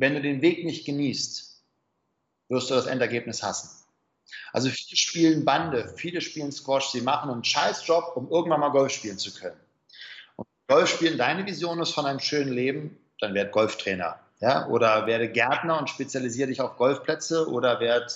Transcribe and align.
wenn 0.00 0.14
du 0.14 0.22
den 0.22 0.40
Weg 0.40 0.64
nicht 0.64 0.86
genießt, 0.86 1.62
wirst 2.48 2.70
du 2.70 2.74
das 2.74 2.86
Endergebnis 2.86 3.42
hassen. 3.42 3.70
Also 4.52 4.68
viele 4.70 4.96
spielen 4.96 5.44
Bande, 5.44 5.92
viele 5.96 6.20
spielen 6.20 6.52
Squash, 6.52 6.90
sie 6.90 7.02
machen 7.02 7.30
einen 7.30 7.44
Scheißjob, 7.44 8.16
um 8.16 8.30
irgendwann 8.30 8.60
mal 8.60 8.70
Golf 8.70 8.92
spielen 8.92 9.18
zu 9.18 9.32
können. 9.32 9.60
Und 10.36 10.46
Golf 10.68 10.88
spielen, 10.88 11.18
deine 11.18 11.46
Vision 11.46 11.80
ist 11.80 11.92
von 11.92 12.06
einem 12.06 12.20
schönen 12.20 12.52
Leben, 12.52 12.98
dann 13.20 13.34
werd 13.34 13.52
Golftrainer. 13.52 14.18
Ja? 14.40 14.66
Oder 14.68 15.06
werde 15.06 15.30
Gärtner 15.30 15.78
und 15.78 15.90
spezialisiere 15.90 16.48
dich 16.48 16.60
auf 16.60 16.76
Golfplätze 16.76 17.48
oder 17.48 17.80
werd 17.80 18.12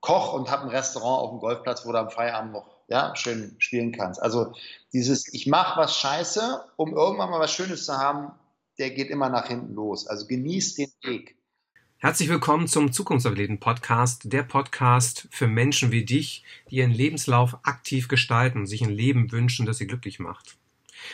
Koch 0.00 0.32
und 0.32 0.50
hab 0.50 0.62
ein 0.62 0.68
Restaurant 0.68 1.22
auf 1.22 1.30
dem 1.30 1.38
Golfplatz, 1.38 1.86
wo 1.86 1.92
du 1.92 1.98
am 1.98 2.10
Feierabend 2.10 2.52
noch 2.52 2.66
ja, 2.88 3.14
schön 3.14 3.54
spielen 3.58 3.92
kannst. 3.92 4.20
Also 4.20 4.52
dieses, 4.92 5.32
ich 5.32 5.46
mache 5.46 5.78
was 5.78 5.96
scheiße, 5.96 6.64
um 6.76 6.94
irgendwann 6.94 7.30
mal 7.30 7.40
was 7.40 7.52
Schönes 7.52 7.86
zu 7.86 7.96
haben, 7.96 8.32
der 8.78 8.90
geht 8.90 9.10
immer 9.10 9.28
nach 9.28 9.48
hinten 9.48 9.74
los. 9.74 10.06
Also 10.06 10.26
genieß 10.26 10.74
den 10.74 10.90
Weg. 11.02 11.36
Herzlich 11.98 12.28
willkommen 12.28 12.66
zum 12.66 12.90
Zukunftsathleten-Podcast, 12.90 14.32
der 14.32 14.42
Podcast 14.42 15.28
für 15.30 15.46
Menschen 15.46 15.92
wie 15.92 16.04
dich, 16.04 16.44
die 16.68 16.76
ihren 16.76 16.90
Lebenslauf 16.90 17.58
aktiv 17.62 18.08
gestalten 18.08 18.58
und 18.58 18.66
sich 18.66 18.82
ein 18.82 18.90
Leben 18.90 19.30
wünschen, 19.30 19.66
das 19.66 19.78
sie 19.78 19.86
glücklich 19.86 20.18
macht. 20.18 20.56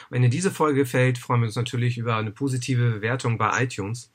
Wenn 0.08 0.22
dir 0.22 0.30
diese 0.30 0.50
Folge 0.50 0.80
gefällt, 0.80 1.18
freuen 1.18 1.42
wir 1.42 1.46
uns 1.46 1.56
natürlich 1.56 1.98
über 1.98 2.16
eine 2.16 2.30
positive 2.30 2.90
Bewertung 2.90 3.36
bei 3.36 3.64
iTunes. 3.64 4.10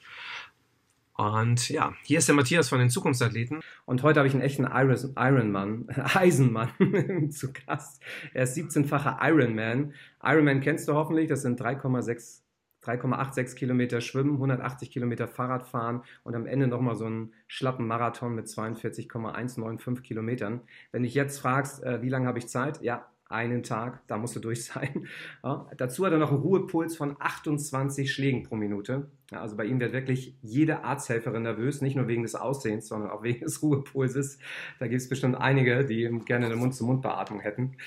Und 1.15 1.69
ja, 1.69 1.93
hier 2.03 2.17
ist 2.17 2.27
der 2.27 2.33
Matthias 2.35 2.69
von 2.69 2.79
den 2.79 2.89
Zukunftsathleten. 2.89 3.61
Und 3.85 4.01
heute 4.01 4.19
habe 4.19 4.27
ich 4.27 4.33
einen 4.33 4.41
echten 4.41 4.63
Ironman, 4.65 5.87
Eisenmann 6.15 7.29
zu 7.31 7.53
Gast. 7.53 8.01
Er 8.33 8.45
ist 8.45 8.57
17-facher 8.57 9.19
Ironman. 9.21 9.93
Ironman 10.23 10.61
kennst 10.61 10.87
du 10.87 10.93
hoffentlich, 10.93 11.29
das 11.29 11.43
sind 11.43 11.61
3,6 11.61 12.42
3,86 12.83 13.55
Kilometer 13.55 14.01
schwimmen, 14.01 14.33
180 14.33 14.91
Kilometer 14.91 15.27
Fahrrad 15.27 15.63
fahren 15.63 16.03
und 16.23 16.35
am 16.35 16.45
Ende 16.45 16.67
nochmal 16.67 16.95
so 16.95 17.05
einen 17.05 17.33
schlappen 17.47 17.87
Marathon 17.87 18.35
mit 18.35 18.47
42,195 18.47 20.03
Kilometern. 20.03 20.61
Wenn 20.91 21.03
dich 21.03 21.13
jetzt 21.13 21.39
fragst, 21.39 21.83
äh, 21.83 22.01
wie 22.01 22.09
lange 22.09 22.27
habe 22.27 22.39
ich 22.39 22.47
Zeit? 22.47 22.81
Ja, 22.81 23.12
einen 23.29 23.63
Tag, 23.63 24.01
da 24.07 24.17
musst 24.17 24.35
du 24.35 24.39
durch 24.39 24.65
sein. 24.65 25.07
Ja, 25.43 25.67
dazu 25.77 26.05
hat 26.05 26.13
er 26.13 26.19
noch 26.19 26.31
einen 26.31 26.41
Ruhepuls 26.41 26.95
von 26.95 27.15
28 27.19 28.11
Schlägen 28.11 28.43
pro 28.43 28.55
Minute. 28.55 29.09
Ja, 29.31 29.41
also 29.41 29.57
bei 29.57 29.65
ihm 29.65 29.79
wird 29.79 29.93
wirklich 29.93 30.35
jede 30.43 30.83
Arzthelferin 30.83 31.41
nervös, 31.41 31.81
nicht 31.81 31.95
nur 31.95 32.07
wegen 32.07 32.21
des 32.21 32.35
Aussehens, 32.35 32.87
sondern 32.87 33.09
auch 33.09 33.23
wegen 33.23 33.39
des 33.39 33.63
Ruhepulses. 33.63 34.37
Da 34.77 34.87
gibt 34.87 35.01
es 35.01 35.09
bestimmt 35.09 35.35
einige, 35.35 35.85
die 35.85 36.07
gerne 36.25 36.45
eine 36.45 36.55
Mund-zu-Mund-Beatmung 36.55 37.39
hätten. 37.39 37.77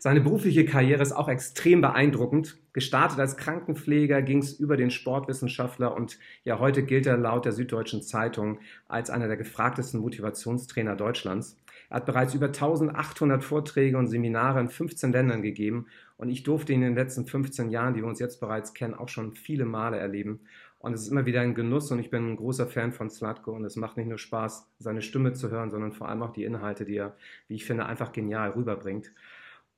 Seine 0.00 0.20
berufliche 0.20 0.64
Karriere 0.64 1.02
ist 1.02 1.12
auch 1.12 1.28
extrem 1.28 1.80
beeindruckend. 1.80 2.58
Gestartet 2.72 3.20
als 3.20 3.36
Krankenpfleger 3.36 4.20
ging 4.22 4.38
es 4.38 4.54
über 4.54 4.76
den 4.76 4.90
Sportwissenschaftler 4.90 5.94
und 5.94 6.18
ja, 6.44 6.58
heute 6.58 6.82
gilt 6.82 7.06
er 7.06 7.16
laut 7.16 7.44
der 7.44 7.52
Süddeutschen 7.52 8.02
Zeitung 8.02 8.58
als 8.88 9.08
einer 9.08 9.28
der 9.28 9.36
gefragtesten 9.36 10.00
Motivationstrainer 10.00 10.96
Deutschlands. 10.96 11.56
Er 11.90 11.96
hat 11.96 12.06
bereits 12.06 12.34
über 12.34 12.46
1800 12.46 13.44
Vorträge 13.44 13.98
und 13.98 14.08
Seminare 14.08 14.60
in 14.60 14.68
15 14.68 15.12
Ländern 15.12 15.42
gegeben 15.42 15.86
und 16.16 16.28
ich 16.28 16.42
durfte 16.42 16.72
ihn 16.72 16.82
in 16.82 16.88
den 16.88 16.96
letzten 16.96 17.26
15 17.26 17.70
Jahren, 17.70 17.94
die 17.94 18.00
wir 18.00 18.08
uns 18.08 18.18
jetzt 18.18 18.40
bereits 18.40 18.74
kennen, 18.74 18.94
auch 18.94 19.08
schon 19.08 19.34
viele 19.34 19.64
Male 19.64 19.98
erleben. 19.98 20.40
Und 20.78 20.92
es 20.92 21.02
ist 21.02 21.08
immer 21.08 21.26
wieder 21.26 21.40
ein 21.40 21.54
Genuss 21.54 21.90
und 21.90 21.98
ich 21.98 22.10
bin 22.10 22.32
ein 22.32 22.36
großer 22.36 22.66
Fan 22.66 22.92
von 22.92 23.10
Slatko 23.10 23.52
und 23.52 23.64
es 23.64 23.76
macht 23.76 23.96
nicht 23.96 24.08
nur 24.08 24.18
Spaß, 24.18 24.70
seine 24.78 25.02
Stimme 25.02 25.32
zu 25.32 25.50
hören, 25.50 25.70
sondern 25.70 25.92
vor 25.92 26.08
allem 26.08 26.22
auch 26.22 26.32
die 26.32 26.44
Inhalte, 26.44 26.84
die 26.84 26.96
er, 26.96 27.16
wie 27.48 27.54
ich 27.54 27.64
finde, 27.64 27.86
einfach 27.86 28.12
genial 28.12 28.50
rüberbringt. 28.50 29.12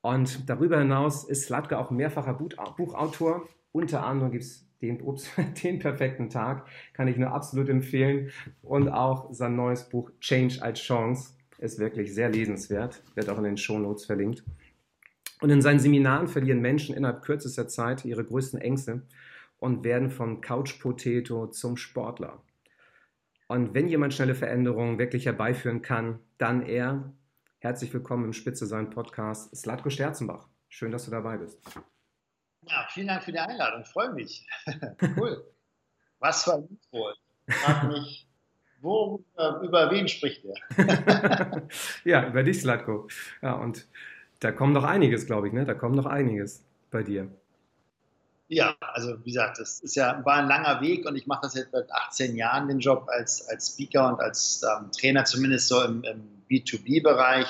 Und 0.01 0.49
darüber 0.49 0.79
hinaus 0.79 1.25
ist 1.25 1.45
Slatko 1.45 1.77
auch 1.77 1.91
mehrfacher 1.91 2.35
Buchautor. 2.35 3.49
Unter 3.73 4.05
anderem 4.05 4.33
gibt 4.33 4.45
es 4.45 4.67
den, 4.81 4.99
den 5.65 5.79
perfekten 5.79 6.31
Tag, 6.31 6.67
kann 6.93 7.09
ich 7.09 7.17
nur 7.17 7.33
absolut 7.33 7.69
empfehlen. 7.69 8.31
Und 8.63 8.89
auch 8.89 9.33
sein 9.33 9.57
neues 9.57 9.89
Buch 9.89 10.11
Change 10.21 10.63
als 10.63 10.81
Chance 10.81 11.38
ist 11.59 11.79
wirklich 11.79 12.15
sehr 12.15 12.31
lesenswert, 12.31 13.03
wird 13.15 13.29
auch 13.29 13.39
in 13.39 13.45
den 13.45 13.57
Shownotes 13.57 14.07
verlinkt. 14.07 14.45
Und 15.41 15.51
in 15.51 15.63
seinen 15.63 15.79
Seminaren 15.79 16.29
verlieren 16.29 16.61
Menschen 16.61 16.97
innerhalb 16.97 17.23
kürzester 17.23 17.69
Zeit 17.69 18.05
ihre 18.05 18.25
größten 18.25 18.61
Ängste 18.61 19.03
und 19.59 19.85
werden 19.85 20.11
vom 20.11 20.41
Couch 20.41 20.81
Potato 20.81 21.49
zum 21.49 21.77
Sportler. 21.77 22.43
Und 23.49 23.75
wenn 23.75 23.89
jemand 23.89 24.15
schnelle 24.15 24.35
Veränderungen 24.35 24.99
wirklich 24.99 25.27
herbeiführen 25.27 25.83
kann, 25.83 26.21
dann 26.39 26.63
er. 26.63 27.13
Herzlich 27.61 27.93
willkommen 27.93 28.27
im 28.27 28.33
Spitze 28.33 28.67
sein 28.67 28.91
Podcast, 28.91 29.57
Slatko 29.57 29.91
Sterzenbach. 29.91 30.49
Schön, 30.69 30.93
dass 30.93 31.07
du 31.07 31.11
dabei 31.11 31.39
bist. 31.39 31.61
Ja, 32.67 32.87
vielen 32.91 33.09
Dank 33.09 33.25
für 33.25 33.33
die 33.33 33.39
Einladung. 33.39 33.85
Freue 33.85 34.13
mich. 34.13 34.47
cool. 35.17 35.45
Was 36.19 36.45
für 36.45 36.55
ein 36.55 36.69
Intro. 36.69 37.13
Frage 37.49 37.89
mich, 37.89 38.28
wo, 38.81 39.25
über 39.63 39.91
wen 39.91 40.09
spricht 40.09 40.45
er? 40.45 41.63
ja, 42.05 42.29
über 42.29 42.43
dich, 42.43 42.61
Slatko. 42.61 43.09
Ja, 43.43 43.55
und 43.55 43.87
da 44.41 44.53
kommt 44.53 44.75
noch 44.75 44.85
einiges, 44.85 45.27
glaube 45.27 45.49
ich, 45.49 45.53
ne? 45.53 45.65
Da 45.65 45.75
kommt 45.75 45.97
noch 45.97 46.07
einiges 46.07 46.65
bei 46.91 47.03
dir. 47.03 47.29
Ja, 48.49 48.77
also 48.81 49.19
wie 49.25 49.33
gesagt, 49.33 49.59
das 49.59 49.81
ist 49.81 49.95
ja, 49.95 50.25
war 50.25 50.37
ein 50.37 50.49
langer 50.49 50.81
Weg 50.81 51.07
und 51.07 51.17
ich 51.17 51.27
mache 51.27 51.41
das 51.43 51.55
jetzt 51.55 51.73
seit 51.73 51.93
18 51.93 52.35
Jahren, 52.35 52.69
den 52.69 52.79
Job 52.79 53.07
als, 53.09 53.47
als 53.49 53.69
Speaker 53.69 54.09
und 54.09 54.21
als 54.21 54.63
ähm, 54.63 54.91
Trainer, 54.91 55.25
zumindest 55.27 55.69
so 55.69 55.83
im, 55.83 56.03
im 56.05 56.23
B2B-Bereich. 56.49 57.47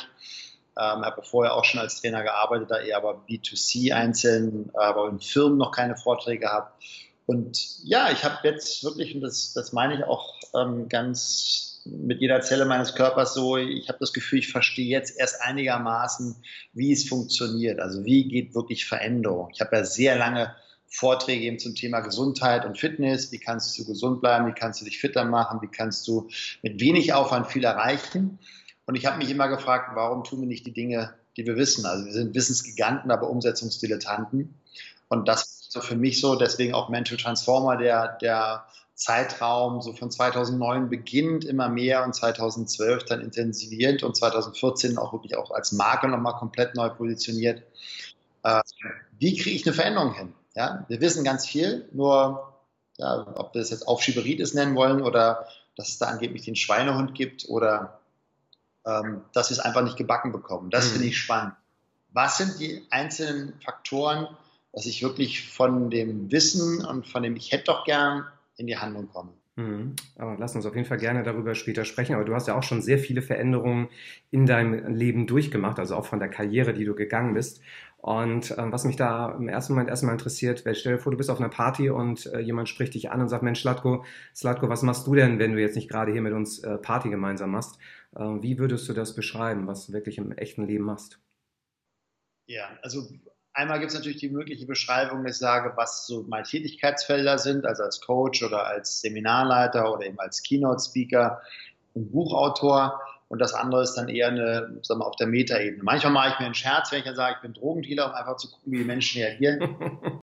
Ähm, 0.76 1.04
habe 1.04 1.22
vorher 1.22 1.54
auch 1.54 1.64
schon 1.64 1.80
als 1.80 2.00
Trainer 2.00 2.22
gearbeitet, 2.22 2.70
da 2.70 2.78
eher 2.78 2.96
aber 2.96 3.22
B2C 3.28 3.92
einzeln, 3.92 4.70
aber 4.74 5.08
in 5.08 5.20
Firmen 5.20 5.58
noch 5.58 5.72
keine 5.72 5.96
Vorträge 5.96 6.40
gehabt. 6.40 6.82
Und 7.28 7.84
ja, 7.84 8.10
ich 8.10 8.24
habe 8.24 8.36
jetzt 8.42 8.82
wirklich, 8.82 9.14
und 9.14 9.20
das, 9.20 9.52
das 9.52 9.74
meine 9.74 9.96
ich 9.96 10.04
auch 10.04 10.34
ähm, 10.54 10.88
ganz 10.88 11.82
mit 11.84 12.22
jeder 12.22 12.40
Zelle 12.40 12.64
meines 12.64 12.94
Körpers 12.94 13.34
so, 13.34 13.58
ich 13.58 13.90
habe 13.90 13.98
das 14.00 14.14
Gefühl, 14.14 14.38
ich 14.38 14.50
verstehe 14.50 14.86
jetzt 14.86 15.20
erst 15.20 15.42
einigermaßen, 15.42 16.36
wie 16.72 16.90
es 16.90 17.06
funktioniert. 17.06 17.80
Also 17.80 18.06
wie 18.06 18.26
geht 18.28 18.54
wirklich 18.54 18.86
Veränderung. 18.86 19.50
Ich 19.52 19.60
habe 19.60 19.76
ja 19.76 19.84
sehr 19.84 20.16
lange 20.16 20.56
Vorträge 20.86 21.44
eben 21.44 21.58
zum 21.58 21.74
Thema 21.74 22.00
Gesundheit 22.00 22.64
und 22.64 22.78
Fitness. 22.78 23.30
Wie 23.30 23.38
kannst 23.38 23.78
du 23.78 23.84
gesund 23.84 24.22
bleiben? 24.22 24.46
Wie 24.46 24.58
kannst 24.58 24.80
du 24.80 24.86
dich 24.86 24.98
fitter 24.98 25.26
machen? 25.26 25.60
Wie 25.60 25.68
kannst 25.68 26.08
du 26.08 26.30
mit 26.62 26.80
wenig 26.80 27.12
Aufwand 27.12 27.48
viel 27.48 27.64
erreichen? 27.64 28.38
Und 28.86 28.94
ich 28.94 29.04
habe 29.04 29.18
mich 29.18 29.30
immer 29.30 29.48
gefragt, 29.48 29.90
warum 29.92 30.24
tun 30.24 30.40
wir 30.40 30.48
nicht 30.48 30.64
die 30.64 30.72
Dinge, 30.72 31.12
die 31.36 31.44
wir 31.44 31.56
wissen? 31.58 31.84
Also 31.84 32.06
wir 32.06 32.12
sind 32.14 32.34
Wissensgiganten, 32.34 33.10
aber 33.10 33.28
Umsetzungsdilettanten. 33.28 34.54
Und 35.08 35.28
das 35.28 35.57
so 35.68 35.80
für 35.80 35.96
mich 35.96 36.20
so, 36.20 36.34
deswegen 36.34 36.74
auch 36.74 36.88
Mental 36.88 37.18
Transformer, 37.18 37.76
der, 37.76 38.16
der 38.20 38.66
Zeitraum 38.94 39.80
so 39.80 39.92
von 39.92 40.10
2009 40.10 40.88
beginnt 40.88 41.44
immer 41.44 41.68
mehr 41.68 42.04
und 42.04 42.14
2012 42.14 43.04
dann 43.04 43.20
intensiviert 43.20 44.02
und 44.02 44.16
2014 44.16 44.98
auch 44.98 45.12
wirklich 45.12 45.36
auch 45.36 45.52
als 45.52 45.72
Marke 45.72 46.08
nochmal 46.08 46.34
komplett 46.34 46.74
neu 46.74 46.88
positioniert. 46.88 47.62
Äh, 48.42 48.60
wie 49.18 49.36
kriege 49.36 49.54
ich 49.54 49.66
eine 49.66 49.74
Veränderung 49.74 50.14
hin? 50.14 50.34
Ja, 50.56 50.84
wir 50.88 51.00
wissen 51.00 51.22
ganz 51.22 51.46
viel, 51.46 51.88
nur 51.92 52.54
ja, 52.96 53.26
ob 53.36 53.54
wir 53.54 53.60
das 53.60 53.70
jetzt 53.70 53.86
Aufschieberitis 53.86 54.54
nennen 54.54 54.74
wollen 54.74 55.02
oder 55.02 55.46
dass 55.76 55.90
es 55.90 55.98
da 55.98 56.06
angeblich 56.06 56.44
den 56.44 56.56
Schweinehund 56.56 57.14
gibt 57.14 57.48
oder 57.48 58.00
ähm, 58.84 59.22
dass 59.32 59.50
wir 59.50 59.56
es 59.56 59.60
einfach 59.60 59.82
nicht 59.82 59.96
gebacken 59.96 60.32
bekommen. 60.32 60.70
Das 60.70 60.86
mhm. 60.88 60.92
finde 60.92 61.06
ich 61.08 61.18
spannend. 61.18 61.54
Was 62.10 62.38
sind 62.38 62.58
die 62.58 62.84
einzelnen 62.90 63.60
Faktoren, 63.60 64.26
dass 64.78 64.86
ich 64.86 65.02
wirklich 65.02 65.42
von 65.42 65.90
dem 65.90 66.30
Wissen 66.30 66.84
und 66.84 67.04
von 67.04 67.24
dem 67.24 67.34
ich 67.34 67.50
hätte 67.50 67.64
doch 67.64 67.84
gern 67.84 68.26
in 68.56 68.68
die 68.68 68.76
Handlung 68.76 69.08
komme. 69.08 69.32
Mhm. 69.56 69.96
Aber 70.16 70.36
lass 70.38 70.54
uns 70.54 70.66
auf 70.66 70.76
jeden 70.76 70.86
Fall 70.86 70.98
gerne 70.98 71.24
darüber 71.24 71.56
später 71.56 71.84
sprechen. 71.84 72.14
Aber 72.14 72.24
du 72.24 72.32
hast 72.32 72.46
ja 72.46 72.56
auch 72.56 72.62
schon 72.62 72.80
sehr 72.80 73.00
viele 73.00 73.20
Veränderungen 73.20 73.88
in 74.30 74.46
deinem 74.46 74.94
Leben 74.94 75.26
durchgemacht, 75.26 75.80
also 75.80 75.96
auch 75.96 76.06
von 76.06 76.20
der 76.20 76.28
Karriere, 76.28 76.74
die 76.74 76.84
du 76.84 76.94
gegangen 76.94 77.34
bist. 77.34 77.60
Und 77.96 78.52
äh, 78.52 78.70
was 78.70 78.84
mich 78.84 78.94
da 78.94 79.32
im 79.32 79.48
ersten 79.48 79.72
Moment 79.72 79.90
erstmal 79.90 80.12
interessiert, 80.12 80.60
stell 80.60 80.92
dir 80.92 80.98
vor, 81.00 81.10
du 81.10 81.18
bist 81.18 81.28
auf 81.30 81.40
einer 81.40 81.48
Party 81.48 81.90
und 81.90 82.26
äh, 82.26 82.38
jemand 82.38 82.68
spricht 82.68 82.94
dich 82.94 83.10
an 83.10 83.20
und 83.20 83.28
sagt, 83.28 83.42
Mensch, 83.42 83.62
Slatko, 83.62 84.04
Slatko, 84.32 84.68
was 84.68 84.82
machst 84.82 85.08
du 85.08 85.16
denn, 85.16 85.40
wenn 85.40 85.54
du 85.54 85.60
jetzt 85.60 85.74
nicht 85.74 85.90
gerade 85.90 86.12
hier 86.12 86.22
mit 86.22 86.34
uns 86.34 86.60
äh, 86.60 86.78
Party 86.78 87.10
gemeinsam 87.10 87.50
machst? 87.50 87.80
Äh, 88.14 88.20
wie 88.20 88.60
würdest 88.60 88.88
du 88.88 88.92
das 88.92 89.16
beschreiben, 89.16 89.66
was 89.66 89.88
du 89.88 89.92
wirklich 89.92 90.18
im 90.18 90.30
echten 90.30 90.68
Leben 90.68 90.84
machst? 90.84 91.18
Ja, 92.46 92.78
also 92.82 93.08
Einmal 93.58 93.80
gibt 93.80 93.90
es 93.90 93.98
natürlich 93.98 94.20
die 94.20 94.28
mögliche 94.28 94.66
Beschreibung, 94.66 95.24
dass 95.24 95.32
ich 95.32 95.40
sage, 95.40 95.72
was 95.74 96.06
so 96.06 96.22
meine 96.28 96.44
Tätigkeitsfelder 96.44 97.38
sind, 97.38 97.66
also 97.66 97.82
als 97.82 98.00
Coach 98.00 98.44
oder 98.44 98.64
als 98.68 99.00
Seminarleiter 99.00 99.92
oder 99.92 100.06
eben 100.06 100.20
als 100.20 100.44
Keynote-Speaker 100.44 101.42
und 101.92 102.12
Buchautor. 102.12 103.02
Und 103.26 103.40
das 103.40 103.54
andere 103.54 103.82
ist 103.82 103.94
dann 103.94 104.08
eher 104.08 104.28
eine, 104.28 104.78
sagen 104.82 105.00
wir, 105.00 105.06
auf 105.08 105.16
der 105.16 105.26
Metaebene. 105.26 105.82
Manchmal 105.82 106.12
mache 106.12 106.28
ich 106.28 106.38
mir 106.38 106.46
einen 106.46 106.54
Scherz, 106.54 106.92
wenn 106.92 107.00
ich 107.00 107.04
dann 107.04 107.16
sage, 107.16 107.34
ich 107.34 107.42
bin 107.42 107.52
Drogendealer, 107.52 108.06
um 108.06 108.12
einfach 108.12 108.36
zu 108.36 108.48
gucken, 108.48 108.72
wie 108.72 108.78
die 108.78 108.84
Menschen 108.84 109.22
reagieren. 109.22 109.60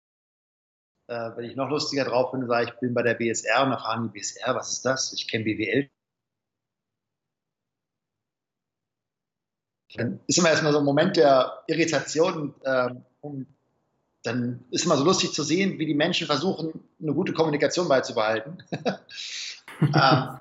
äh, 1.08 1.30
wenn 1.36 1.44
ich 1.44 1.54
noch 1.54 1.68
lustiger 1.68 2.06
drauf 2.06 2.32
bin, 2.32 2.46
sage 2.46 2.64
ich, 2.64 2.70
ich 2.70 2.80
bin 2.80 2.94
bei 2.94 3.02
der 3.02 3.12
BSR 3.12 3.62
und 3.62 3.70
dann 3.72 3.78
fragen 3.78 4.04
die 4.04 4.18
BSR, 4.18 4.54
was 4.54 4.72
ist 4.72 4.86
das? 4.86 5.12
Ich 5.12 5.28
kenne 5.28 5.44
BWL 5.44 5.90
dann 9.94 10.20
ist 10.26 10.38
immer 10.38 10.50
erstmal 10.50 10.72
so 10.72 10.78
ein 10.78 10.84
Moment 10.84 11.16
der 11.16 11.62
Irritation. 11.66 12.54
Äh, 12.62 12.90
und 13.20 13.46
dann 14.22 14.64
ist 14.70 14.84
immer 14.84 14.96
so 14.96 15.04
lustig 15.04 15.32
zu 15.32 15.42
sehen, 15.42 15.78
wie 15.78 15.86
die 15.86 15.94
Menschen 15.94 16.26
versuchen, 16.26 16.80
eine 17.00 17.14
gute 17.14 17.32
Kommunikation 17.32 17.88
beizubehalten. 17.88 18.62
ähm, 19.80 20.40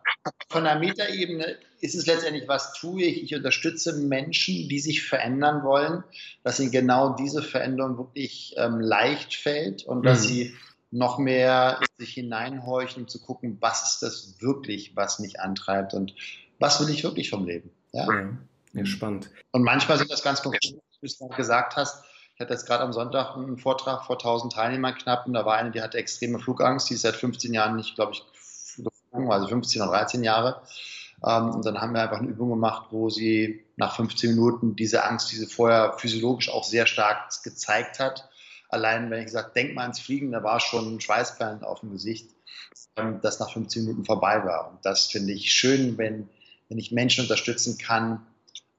von 0.50 0.64
der 0.64 0.80
Metaebene 0.80 1.58
ist 1.80 1.96
es 1.96 2.06
letztendlich, 2.08 2.48
was 2.48 2.74
tue 2.74 3.04
ich? 3.04 3.24
Ich 3.24 3.36
unterstütze 3.36 3.94
Menschen, 3.94 4.68
die 4.68 4.80
sich 4.80 5.04
verändern 5.04 5.64
wollen, 5.64 6.04
dass 6.44 6.60
ihnen 6.60 6.72
genau 6.72 7.16
diese 7.16 7.44
Veränderung 7.44 7.98
wirklich 7.98 8.56
ähm, 8.58 8.80
leicht 8.80 9.36
fällt 9.36 9.84
und 9.84 10.00
mhm. 10.00 10.04
dass 10.04 10.24
sie 10.24 10.56
noch 10.90 11.18
mehr 11.18 11.80
sich 11.98 12.14
hineinhorchen, 12.14 13.04
um 13.04 13.08
zu 13.08 13.20
gucken, 13.22 13.58
was 13.60 13.94
ist 13.94 14.02
das 14.02 14.42
wirklich, 14.42 14.96
was 14.96 15.20
mich 15.20 15.40
antreibt 15.40 15.94
und 15.94 16.16
was 16.60 16.80
will 16.80 16.90
ich 16.90 17.04
wirklich 17.04 17.30
vom 17.30 17.46
Leben. 17.46 17.70
Ja, 17.92 18.08
ja 18.74 18.86
spannend. 18.86 19.30
Und 19.52 19.64
manchmal 19.64 19.98
sind 19.98 20.10
das 20.12 20.24
ganz 20.24 20.42
konkret, 20.42 20.64
wie 21.02 21.08
du 21.20 21.28
gesagt 21.30 21.76
hast, 21.76 22.04
ich 22.38 22.42
hatte 22.42 22.54
jetzt 22.54 22.68
gerade 22.68 22.84
am 22.84 22.94
Sonntag 22.94 23.36
einen 23.36 23.58
Vortrag 23.58 24.06
vor 24.06 24.18
1000 24.18 24.54
Teilnehmern 24.54 24.94
knapp 24.94 25.26
und 25.26 25.34
da 25.34 25.44
war 25.44 25.56
eine, 25.56 25.72
die 25.72 25.82
hatte 25.82 25.98
extreme 25.98 26.38
Flugangst, 26.38 26.88
die 26.88 26.94
ist 26.94 27.02
seit 27.02 27.16
15 27.16 27.52
Jahren 27.52 27.76
nicht, 27.76 27.96
glaube 27.96 28.12
ich, 28.12 28.24
geflogen, 28.78 29.32
also 29.32 29.48
15 29.48 29.82
oder 29.82 29.90
13 29.90 30.24
Jahre. 30.24 30.62
Ähm, 31.26 31.50
und 31.50 31.66
dann 31.66 31.82
haben 31.82 31.96
wir 31.96 32.04
einfach 32.04 32.20
eine 32.20 32.28
Übung 32.28 32.52
gemacht, 32.52 32.90
wo 32.92 33.10
sie 33.10 33.66
nach 33.76 33.96
15 33.96 34.36
Minuten 34.36 34.76
diese 34.76 35.04
Angst, 35.04 35.32
die 35.32 35.36
sie 35.36 35.48
vorher 35.48 35.94
physiologisch 35.98 36.52
auch 36.52 36.64
sehr 36.64 36.86
stark 36.86 37.28
gezeigt 37.44 37.98
hat, 37.98 38.30
allein 38.70 39.10
wenn 39.10 39.22
ich 39.22 39.26
gesagt, 39.26 39.56
denk 39.56 39.74
mal 39.74 39.82
ans 39.82 40.00
Fliegen, 40.00 40.32
da 40.32 40.44
war 40.44 40.60
schon 40.60 41.02
Schweißperlen 41.02 41.64
auf 41.64 41.80
dem 41.80 41.90
Gesicht, 41.90 42.30
ähm, 42.98 43.20
das 43.24 43.40
nach 43.40 43.52
15 43.52 43.84
Minuten 43.84 44.06
vorbei 44.06 44.46
war. 44.46 44.70
Und 44.70 44.86
das 44.86 45.08
finde 45.08 45.34
ich 45.34 45.52
schön, 45.52 45.98
wenn, 45.98 46.30
wenn 46.70 46.78
ich 46.78 46.92
Menschen 46.92 47.24
unterstützen 47.24 47.80
kann, 47.80 48.28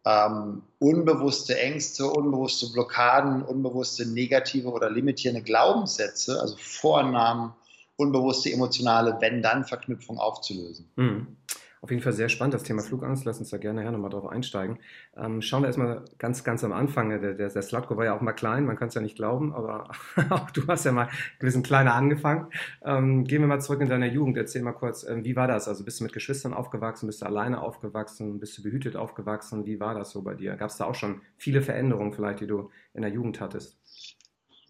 ähm, 0.09 0.63
unbewusste 0.79 1.59
Ängste, 1.59 2.07
unbewusste 2.07 2.73
Blockaden, 2.73 3.43
unbewusste 3.43 4.07
negative 4.07 4.69
oder 4.71 4.89
limitierende 4.89 5.43
Glaubenssätze, 5.43 6.41
also 6.41 6.57
Vornamen, 6.59 7.53
unbewusste 7.97 8.51
emotionale 8.51 9.21
Wenn-Dann-Verknüpfung 9.21 10.19
aufzulösen. 10.19 10.89
Mhm. 10.97 11.37
Auf 11.81 11.91
jeden 11.91 12.03
Fall 12.03 12.13
sehr 12.13 12.29
spannend, 12.29 12.55
das 12.55 12.63
Thema 12.63 12.83
Flugangst. 12.83 13.25
Lass 13.25 13.39
uns 13.39 13.51
da 13.51 13.57
gerne 13.57 13.83
her 13.83 13.93
nochmal 13.93 14.11
drauf 14.11 14.27
einsteigen. 14.27 14.79
Ähm, 15.17 15.43
schauen 15.43 15.63
wir 15.63 15.69
erstmal 15.69 16.05
ganz, 16.19 16.45
ganz 16.45 16.65
am 16.65 16.73
Anfang. 16.73 17.11
Der, 17.11 17.35
der, 17.35 17.49
der 17.49 17.63
Slatko 17.63 17.97
war 17.97 18.05
ja 18.05 18.17
auch 18.17 18.21
mal 18.21 18.33
klein, 18.33 18.65
man 18.67 18.77
kann 18.77 18.89
es 18.89 18.95
ja 18.95 19.01
nicht 19.01 19.17
glauben, 19.17 19.55
aber 19.55 19.91
auch 20.31 20.51
du 20.51 20.67
hast 20.67 20.85
ja 20.85 20.93
mal 20.93 21.09
bisschen 21.39 21.63
kleiner 21.63 21.95
angefangen. 21.95 22.49
Ähm, 22.85 23.25
gehen 23.25 23.41
wir 23.41 23.49
mal 23.49 23.61
zurück 23.61 23.81
in 23.81 23.89
deine 23.89 24.09
Jugend. 24.09 24.37
Erzähl 24.37 24.63
mal 24.63 24.73
kurz, 24.73 25.05
ähm, 25.05 25.25
wie 25.25 25.37
war 25.37 25.47
das? 25.47 25.69
Also 25.69 25.85
bist 25.85 26.01
du 26.01 26.05
mit 26.05 26.13
Geschwistern 26.13 26.55
aufgewachsen, 26.55 27.07
bist 27.07 27.23
du 27.23 27.27
alleine 27.27 27.63
aufgewachsen, 27.63 28.41
bist 28.41 28.59
du 28.59 28.63
behütet 28.63 28.97
aufgewachsen? 28.97 29.67
Wie 29.67 29.81
war 29.81 29.95
das 29.95 30.11
so 30.11 30.23
bei 30.23 30.35
dir? 30.35 30.57
Gab 30.57 30.71
es 30.71 30.77
da 30.77 30.85
auch 30.85 30.95
schon 30.95 31.23
viele 31.37 31.63
Veränderungen 31.63 32.13
vielleicht, 32.13 32.41
die 32.41 32.47
du 32.47 32.71
in 32.95 33.03
der 33.03 33.11
Jugend 33.11 33.41
hattest? 33.41 33.79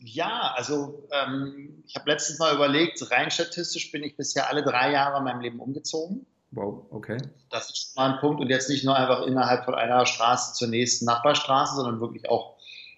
Ja, 0.00 0.52
also 0.54 1.08
ähm, 1.10 1.82
ich 1.86 1.96
habe 1.96 2.10
letztens 2.10 2.38
mal 2.38 2.54
überlegt, 2.54 3.10
rein 3.10 3.30
statistisch 3.30 3.90
bin 3.90 4.04
ich 4.04 4.16
bisher 4.16 4.48
alle 4.48 4.62
drei 4.62 4.92
Jahre 4.92 5.18
in 5.18 5.24
meinem 5.24 5.40
Leben 5.40 5.58
umgezogen. 5.58 6.24
Wow, 6.50 6.86
okay. 6.90 7.18
Das 7.50 7.68
ist 7.68 7.76
schon 7.78 7.92
mal 7.96 8.14
ein 8.14 8.20
Punkt 8.20 8.40
und 8.40 8.48
jetzt 8.48 8.70
nicht 8.70 8.84
nur 8.84 8.96
einfach 8.96 9.26
innerhalb 9.26 9.64
von 9.64 9.74
einer 9.74 10.06
Straße 10.06 10.54
zur 10.54 10.68
nächsten 10.68 11.04
Nachbarstraße, 11.04 11.76
sondern 11.76 12.00
wirklich 12.00 12.28
auch 12.30 12.56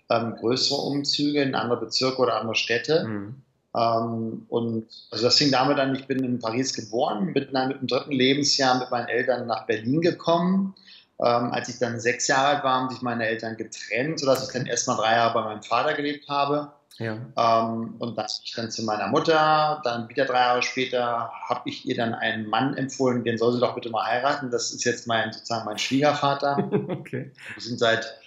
ähm, 0.08 0.36
größere 0.36 0.80
Umzüge 0.80 1.42
in 1.42 1.54
andere 1.54 1.80
Bezirke 1.80 2.20
oder 2.20 2.40
andere 2.40 2.54
Städte. 2.54 3.04
Mhm. 3.04 3.42
Ähm, 3.74 4.46
und 4.48 4.86
also 5.10 5.24
das 5.24 5.36
fing 5.36 5.50
damit 5.50 5.78
an, 5.78 5.94
ich 5.94 6.06
bin 6.06 6.24
in 6.24 6.38
Paris 6.38 6.74
geboren, 6.74 7.32
bin 7.32 7.48
dann 7.52 7.68
mit 7.68 7.80
dem 7.80 7.86
dritten 7.86 8.12
Lebensjahr 8.12 8.78
mit 8.78 8.90
meinen 8.90 9.08
Eltern 9.08 9.46
nach 9.46 9.66
Berlin 9.66 10.00
gekommen. 10.00 10.74
Ähm, 11.20 11.52
als 11.52 11.68
ich 11.68 11.78
dann 11.78 12.00
sechs 12.00 12.28
Jahre 12.28 12.56
alt 12.56 12.64
war, 12.64 12.80
haben 12.80 12.90
sich 12.90 13.02
meine 13.02 13.26
Eltern 13.26 13.56
getrennt, 13.56 14.20
sodass 14.20 14.46
ich 14.46 14.52
dann 14.52 14.66
erstmal 14.66 14.96
drei 14.96 15.16
Jahre 15.16 15.34
bei 15.34 15.42
meinem 15.42 15.62
Vater 15.62 15.94
gelebt 15.94 16.28
habe. 16.28 16.72
Ja. 17.00 17.14
Ähm, 17.14 17.94
und 17.98 18.16
dann 18.16 18.26
bin 18.26 18.44
ich 18.44 18.52
dann 18.54 18.70
zu 18.70 18.82
meiner 18.84 19.08
Mutter. 19.08 19.80
Dann 19.84 20.08
wieder 20.10 20.26
drei 20.26 20.40
Jahre 20.40 20.62
später 20.62 21.32
habe 21.48 21.68
ich 21.68 21.86
ihr 21.86 21.96
dann 21.96 22.14
einen 22.14 22.46
Mann 22.46 22.76
empfohlen, 22.76 23.24
den 23.24 23.38
soll 23.38 23.54
sie 23.54 23.60
doch 23.60 23.74
bitte 23.74 23.88
mal 23.88 24.06
heiraten. 24.06 24.50
Das 24.50 24.70
ist 24.70 24.84
jetzt 24.84 25.06
mein 25.06 25.32
sozusagen 25.32 25.64
mein 25.64 25.78
Schwiegervater. 25.78 26.58
okay. 26.88 27.32
Wir 27.54 27.62
sind 27.62 27.78
seit 27.78 28.20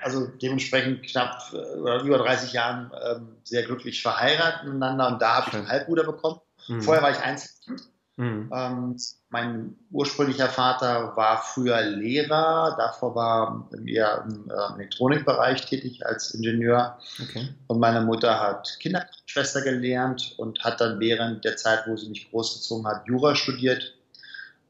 also 0.00 0.26
dementsprechend 0.26 1.04
knapp 1.04 1.52
äh, 1.52 2.00
über 2.02 2.18
30 2.18 2.52
Jahren 2.52 2.90
ähm, 3.04 3.36
sehr 3.44 3.62
glücklich 3.62 4.02
verheiratet 4.02 4.64
miteinander 4.64 5.08
und 5.08 5.22
da 5.22 5.36
habe 5.36 5.48
ich 5.48 5.54
einen 5.56 5.68
Halbbruder 5.68 6.04
bekommen. 6.04 6.40
Mhm. 6.68 6.82
Vorher 6.82 7.02
war 7.02 7.10
ich 7.10 7.18
Einzelkind. 7.18 7.82
Mhm. 8.18 8.50
Ähm, 8.52 8.96
mein 9.30 9.76
ursprünglicher 9.92 10.48
Vater 10.48 11.16
war 11.16 11.40
früher 11.40 11.80
Lehrer, 11.82 12.74
davor 12.76 13.14
war 13.14 13.68
er 13.86 14.24
im 14.24 14.50
äh, 14.50 14.74
Elektronikbereich 14.74 15.66
tätig 15.66 16.04
als 16.04 16.34
Ingenieur. 16.34 16.98
Okay. 17.22 17.48
Und 17.68 17.78
meine 17.78 18.00
Mutter 18.00 18.40
hat 18.40 18.76
Kinderschwester 18.80 19.62
gelernt 19.62 20.34
und 20.36 20.64
hat 20.64 20.80
dann 20.80 20.98
während 20.98 21.44
der 21.44 21.56
Zeit, 21.56 21.84
wo 21.86 21.96
sie 21.96 22.08
mich 22.08 22.28
großgezogen 22.32 22.88
hat, 22.88 23.06
Jura 23.06 23.36
studiert. 23.36 23.94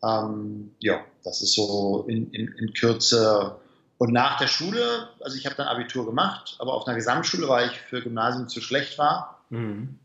Ähm, 0.04 0.72
ja, 0.80 1.00
das 1.24 1.40
ist 1.40 1.54
so 1.54 2.04
in, 2.06 2.30
in, 2.32 2.48
in 2.48 2.74
Kürze. 2.74 3.56
Und 3.96 4.12
nach 4.12 4.36
der 4.36 4.48
Schule, 4.48 5.08
also 5.20 5.38
ich 5.38 5.46
habe 5.46 5.56
dann 5.56 5.68
Abitur 5.68 6.04
gemacht, 6.04 6.56
aber 6.58 6.74
auf 6.74 6.86
einer 6.86 6.96
Gesamtschule, 6.96 7.48
weil 7.48 7.70
ich 7.70 7.80
für 7.80 8.02
Gymnasium 8.02 8.46
zu 8.46 8.60
schlecht 8.60 8.98
war, 8.98 9.42
mhm. 9.48 9.98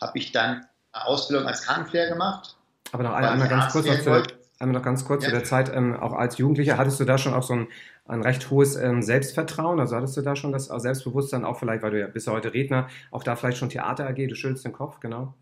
habe 0.00 0.16
ich 0.16 0.30
dann 0.30 0.64
eine 0.92 1.06
Ausbildung 1.06 1.48
als 1.48 1.62
Krankenpfleger 1.62 2.10
gemacht 2.10 2.54
aber 2.92 3.02
noch 3.02 3.12
einmal, 3.12 3.32
einmal 3.32 3.48
ganz 3.48 3.72
kurz, 3.72 3.86
noch 3.86 3.98
zu, 3.98 4.22
einmal 4.58 4.78
noch 4.78 4.84
ganz 4.84 5.04
kurz 5.04 5.22
ja. 5.22 5.28
zu 5.28 5.34
der 5.34 5.44
Zeit, 5.44 5.74
ähm, 5.74 5.96
auch 5.96 6.12
als 6.12 6.38
Jugendlicher, 6.38 6.78
hattest 6.78 7.00
du 7.00 7.04
da 7.04 7.18
schon 7.18 7.34
auch 7.34 7.42
so 7.42 7.54
ein, 7.54 7.68
ein 8.06 8.22
recht 8.22 8.50
hohes 8.50 8.76
ähm, 8.76 9.02
Selbstvertrauen? 9.02 9.80
Also 9.80 9.96
hattest 9.96 10.16
du 10.16 10.22
da 10.22 10.36
schon 10.36 10.52
das 10.52 10.66
Selbstbewusstsein, 10.66 11.44
auch 11.44 11.58
vielleicht, 11.58 11.82
weil 11.82 11.90
du 11.90 12.00
ja 12.00 12.06
bist 12.06 12.26
ja 12.26 12.32
heute 12.32 12.54
Redner, 12.54 12.88
auch 13.10 13.22
da 13.22 13.36
vielleicht 13.36 13.58
schon 13.58 13.70
Theater 13.70 14.06
AG, 14.06 14.16
du 14.16 14.34
schüttelst 14.34 14.64
den 14.64 14.72
Kopf, 14.72 15.00
genau? 15.00 15.34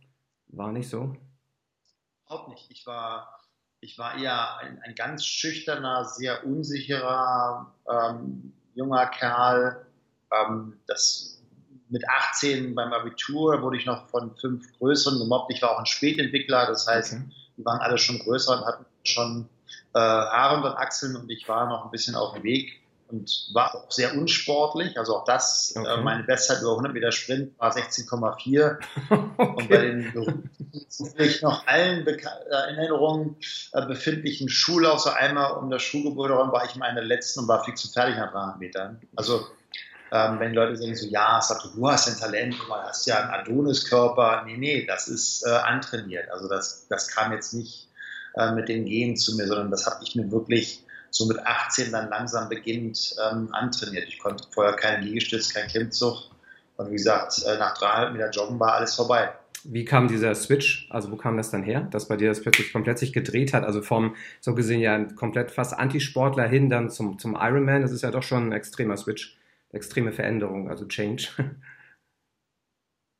War 0.49 0.73
nicht 0.73 0.89
so? 0.89 1.17
Überhaupt 2.27 2.49
nicht. 2.49 2.71
Ich 2.71 2.87
war, 2.87 3.41
ich 3.81 3.99
war 3.99 4.17
eher 4.17 4.59
ein, 4.59 4.81
ein 4.83 4.95
ganz 4.95 5.25
schüchterner, 5.25 6.05
sehr 6.05 6.45
unsicherer 6.45 7.75
ähm, 7.89 8.53
junger 8.75 9.07
Kerl. 9.07 9.87
Ähm, 10.33 10.81
das 10.87 11.36
mit 11.89 12.09
18 12.09 12.75
beim 12.75 12.93
Abitur 12.93 13.63
wurde 13.63 13.77
ich 13.77 13.87
noch 13.87 14.09
von 14.09 14.35
fünf 14.37 14.67
Größeren 14.79 15.19
gemobbt. 15.19 15.53
Ich 15.53 15.63
war 15.63 15.73
auch 15.73 15.79
ein 15.79 15.87
Spätentwickler, 15.87 16.67
das 16.67 16.87
heißt, 16.87 17.15
okay. 17.15 17.23
die 17.57 17.65
waren 17.65 17.81
alle 17.81 17.99
schon 17.99 18.19
größer 18.19 18.59
und 18.59 18.67
hatten 18.67 18.85
schon 19.05 19.49
äh, 19.95 19.99
Haare 19.99 20.57
und 20.57 20.77
Achseln 20.77 21.17
und 21.17 21.31
ich 21.31 21.49
war 21.49 21.69
noch 21.69 21.85
ein 21.85 21.91
bisschen 21.91 22.15
auf 22.15 22.35
dem 22.35 22.43
Weg 22.43 22.81
und 23.09 23.51
war 23.53 23.75
auch 23.75 23.91
sehr 23.91 24.17
unsportlich. 24.17 24.99
Also 24.99 25.17
auch 25.17 25.25
das, 25.25 25.75
äh, 25.77 25.81
okay. 25.81 26.01
äh, 26.01 26.03
meine 26.03 26.25
Bestzeit 26.25 26.61
über 26.61 26.73
100 26.73 26.93
Meter 26.93 27.13
Sprint 27.13 27.59
war 27.59 27.75
16,4. 27.75 28.79
okay. 29.11 29.55
Und 29.57 29.69
bei 29.69 29.77
den 29.77 30.13
beruflich 30.13 31.43
noch 31.43 31.67
allen 31.67 32.05
Beka 32.05 32.31
äh, 32.51 32.75
Erinnerungen 32.75 33.37
äh, 33.73 33.87
befindlichen 33.87 34.49
Schullauf, 34.49 35.01
so 35.01 35.11
einmal 35.11 35.53
um 35.53 35.71
das 35.71 35.83
Schulgebäude 35.83 36.35
herum, 36.35 36.53
war 36.53 36.65
ich 36.65 36.77
meine 36.77 37.01
letzten 37.01 37.41
und 37.41 37.49
war 37.49 37.65
fix 37.65 37.85
und 37.85 37.93
fertig 37.93 38.17
nach 38.17 38.33
300 38.33 38.59
Metern. 38.59 39.01
Also 39.15 39.47
ähm, 40.13 40.39
wenn 40.39 40.55
Leute 40.55 40.77
sagen 40.77 40.95
so, 40.95 41.07
ja, 41.09 41.41
du, 41.63 41.69
du 41.75 41.89
hast 41.89 42.09
ein 42.09 42.19
Talent, 42.19 42.55
du 42.55 42.75
hast 42.75 43.07
ja 43.07 43.23
einen 43.23 43.31
Adoniskörper. 43.31 44.45
Nee, 44.47 44.57
nee, 44.57 44.87
das 44.87 45.09
ist 45.09 45.45
äh, 45.47 45.51
antrainiert. 45.51 46.31
Also 46.31 46.49
das, 46.49 46.87
das 46.89 47.09
kam 47.09 47.33
jetzt 47.33 47.55
nicht 47.55 47.89
äh, 48.35 48.53
mit 48.53 48.69
den 48.69 48.85
Genen 48.85 49.17
zu 49.17 49.37
mir, 49.37 49.47
sondern 49.47 49.71
das 49.71 49.87
habe 49.87 50.05
ich 50.05 50.15
mir 50.15 50.31
wirklich 50.31 50.85
so 51.11 51.27
mit 51.27 51.39
18 51.45 51.91
dann 51.91 52.09
langsam 52.09 52.49
beginnend 52.49 53.17
ähm, 53.31 53.49
antrainiert. 53.53 54.07
Ich 54.09 54.19
konnte 54.19 54.45
vorher 54.53 54.75
keinen 54.75 55.03
Liegestütz, 55.03 55.53
keinen 55.53 55.69
Klimmzug. 55.69 56.31
Und 56.77 56.91
wie 56.91 56.97
gesagt, 56.97 57.43
äh, 57.45 57.59
nach 57.59 57.77
dreieinhalb 57.77 58.13
Meter 58.13 58.31
Joggen 58.31 58.61
war 58.61 58.75
alles 58.75 58.95
vorbei. 58.95 59.31
Wie 59.65 59.85
kam 59.85 60.07
dieser 60.07 60.33
Switch, 60.37 60.87
also 60.91 61.11
wo 61.11 61.17
kam 61.17 61.37
das 61.37 61.51
dann 61.51 61.65
her, 61.65 61.89
dass 61.91 62.07
bei 62.07 62.17
dir 62.17 62.29
das 62.29 62.41
plötzlich 62.41 62.73
komplett 62.73 63.01
sich 63.01 63.13
gedreht 63.13 63.53
hat? 63.53 63.65
Also 63.65 63.83
vom, 63.83 64.15
so 64.41 64.55
gesehen 64.55 64.81
ja 64.81 65.03
komplett 65.17 65.51
fast 65.51 65.75
Antisportler 65.75 66.47
hin 66.47 66.71
dann 66.71 66.91
zum, 66.91 67.19
zum 67.19 67.35
Ironman, 67.35 67.83
das 67.83 67.91
ist 67.91 68.03
ja 68.03 68.13
doch 68.13 68.23
schon 68.23 68.51
ein 68.51 68.53
extremer 68.53 68.97
Switch 68.97 69.37
extreme 69.73 70.13
Veränderung, 70.13 70.69
also 70.71 70.87
Change. 70.87 71.29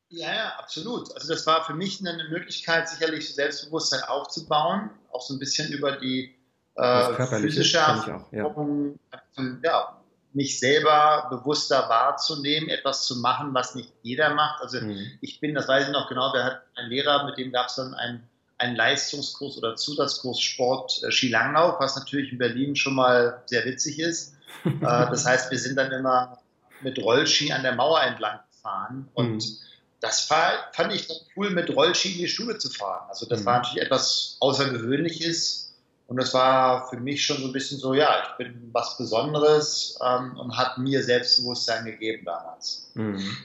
Ja, 0.09 0.33
ja, 0.33 0.53
absolut. 0.57 1.13
Also 1.15 1.33
das 1.33 1.45
war 1.47 1.65
für 1.65 1.73
mich 1.73 1.99
eine 1.99 2.29
Möglichkeit, 2.29 2.87
sicherlich 2.87 3.33
Selbstbewusstsein 3.35 4.03
aufzubauen, 4.03 4.89
auch 5.11 5.21
so 5.21 5.33
ein 5.33 5.39
bisschen 5.39 5.71
über 5.73 5.97
die 5.97 6.33
äh, 6.75 7.25
physische 7.25 7.79
Erfahrung, 7.79 8.25
ja. 8.31 9.59
ja. 9.63 10.01
mich 10.31 10.59
selber 10.59 11.27
bewusster 11.29 11.89
wahrzunehmen, 11.89 12.69
etwas 12.69 13.05
zu 13.05 13.17
machen, 13.17 13.53
was 13.53 13.75
nicht 13.75 13.91
jeder 14.01 14.33
macht. 14.33 14.61
Also 14.61 14.79
mhm. 14.79 15.17
ich 15.19 15.41
bin, 15.41 15.55
das 15.55 15.67
weiß 15.67 15.87
ich 15.87 15.91
noch 15.91 16.07
genau, 16.07 16.31
der 16.31 16.43
hat 16.45 16.61
einen 16.75 16.89
Lehrer, 16.89 17.25
mit 17.25 17.37
dem 17.37 17.51
gab 17.51 17.67
es 17.67 17.75
dann 17.75 17.93
einen, 17.93 18.23
einen 18.59 18.77
Leistungskurs 18.77 19.57
oder 19.57 19.75
Zusatzkurs 19.75 20.39
Sport 20.39 21.03
äh, 21.03 21.11
Skilanglauf, 21.11 21.81
was 21.81 21.97
natürlich 21.97 22.31
in 22.31 22.37
Berlin 22.37 22.77
schon 22.77 22.95
mal 22.95 23.43
sehr 23.47 23.65
witzig 23.65 23.99
ist. 23.99 24.36
Äh, 24.65 24.71
das 24.81 25.25
heißt, 25.25 25.51
wir 25.51 25.59
sind 25.59 25.75
dann 25.75 25.91
immer 25.91 26.39
mit 26.81 26.97
Rollski 26.99 27.51
an 27.51 27.63
der 27.63 27.75
Mauer 27.75 28.01
entlang 28.01 28.39
gefahren 28.51 29.09
und 29.13 29.35
mhm. 29.35 29.57
das 29.99 30.21
fand 30.21 30.93
ich 30.93 31.07
dann 31.07 31.17
cool, 31.35 31.49
mit 31.49 31.75
Rollski 31.75 32.13
in 32.13 32.17
die 32.19 32.27
Schule 32.27 32.57
zu 32.57 32.69
fahren. 32.69 33.05
Also 33.09 33.25
das 33.25 33.41
mhm. 33.41 33.45
war 33.45 33.57
natürlich 33.57 33.83
etwas 33.83 34.37
Außergewöhnliches 34.39 35.75
und 36.07 36.17
das 36.17 36.33
war 36.33 36.89
für 36.89 36.97
mich 36.97 37.25
schon 37.25 37.37
so 37.37 37.47
ein 37.47 37.53
bisschen 37.53 37.79
so, 37.79 37.93
ja, 37.93 38.23
ich 38.23 38.37
bin 38.37 38.69
was 38.71 38.97
Besonderes 38.97 39.99
ähm, 40.03 40.37
und 40.37 40.57
hat 40.57 40.77
mir 40.77 41.03
Selbstbewusstsein 41.03 41.85
gegeben 41.85 42.23
damals. 42.25 42.91
Mhm. 42.93 43.37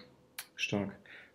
Stark. 0.54 0.90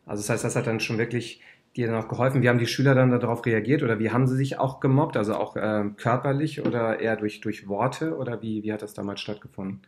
Also 0.05 0.21
das 0.21 0.29
heißt, 0.29 0.43
das 0.45 0.55
hat 0.55 0.67
dann 0.67 0.79
schon 0.79 0.97
wirklich 0.97 1.41
dir 1.77 1.87
dann 1.87 2.03
auch 2.03 2.07
geholfen? 2.07 2.41
Wie 2.41 2.49
haben 2.49 2.59
die 2.59 2.67
Schüler 2.67 2.95
dann 2.95 3.11
darauf 3.11 3.45
reagiert 3.45 3.83
oder 3.83 3.99
wie 3.99 4.11
haben 4.11 4.27
sie 4.27 4.35
sich 4.35 4.59
auch 4.59 4.79
gemobbt? 4.79 5.15
Also 5.15 5.35
auch 5.35 5.55
äh, 5.55 5.85
körperlich 5.95 6.65
oder 6.65 6.99
eher 6.99 7.15
durch, 7.15 7.41
durch 7.41 7.67
Worte 7.67 8.15
oder 8.17 8.41
wie, 8.41 8.63
wie 8.63 8.73
hat 8.73 8.81
das 8.81 8.93
damals 8.93 9.21
stattgefunden? 9.21 9.85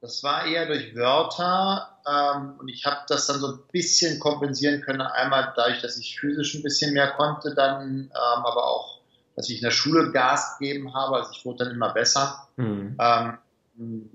Das 0.00 0.22
war 0.22 0.46
eher 0.46 0.66
durch 0.66 0.94
Wörter 0.94 1.98
ähm, 2.06 2.54
und 2.60 2.68
ich 2.68 2.86
habe 2.86 2.98
das 3.08 3.26
dann 3.26 3.40
so 3.40 3.48
ein 3.48 3.58
bisschen 3.72 4.20
kompensieren 4.20 4.80
können. 4.80 5.00
Einmal 5.00 5.52
dadurch, 5.56 5.82
dass 5.82 5.98
ich 5.98 6.18
physisch 6.20 6.54
ein 6.54 6.62
bisschen 6.62 6.92
mehr 6.92 7.10
konnte, 7.16 7.54
dann 7.54 8.04
ähm, 8.04 8.10
aber 8.12 8.64
auch, 8.64 9.00
dass 9.34 9.50
ich 9.50 9.56
in 9.56 9.64
der 9.64 9.72
Schule 9.72 10.12
Gas 10.12 10.58
gegeben 10.58 10.94
habe. 10.94 11.16
Also 11.16 11.30
ich 11.32 11.44
wurde 11.44 11.64
dann 11.64 11.74
immer 11.74 11.92
besser. 11.92 12.48
Mhm. 12.56 12.96
Ähm, 13.00 14.08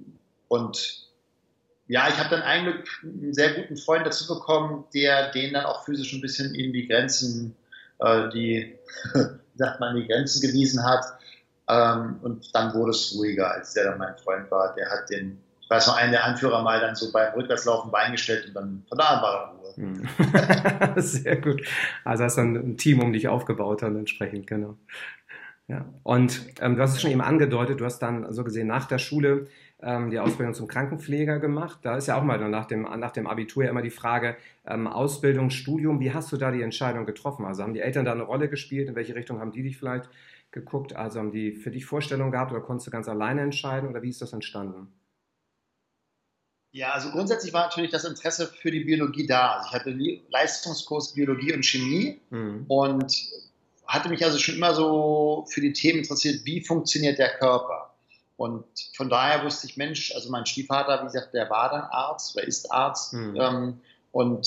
und 0.48 1.03
ja, 1.88 2.08
ich 2.08 2.18
habe 2.18 2.30
dann 2.30 2.42
eigentlich 2.42 2.90
einen 3.04 3.34
sehr 3.34 3.54
guten 3.54 3.78
Freund 3.78 4.06
dazu 4.06 4.28
bekommen, 4.28 4.86
der 4.94 5.32
den 5.32 5.54
dann 5.54 5.66
auch 5.66 5.84
physisch 5.84 6.14
ein 6.14 6.22
bisschen 6.22 6.56
in 6.56 6.72
die 6.72 6.88
Grenzen, 6.88 7.56
äh, 8.00 8.30
die, 8.30 8.76
sagt 9.56 9.80
man, 9.80 9.96
die 9.96 10.08
Grenzen 10.08 10.42
gewiesen 10.42 10.84
hat. 10.84 11.04
Ähm, 11.68 12.20
und 12.22 12.56
dann 12.56 12.74
wurde 12.74 12.92
es 12.92 13.14
ruhiger, 13.18 13.52
als 13.52 13.74
der 13.74 13.86
dann 13.86 13.98
mein 13.98 14.18
Freund 14.18 14.50
war. 14.52 14.74
Der 14.76 14.90
hat 14.90 15.10
den, 15.10 15.42
ich 15.62 15.70
weiß 15.70 15.88
noch, 15.88 15.98
einen 15.98 16.12
der 16.12 16.24
Anführer 16.24 16.62
mal 16.62 16.80
dann 16.80 16.96
so 16.96 17.12
beim 17.12 17.34
Rückwärtslaufen 17.34 17.92
beingestellt 17.92 18.48
und 18.48 18.54
dann 18.54 18.84
von 18.88 18.98
da 18.98 19.06
an 19.06 19.22
war 19.22 19.34
er 19.34 19.54
Ruhe. 19.54 19.76
Hm. 19.76 20.96
Sehr 21.02 21.38
gut. 21.38 21.66
Also 22.06 22.24
hast 22.24 22.38
du 22.38 22.42
dann 22.42 22.56
ein 22.56 22.78
Team 22.78 23.02
um 23.02 23.12
dich 23.12 23.28
aufgebaut 23.28 23.82
dann 23.82 23.98
entsprechend, 23.98 24.48
genau. 24.48 24.78
Ja. 25.68 25.86
Und 26.04 26.42
ähm, 26.60 26.76
du 26.76 26.82
hast 26.82 26.94
es 26.94 27.02
schon 27.02 27.12
eben 27.12 27.22
angedeutet, 27.22 27.80
du 27.80 27.86
hast 27.86 28.00
dann 28.00 28.32
so 28.34 28.44
gesehen 28.44 28.68
nach 28.68 28.86
der 28.86 29.00
Schule 29.00 29.48
ähm, 29.84 30.10
die 30.10 30.20
Ausbildung 30.20 30.54
zum 30.54 30.68
Krankenpfleger 30.68 31.40
gemacht. 31.40 31.80
Da 31.82 31.98
ist 31.98 32.08
ja 32.08 32.18
auch 32.18 32.24
mal 32.24 32.38
nach 32.50 32.66
dem, 32.66 32.84
nach 32.84 33.12
dem 33.12 33.28
Abitur 33.28 33.64
ja 33.64 33.70
immer 33.70 33.82
die 33.82 33.90
Frage, 33.90 34.38
ähm, 34.66 34.88
Ausbildung, 34.88 35.50
Studium, 35.50 36.00
wie 36.00 36.14
hast 36.14 36.32
du 36.32 36.38
da 36.38 36.52
die 36.52 36.62
Entscheidung 36.62 37.06
getroffen? 37.06 37.46
Also 37.46 37.64
haben 37.64 37.74
die 37.74 37.82
Eltern 37.82 38.06
da 38.06 38.14
eine 38.14 38.24
Rolle 38.24 38.50
gespielt? 38.50 38.90
In 38.90 38.96
welche 38.96 39.16
Richtung 39.16 39.40
haben 39.40 39.52
die 39.52 39.64
dich 39.64 39.78
vielleicht 39.78 40.10
geguckt? 40.52 40.96
Also 40.96 41.20
haben 41.20 41.32
die 41.32 41.52
für 41.52 41.72
dich 41.72 41.86
Vorstellungen 41.86 42.32
gehabt 42.32 42.52
oder 42.52 42.62
konntest 42.62 42.88
du 42.88 42.92
ganz 42.92 43.10
alleine 43.10 43.42
entscheiden 43.42 43.90
oder 43.90 44.02
wie 44.02 44.10
ist 44.10 44.22
das 44.22 44.34
entstanden? 44.34 44.88
Ja, 46.72 46.94
also 46.94 47.12
grundsätzlich 47.12 47.54
war 47.54 47.68
natürlich 47.68 47.92
das 47.92 48.04
Interesse 48.04 48.48
für 48.48 48.72
die 48.72 48.84
Biologie 48.84 49.28
da. 49.28 49.58
Also 49.58 49.68
ich 49.68 49.74
hatte 49.74 49.98
Leistungskurs 50.30 51.14
Biologie 51.14 51.54
und 51.54 51.64
Chemie 51.64 52.20
mhm. 52.32 52.66
und 52.68 53.28
hatte 53.86 54.10
mich 54.10 54.26
also 54.26 54.40
schon 54.40 54.56
immer 54.56 54.74
so 54.74 55.46
für 55.50 55.62
die 55.62 55.74
Themen 55.74 56.00
interessiert, 56.00 56.46
wie 56.46 56.62
funktioniert 56.62 57.20
der 57.20 57.38
Körper. 57.38 57.93
Und 58.44 58.66
von 58.98 59.10
daher 59.10 59.46
wusste 59.46 59.68
ich, 59.68 59.78
Mensch, 59.78 60.14
also 60.14 60.30
mein 60.30 60.46
Stiefvater, 60.46 61.00
wie 61.00 61.06
gesagt, 61.06 61.34
der 61.34 61.50
war 61.50 61.70
dann 61.70 61.84
Arzt 61.84 62.36
oder 62.36 62.46
ist 62.46 62.70
Arzt. 62.74 63.14
Mhm. 63.14 63.38
Ähm, 63.40 63.82
und 64.12 64.46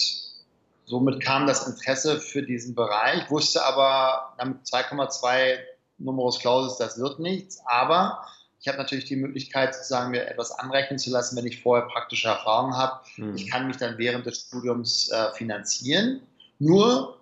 somit 0.84 1.22
kam 1.22 1.46
das 1.46 1.66
Interesse 1.66 2.20
für 2.20 2.42
diesen 2.42 2.74
Bereich, 2.74 3.30
wusste 3.30 3.64
aber, 3.64 4.34
mit 4.44 4.58
2,2 4.66 5.56
Numerus 5.96 6.38
Clausus, 6.40 6.76
das 6.76 6.98
wird 6.98 7.20
nichts. 7.20 7.62
Aber 7.64 8.22
ich 8.60 8.68
habe 8.68 8.76
natürlich 8.76 9.06
die 9.06 9.16
Möglichkeit, 9.16 9.74
sozusagen 9.74 10.10
mir 10.10 10.26
etwas 10.28 10.50
anrechnen 10.50 10.98
zu 10.98 11.08
lassen, 11.08 11.34
wenn 11.38 11.46
ich 11.46 11.62
vorher 11.62 11.88
praktische 11.88 12.28
Erfahrung 12.28 12.76
habe. 12.76 13.00
Mhm. 13.16 13.34
Ich 13.34 13.50
kann 13.50 13.66
mich 13.66 13.78
dann 13.78 13.96
während 13.96 14.26
des 14.26 14.40
Studiums 14.40 15.10
äh, 15.10 15.32
finanzieren. 15.32 16.20
Nur 16.58 17.15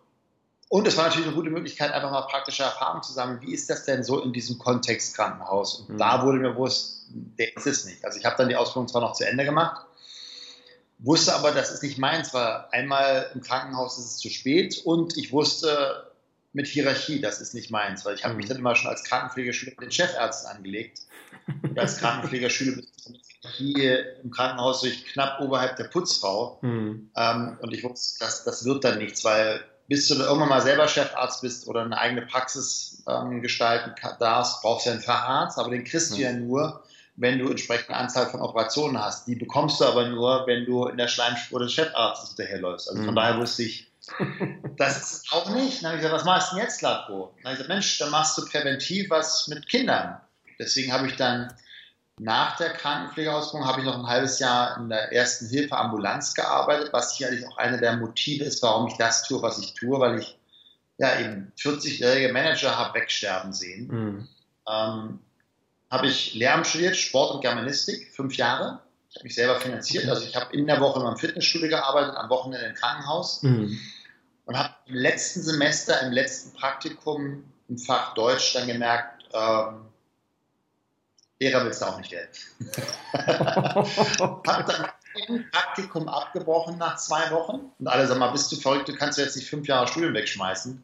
und 0.74 0.88
es 0.88 0.96
war 0.96 1.04
natürlich 1.04 1.28
eine 1.28 1.36
gute 1.36 1.50
Möglichkeit, 1.50 1.92
einfach 1.92 2.10
mal 2.10 2.22
praktische 2.22 2.64
Erfahrungen 2.64 3.04
zu 3.04 3.12
sammeln. 3.12 3.40
Wie 3.42 3.54
ist 3.54 3.70
das 3.70 3.84
denn 3.84 4.02
so 4.02 4.20
in 4.20 4.32
diesem 4.32 4.58
Kontext 4.58 5.14
Krankenhaus? 5.14 5.76
Und 5.76 5.90
mhm. 5.90 5.98
da 5.98 6.24
wurde 6.24 6.38
mir 6.38 6.50
bewusst, 6.50 7.06
der 7.10 7.56
ist 7.56 7.68
es 7.68 7.84
nicht. 7.84 8.04
Also 8.04 8.18
ich 8.18 8.24
habe 8.24 8.34
dann 8.36 8.48
die 8.48 8.56
Ausbildung 8.56 8.88
zwar 8.88 9.00
noch 9.00 9.12
zu 9.12 9.24
Ende 9.24 9.44
gemacht, 9.44 9.86
wusste 10.98 11.32
aber, 11.36 11.52
das 11.52 11.70
ist 11.70 11.84
nicht 11.84 11.98
meins, 11.98 12.34
weil 12.34 12.64
einmal 12.72 13.30
im 13.34 13.40
Krankenhaus 13.40 14.00
ist 14.00 14.04
es 14.04 14.16
zu 14.16 14.30
spät 14.30 14.82
und 14.84 15.16
ich 15.16 15.30
wusste 15.30 16.10
mit 16.52 16.66
Hierarchie, 16.66 17.20
das 17.20 17.40
ist 17.40 17.54
nicht 17.54 17.70
meins, 17.70 18.04
weil 18.04 18.16
ich 18.16 18.24
habe 18.24 18.34
mich 18.34 18.46
mhm. 18.46 18.48
dann 18.48 18.58
immer 18.58 18.74
schon 18.74 18.90
als 18.90 19.04
Krankenpflegerschüler 19.04 19.74
mit 19.78 19.80
den 19.80 19.92
Chefärzten 19.92 20.50
angelegt. 20.50 21.02
Und 21.62 21.78
als 21.78 21.98
Krankenpflegerschüler 21.98 22.82
hier 23.56 24.20
im 24.24 24.32
Krankenhaus 24.32 24.80
durch 24.80 25.06
knapp 25.06 25.40
oberhalb 25.40 25.76
der 25.76 25.84
Putzfrau. 25.84 26.58
Mhm. 26.62 27.12
Ähm, 27.14 27.58
und 27.60 27.72
ich 27.72 27.84
wusste, 27.84 28.24
das, 28.24 28.42
das 28.42 28.64
wird 28.64 28.82
dann 28.82 28.98
nichts, 28.98 29.22
weil 29.22 29.64
bis 29.88 30.08
du 30.08 30.14
irgendwann 30.14 30.48
mal 30.48 30.62
selber 30.62 30.88
Chefarzt 30.88 31.42
bist 31.42 31.68
oder 31.68 31.82
eine 31.82 31.98
eigene 31.98 32.22
Praxis 32.22 33.02
ähm, 33.08 33.42
gestalten 33.42 33.94
darfst, 34.18 34.62
brauchst 34.62 34.86
du 34.86 34.90
ja 34.90 34.94
einen 34.94 35.04
Facharzt, 35.04 35.58
aber 35.58 35.70
den 35.70 35.84
kriegst 35.84 36.12
du 36.12 36.20
ja 36.20 36.32
nur, 36.32 36.82
wenn 37.16 37.38
du 37.38 37.50
entsprechende 37.50 37.96
Anzahl 37.96 38.28
von 38.28 38.40
Operationen 38.40 39.02
hast. 39.02 39.26
Die 39.28 39.36
bekommst 39.36 39.80
du 39.80 39.84
aber 39.84 40.08
nur, 40.08 40.46
wenn 40.46 40.64
du 40.64 40.86
in 40.86 40.96
der 40.96 41.08
Schleimspur 41.08 41.60
des 41.60 41.72
Chefarztes 41.72 42.30
hinterherläufst. 42.30 42.88
Also 42.88 43.02
von 43.02 43.12
mhm. 43.12 43.16
daher 43.16 43.38
wusste 43.38 43.62
ich, 43.62 43.90
das 44.76 45.12
ist 45.12 45.32
auch 45.32 45.48
nicht. 45.50 45.82
Dann 45.82 45.92
habe 45.92 45.96
ich 45.96 46.02
gesagt, 46.02 46.14
was 46.14 46.24
machst 46.24 46.52
du 46.52 46.56
denn 46.56 46.64
jetzt, 46.64 46.82
Latko? 46.82 47.32
Dann 47.36 47.44
habe 47.44 47.52
ich 47.52 47.58
gesagt, 47.58 47.68
Mensch, 47.68 47.98
dann 47.98 48.10
machst 48.10 48.36
du 48.36 48.44
präventiv 48.46 49.10
was 49.10 49.48
mit 49.48 49.68
Kindern. 49.68 50.20
Deswegen 50.58 50.92
habe 50.92 51.06
ich 51.06 51.16
dann 51.16 51.52
nach 52.20 52.56
der 52.56 52.70
Krankenpflegeausbildung 52.70 53.66
habe 53.66 53.80
ich 53.80 53.86
noch 53.86 53.98
ein 53.98 54.06
halbes 54.06 54.38
Jahr 54.38 54.76
in 54.76 54.88
der 54.88 55.12
ersten 55.12 55.48
Hilfe 55.48 55.76
Ambulanz 55.76 56.34
gearbeitet, 56.34 56.92
was 56.92 57.16
sicherlich 57.16 57.46
auch 57.46 57.56
einer 57.56 57.78
der 57.78 57.96
Motive 57.96 58.44
ist, 58.44 58.62
warum 58.62 58.86
ich 58.86 58.96
das 58.96 59.24
tue, 59.24 59.42
was 59.42 59.58
ich 59.58 59.74
tue, 59.74 59.98
weil 59.98 60.20
ich 60.20 60.38
ja 60.98 61.18
eben 61.18 61.52
40-jährige 61.58 62.32
Manager 62.32 62.78
habe 62.78 63.00
wegsterben 63.00 63.52
sehen. 63.52 63.88
Mhm. 63.88 64.28
Ähm, 64.68 65.18
habe 65.90 66.06
ich 66.06 66.34
Lehramt 66.34 66.66
studiert, 66.66 66.96
Sport 66.96 67.34
und 67.34 67.40
Germanistik, 67.40 68.12
fünf 68.14 68.36
Jahre. 68.36 68.80
Ich 69.10 69.16
habe 69.16 69.24
mich 69.24 69.34
selber 69.34 69.60
finanziert. 69.60 70.08
Also 70.08 70.24
ich 70.24 70.36
habe 70.36 70.54
in 70.54 70.66
der 70.66 70.80
Woche 70.80 71.00
in 71.00 71.06
einem 71.06 71.16
Fitnessstudio 71.16 71.68
gearbeitet, 71.68 72.16
am 72.16 72.30
Wochenende 72.30 72.66
im 72.66 72.74
Krankenhaus. 72.74 73.42
Mhm. 73.42 73.78
Und 74.46 74.58
habe 74.58 74.74
im 74.86 74.94
letzten 74.94 75.42
Semester, 75.42 76.00
im 76.02 76.12
letzten 76.12 76.56
Praktikum 76.56 77.44
im 77.68 77.78
Fach 77.78 78.14
Deutsch 78.14 78.54
dann 78.54 78.66
gemerkt, 78.66 79.24
ähm, 79.32 79.86
Lehrer 81.44 81.64
willst 81.64 81.82
du 81.82 81.86
auch 81.86 81.98
nicht 81.98 82.10
werden. 82.10 82.28
Hab 83.12 84.66
dann 84.66 84.88
im 85.28 85.50
Praktikum 85.50 86.08
abgebrochen 86.08 86.78
nach 86.78 86.96
zwei 86.96 87.30
Wochen 87.30 87.70
und 87.78 87.86
alle 87.86 88.06
sagen 88.06 88.20
mal, 88.20 88.32
bist 88.32 88.50
du 88.50 88.56
verrückt, 88.56 88.88
du 88.88 88.94
kannst 88.94 89.18
jetzt 89.18 89.36
nicht 89.36 89.48
fünf 89.48 89.68
Jahre 89.68 89.86
Studium 89.86 90.14
wegschmeißen. 90.14 90.82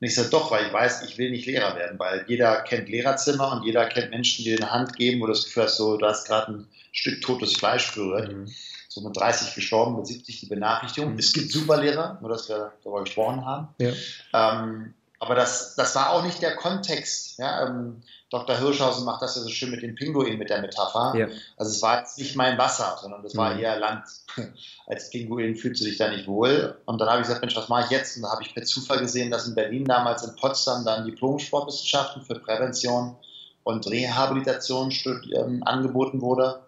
Und 0.00 0.06
ich 0.06 0.14
sage 0.14 0.30
doch, 0.30 0.50
weil 0.50 0.66
ich 0.66 0.72
weiß, 0.72 1.02
ich 1.02 1.18
will 1.18 1.30
nicht 1.30 1.46
Lehrer 1.46 1.74
werden, 1.76 1.98
weil 1.98 2.24
jeder 2.28 2.60
kennt 2.62 2.88
Lehrerzimmer 2.88 3.52
und 3.52 3.64
jeder 3.64 3.86
kennt 3.86 4.10
Menschen, 4.10 4.44
die 4.44 4.56
dir 4.56 4.62
eine 4.62 4.70
Hand 4.70 4.96
geben, 4.96 5.20
wo 5.20 5.26
du 5.26 5.32
das 5.32 5.44
Gefühl 5.44 5.64
hast, 5.64 5.76
so, 5.76 5.96
du 5.96 6.06
hast 6.06 6.28
gerade 6.28 6.52
ein 6.52 6.68
Stück 6.92 7.20
totes 7.20 7.54
Fleisch 7.54 7.92
berührt. 7.94 8.32
Mhm. 8.32 8.48
So 8.88 9.00
mit 9.02 9.16
30 9.16 9.54
gestorben, 9.54 9.96
mit 9.96 10.06
70 10.06 10.40
die 10.40 10.46
Benachrichtigung. 10.46 11.12
Mhm. 11.12 11.18
Es 11.18 11.32
gibt 11.32 11.50
Superlehrer, 11.50 12.18
nur 12.20 12.30
dass 12.30 12.48
wir 12.48 12.72
darüber 12.82 13.02
gesprochen 13.02 13.44
haben. 13.44 13.68
Ja. 13.78 13.92
Ähm, 14.32 14.94
aber 15.18 15.34
das, 15.34 15.74
das 15.74 15.94
war 15.96 16.10
auch 16.10 16.24
nicht 16.24 16.40
der 16.42 16.54
Kontext. 16.54 17.38
Ja? 17.38 17.66
Ähm, 17.66 18.02
Dr. 18.30 18.58
Hirschhausen 18.58 19.06
macht 19.06 19.22
das 19.22 19.36
ja 19.36 19.42
so 19.42 19.48
schön 19.48 19.70
mit 19.70 19.82
den 19.82 19.94
Pinguinen, 19.94 20.38
mit 20.38 20.50
der 20.50 20.60
Metapher. 20.60 21.14
Ja. 21.16 21.28
Also 21.56 21.72
es 21.72 21.80
war 21.80 22.00
jetzt 22.00 22.18
nicht 22.18 22.36
mein 22.36 22.58
Wasser, 22.58 22.98
sondern 23.00 23.22
das 23.22 23.34
war 23.36 23.54
mhm. 23.54 23.60
eher 23.60 23.78
Land. 23.78 24.04
Als 24.86 25.08
Pinguin 25.08 25.56
fühlst 25.56 25.80
du 25.80 25.86
dich 25.86 25.96
da 25.96 26.10
nicht 26.10 26.26
wohl. 26.26 26.76
Und 26.84 27.00
dann 27.00 27.08
habe 27.08 27.20
ich 27.20 27.26
gesagt, 27.26 27.40
Mensch, 27.40 27.56
was 27.56 27.68
mache 27.68 27.84
ich 27.84 27.90
jetzt? 27.90 28.16
Und 28.16 28.24
da 28.24 28.30
habe 28.30 28.42
ich 28.42 28.54
per 28.54 28.64
Zufall 28.64 28.98
gesehen, 28.98 29.30
dass 29.30 29.46
in 29.46 29.54
Berlin 29.54 29.86
damals 29.86 30.22
in 30.24 30.36
Potsdam 30.36 30.84
dann 30.84 31.06
Diplom-Sportwissenschaften 31.06 32.22
für 32.22 32.38
Prävention 32.38 33.16
und 33.64 33.86
Rehabilitation 33.86 34.92
ähm, 35.34 35.62
angeboten 35.64 36.20
wurde. 36.20 36.60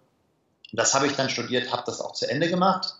Das 0.73 0.95
habe 0.95 1.07
ich 1.09 1.13
dann 1.15 1.29
studiert, 1.29 1.73
habe 1.73 1.83
das 1.85 2.01
auch 2.01 2.13
zu 2.13 2.31
Ende 2.31 2.49
gemacht 2.49 2.95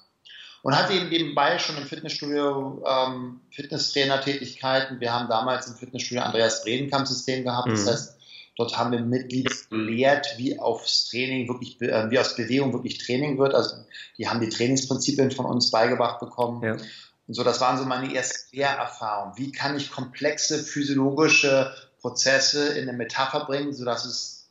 und 0.63 0.77
hatte 0.77 0.93
eben 0.93 1.09
nebenbei 1.09 1.59
schon 1.59 1.77
im 1.77 1.85
Fitnessstudio 1.85 2.83
ähm, 2.87 3.41
Fitnesstrainer-Tätigkeiten. 3.51 5.01
Wir 5.01 5.15
haben 5.15 5.29
damals 5.29 5.67
im 5.69 5.77
Fitnessstudio 5.77 6.23
Andreas 6.23 6.63
Bredenkamp-System 6.63 7.45
gehabt. 7.45 7.69
Mhm. 7.69 7.73
Das 7.73 7.87
heißt, 7.87 8.20
dort 8.61 8.77
haben 8.77 8.93
wir 8.93 9.01
Mitglieder 9.01 9.55
gelehrt, 9.71 10.35
wie 10.37 10.59
aufs 10.59 11.09
Training 11.09 11.49
wirklich, 11.49 11.81
äh, 11.81 12.11
wie 12.11 12.19
aus 12.19 12.37
Bewegung 12.37 12.73
wirklich 12.73 12.99
Training 12.99 13.39
wird. 13.39 13.55
Also 13.55 13.77
die 14.19 14.29
haben 14.29 14.41
die 14.41 14.49
Trainingsprinzipien 14.49 15.31
von 15.31 15.47
uns 15.47 15.71
beigebracht 15.71 16.21
bekommen. 16.21 16.63
Ja. 16.63 16.73
Und 16.73 17.35
so, 17.35 17.43
das 17.43 17.61
waren 17.61 17.79
so 17.79 17.85
meine 17.85 18.15
ersten 18.15 18.57
Lehrerfahrungen. 18.57 19.39
Wie 19.39 19.53
kann 19.53 19.77
ich 19.77 19.91
komplexe 19.91 20.59
physiologische 20.63 21.73
Prozesse 22.01 22.69
in 22.75 22.89
eine 22.89 22.97
Metapher 22.97 23.45
bringen, 23.47 23.73
sodass 23.73 24.05
es 24.05 24.51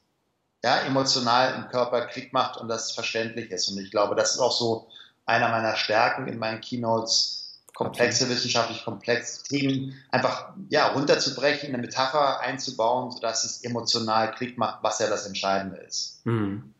ja, 0.63 0.79
emotional 0.81 1.55
im 1.55 1.67
Körper 1.69 2.07
Klick 2.07 2.33
macht 2.33 2.57
und 2.57 2.67
das 2.67 2.91
verständlich 2.91 3.51
ist. 3.51 3.69
Und 3.69 3.79
ich 3.79 3.91
glaube, 3.91 4.15
das 4.15 4.35
ist 4.35 4.39
auch 4.39 4.51
so 4.51 4.87
einer 5.25 5.49
meiner 5.49 5.75
Stärken 5.75 6.27
in 6.27 6.37
meinen 6.37 6.61
Keynotes, 6.61 7.38
komplexe 7.79 8.29
wissenschaftlich 8.29 8.83
komplexe 8.83 9.41
Themen 9.43 9.93
einfach 10.12 10.50
ja, 10.67 10.88
runterzubrechen, 10.88 11.69
eine 11.69 11.77
Metapher 11.77 12.41
einzubauen, 12.41 13.09
sodass 13.09 13.45
es 13.45 13.63
emotional 13.63 14.31
Klick 14.31 14.57
macht, 14.57 14.83
was 14.83 15.00
ja 15.00 15.07
das 15.07 15.25
Entscheidende 15.25 15.77
ist. 15.77 16.19
Hm. 16.25 16.74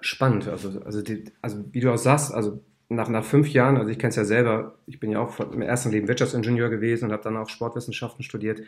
Spannend. 0.00 0.48
Also, 0.48 0.80
also, 0.84 1.02
die, 1.02 1.24
also 1.40 1.64
wie 1.70 1.78
du 1.78 1.92
auch 1.92 1.98
sagst, 1.98 2.34
also 2.34 2.60
nach, 2.88 3.08
nach 3.08 3.22
fünf 3.22 3.48
Jahren, 3.50 3.76
also 3.76 3.90
ich 3.90 4.00
kenne 4.00 4.08
es 4.08 4.16
ja 4.16 4.24
selber, 4.24 4.74
ich 4.86 4.98
bin 4.98 5.12
ja 5.12 5.20
auch 5.20 5.38
im 5.38 5.62
ersten 5.62 5.92
Leben 5.92 6.08
Wirtschaftsingenieur 6.08 6.68
gewesen 6.68 7.04
und 7.04 7.12
habe 7.12 7.22
dann 7.22 7.36
auch 7.36 7.48
Sportwissenschaften 7.48 8.24
studiert. 8.24 8.62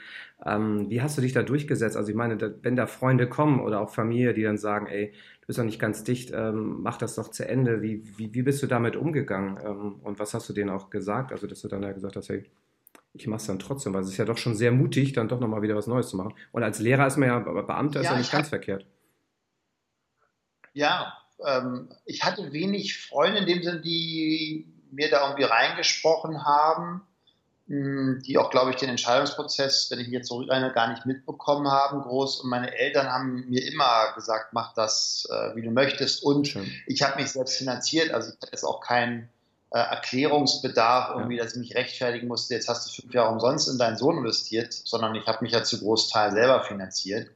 Ähm, 0.46 0.88
wie 0.88 1.02
hast 1.02 1.18
du 1.18 1.22
dich 1.22 1.32
da 1.32 1.42
durchgesetzt? 1.42 1.96
Also 1.96 2.10
ich 2.10 2.16
meine, 2.16 2.36
da, 2.36 2.50
wenn 2.62 2.76
da 2.76 2.86
Freunde 2.86 3.28
kommen 3.28 3.58
oder 3.58 3.80
auch 3.80 3.90
Familie, 3.90 4.34
die 4.34 4.44
dann 4.44 4.58
sagen, 4.58 4.86
ey, 4.86 5.12
bist 5.52 5.58
doch 5.58 5.64
nicht 5.64 5.78
ganz 5.78 6.02
dicht, 6.02 6.30
ähm, 6.32 6.80
mach 6.80 6.96
das 6.96 7.14
doch 7.14 7.28
zu 7.28 7.46
Ende. 7.46 7.82
Wie, 7.82 8.02
wie, 8.16 8.32
wie 8.32 8.40
bist 8.40 8.62
du 8.62 8.66
damit 8.66 8.96
umgegangen? 8.96 9.58
Ähm, 9.62 10.00
und 10.02 10.18
was 10.18 10.32
hast 10.32 10.48
du 10.48 10.54
denen 10.54 10.70
auch 10.70 10.88
gesagt? 10.88 11.30
Also 11.30 11.46
dass 11.46 11.60
du 11.60 11.68
dann 11.68 11.82
ja 11.82 11.92
gesagt 11.92 12.16
hast, 12.16 12.30
hey, 12.30 12.50
ich 13.12 13.26
mache 13.26 13.42
es 13.42 13.46
dann 13.46 13.58
trotzdem, 13.58 13.92
weil 13.92 14.00
es 14.00 14.08
ist 14.08 14.16
ja 14.16 14.24
doch 14.24 14.38
schon 14.38 14.54
sehr 14.54 14.72
mutig, 14.72 15.12
dann 15.12 15.28
doch 15.28 15.40
nochmal 15.40 15.60
wieder 15.60 15.76
was 15.76 15.86
Neues 15.86 16.08
zu 16.08 16.16
machen. 16.16 16.32
Und 16.52 16.62
als 16.62 16.78
Lehrer 16.78 17.06
ist 17.06 17.18
man 17.18 17.28
ja, 17.28 17.38
Beamter 17.40 18.00
ist 18.00 18.06
ja, 18.06 18.12
ja 18.12 18.18
nicht 18.18 18.32
ganz 18.32 18.48
verkehrt. 18.48 18.86
Ja, 20.72 21.18
ähm, 21.46 21.90
ich 22.06 22.24
hatte 22.24 22.50
wenig 22.54 23.06
Freunde 23.06 23.40
in 23.40 23.46
dem 23.46 23.62
Sinne, 23.62 23.82
die 23.82 24.72
mir 24.90 25.10
da 25.10 25.20
irgendwie 25.26 25.44
reingesprochen 25.44 26.46
haben, 26.46 27.02
die 27.74 28.36
auch, 28.36 28.50
glaube 28.50 28.70
ich, 28.70 28.76
den 28.76 28.90
Entscheidungsprozess, 28.90 29.90
wenn 29.90 29.98
ich 29.98 30.08
mich 30.08 30.16
jetzt 30.16 30.28
zurückerinnere, 30.28 30.74
gar 30.74 30.88
nicht 30.88 31.06
mitbekommen 31.06 31.70
haben, 31.70 32.02
groß. 32.02 32.40
Und 32.40 32.50
meine 32.50 32.76
Eltern 32.76 33.10
haben 33.10 33.48
mir 33.48 33.66
immer 33.66 34.12
gesagt, 34.14 34.52
mach 34.52 34.74
das, 34.74 35.26
äh, 35.30 35.56
wie 35.56 35.62
du 35.62 35.70
möchtest. 35.70 36.22
Und 36.22 36.48
Schön. 36.48 36.70
ich 36.86 37.00
habe 37.00 37.20
mich 37.20 37.32
selbst 37.32 37.56
finanziert, 37.56 38.12
also 38.12 38.28
ich 38.28 38.34
hatte 38.34 38.52
jetzt 38.52 38.64
auch 38.64 38.82
keinen 38.82 39.30
äh, 39.70 39.78
Erklärungsbedarf, 39.78 41.16
irgendwie, 41.16 41.38
ja. 41.38 41.44
dass 41.44 41.54
ich 41.54 41.60
mich 41.60 41.74
rechtfertigen 41.74 42.28
musste, 42.28 42.52
jetzt 42.52 42.68
hast 42.68 42.86
du 42.86 43.00
fünf 43.00 43.14
Jahre 43.14 43.32
umsonst 43.32 43.70
in 43.70 43.78
deinen 43.78 43.96
Sohn 43.96 44.18
investiert, 44.18 44.74
sondern 44.74 45.14
ich 45.14 45.26
habe 45.26 45.38
mich 45.40 45.52
ja 45.52 45.64
zu 45.64 45.78
Großteil 45.78 46.32
selber 46.32 46.64
finanziert. 46.64 47.30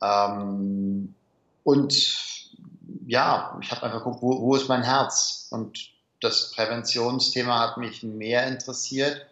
Ähm, 0.00 1.14
und 1.64 1.94
ja, 3.06 3.58
ich 3.60 3.70
habe 3.70 3.82
einfach 3.82 3.98
geguckt, 3.98 4.22
wo, 4.22 4.40
wo 4.40 4.56
ist 4.56 4.68
mein 4.68 4.82
Herz? 4.82 5.48
Und 5.50 5.90
das 6.22 6.52
Präventionsthema 6.52 7.60
hat 7.60 7.76
mich 7.76 8.02
mehr 8.02 8.46
interessiert. 8.46 9.26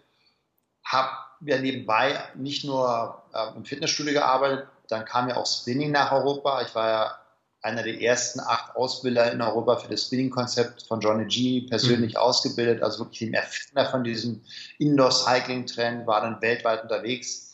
Habe 0.87 1.11
ja 1.41 1.59
nebenbei 1.59 2.19
nicht 2.35 2.65
nur 2.65 3.23
äh, 3.33 3.57
im 3.57 3.65
Fitnessstudio 3.65 4.15
gearbeitet, 4.15 4.67
dann 4.89 5.05
kam 5.05 5.29
ja 5.29 5.37
auch 5.37 5.47
Spinning 5.47 5.91
nach 5.93 6.13
Europa. 6.13 6.63
Ich 6.63 6.75
war 6.75 6.89
ja 6.89 7.19
einer 7.63 7.83
der 7.83 8.01
ersten 8.01 8.41
acht 8.41 8.77
Ausbilder 8.77 9.33
in 9.33 9.43
Europa 9.43 9.77
für 9.77 9.89
das 9.89 10.07
Spinning-Konzept 10.07 10.85
von 10.87 11.01
Johnny 11.01 11.25
G 11.25 11.63
persönlich 11.63 12.15
mhm. 12.15 12.21
ausgebildet, 12.21 12.83
also 12.83 13.01
wirklich 13.01 13.19
dem 13.19 13.35
Erfinder 13.35 13.87
von 13.87 14.05
diesem 14.05 14.43
Indoor-Cycling-Trend, 14.79 16.07
war 16.07 16.21
dann 16.21 16.41
weltweit 16.41 16.85
unterwegs 16.85 17.47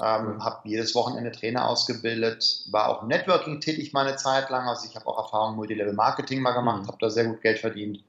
ähm, 0.00 0.34
mhm. 0.34 0.44
habe 0.44 0.68
jedes 0.68 0.94
Wochenende 0.94 1.32
Trainer 1.32 1.68
ausgebildet, 1.68 2.64
war 2.70 2.88
auch 2.88 3.02
im 3.02 3.08
Networking 3.08 3.60
tätig 3.60 3.92
mal 3.92 4.06
eine 4.06 4.16
Zeit 4.16 4.48
lang. 4.50 4.68
Also 4.68 4.86
ich 4.88 4.94
habe 4.94 5.06
auch 5.06 5.18
Erfahrung 5.18 5.56
Multilevel 5.56 5.92
Marketing 5.92 6.40
mal 6.40 6.52
gemacht, 6.52 6.82
mhm. 6.82 6.86
habe 6.86 6.98
da 7.00 7.10
sehr 7.10 7.24
gut 7.24 7.40
Geld 7.40 7.58
verdient. 7.58 8.04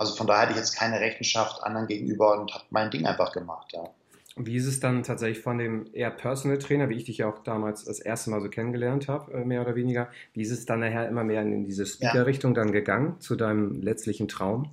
Also 0.00 0.14
von 0.14 0.26
daher 0.26 0.44
hatte 0.44 0.52
ich 0.52 0.56
jetzt 0.56 0.74
keine 0.74 0.98
Rechenschaft 0.98 1.62
anderen 1.62 1.86
gegenüber 1.86 2.40
und 2.40 2.54
habe 2.54 2.64
mein 2.70 2.90
Ding 2.90 3.04
einfach 3.04 3.32
gemacht. 3.32 3.70
Ja. 3.74 3.90
Wie 4.34 4.56
ist 4.56 4.64
es 4.64 4.80
dann 4.80 5.02
tatsächlich 5.02 5.44
von 5.44 5.58
dem 5.58 5.90
eher 5.92 6.10
Personal 6.10 6.56
Trainer, 6.56 6.88
wie 6.88 6.94
ich 6.94 7.04
dich 7.04 7.18
ja 7.18 7.28
auch 7.28 7.40
damals 7.40 7.84
das 7.84 8.00
erste 8.00 8.30
Mal 8.30 8.40
so 8.40 8.48
kennengelernt 8.48 9.08
habe, 9.08 9.30
äh, 9.34 9.44
mehr 9.44 9.60
oder 9.60 9.74
weniger, 9.74 10.08
wie 10.32 10.40
ist 10.40 10.52
es 10.52 10.64
dann 10.64 10.80
nachher 10.80 11.06
immer 11.06 11.22
mehr 11.22 11.42
in 11.42 11.66
diese 11.66 11.84
Speaker-Richtung 11.84 12.54
dann 12.54 12.72
gegangen, 12.72 13.20
zu 13.20 13.36
deinem 13.36 13.82
letzlichen 13.82 14.26
Traum, 14.26 14.72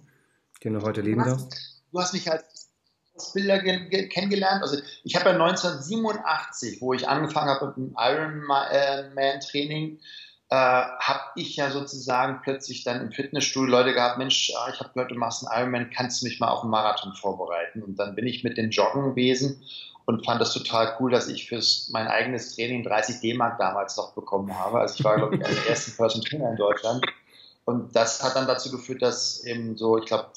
den 0.64 0.76
du 0.76 0.82
heute 0.82 1.02
leben 1.02 1.26
darfst? 1.26 1.84
Du 1.92 2.00
hast 2.00 2.14
mich 2.14 2.32
als 2.32 2.70
Bilder 3.34 3.60
kennengelernt. 3.60 4.62
Also 4.62 4.78
ich 5.04 5.18
habe 5.18 5.32
ja 5.32 5.36
1987, 5.36 6.80
wo 6.80 6.94
ich 6.94 7.10
angefangen 7.10 7.50
habe 7.50 7.68
mit 7.68 7.76
dem 7.76 7.96
Ironman-Training, 7.98 9.98
äh, 9.98 10.00
habe 10.50 11.24
ich 11.36 11.56
ja 11.58 11.72
sozusagen 11.72 12.40
plötzlich 12.42 12.84
dann 12.84 13.02
im 13.02 13.12
Fitnessstudio 13.12 13.70
Leute 13.70 13.94
gehabt, 13.94 14.18
Mensch, 14.18 14.52
ah, 14.58 14.70
ich 14.74 14.80
habe 14.80 14.92
gehört, 14.94 15.12
du 15.12 15.16
machst 15.16 15.46
einen 15.46 15.60
Ironman, 15.60 15.90
kannst 15.90 16.22
du 16.22 16.26
mich 16.26 16.40
mal 16.40 16.50
auf 16.50 16.62
einen 16.62 16.72
Marathon 16.72 17.14
vorbereiten? 17.14 17.84
Und 17.84 17.98
dann 18.00 18.16
bin 18.16 18.26
ich 18.28 18.44
mit 18.44 18.58
den 18.58 18.72
Joggen 18.72 19.10
gewesen 19.10 19.62
und 20.06 20.26
fand 20.26 20.40
das 20.40 20.54
total 20.54 20.96
cool, 21.00 21.12
dass 21.12 21.28
ich 21.28 21.50
für 21.50 21.62
mein 21.90 22.08
eigenes 22.08 22.56
Training 22.56 22.84
30 22.84 23.20
D-Mark 23.20 23.60
damals 23.60 23.98
noch 23.98 24.14
bekommen 24.14 24.58
habe. 24.58 24.80
Also 24.80 24.96
ich 24.96 25.04
war, 25.04 25.18
glaube 25.18 25.36
ich, 25.36 25.46
einer 25.46 25.54
der 25.54 25.70
ersten 25.70 25.98
Person 25.98 26.22
Trainer 26.22 26.52
in 26.52 26.56
Deutschland. 26.56 27.06
Und 27.66 27.94
das 27.94 28.24
hat 28.24 28.38
dann 28.38 28.48
dazu 28.48 28.72
geführt, 28.72 29.02
dass 29.02 29.44
eben 29.44 29.76
so, 29.76 29.98
ich 29.98 30.06
glaube, 30.06 30.30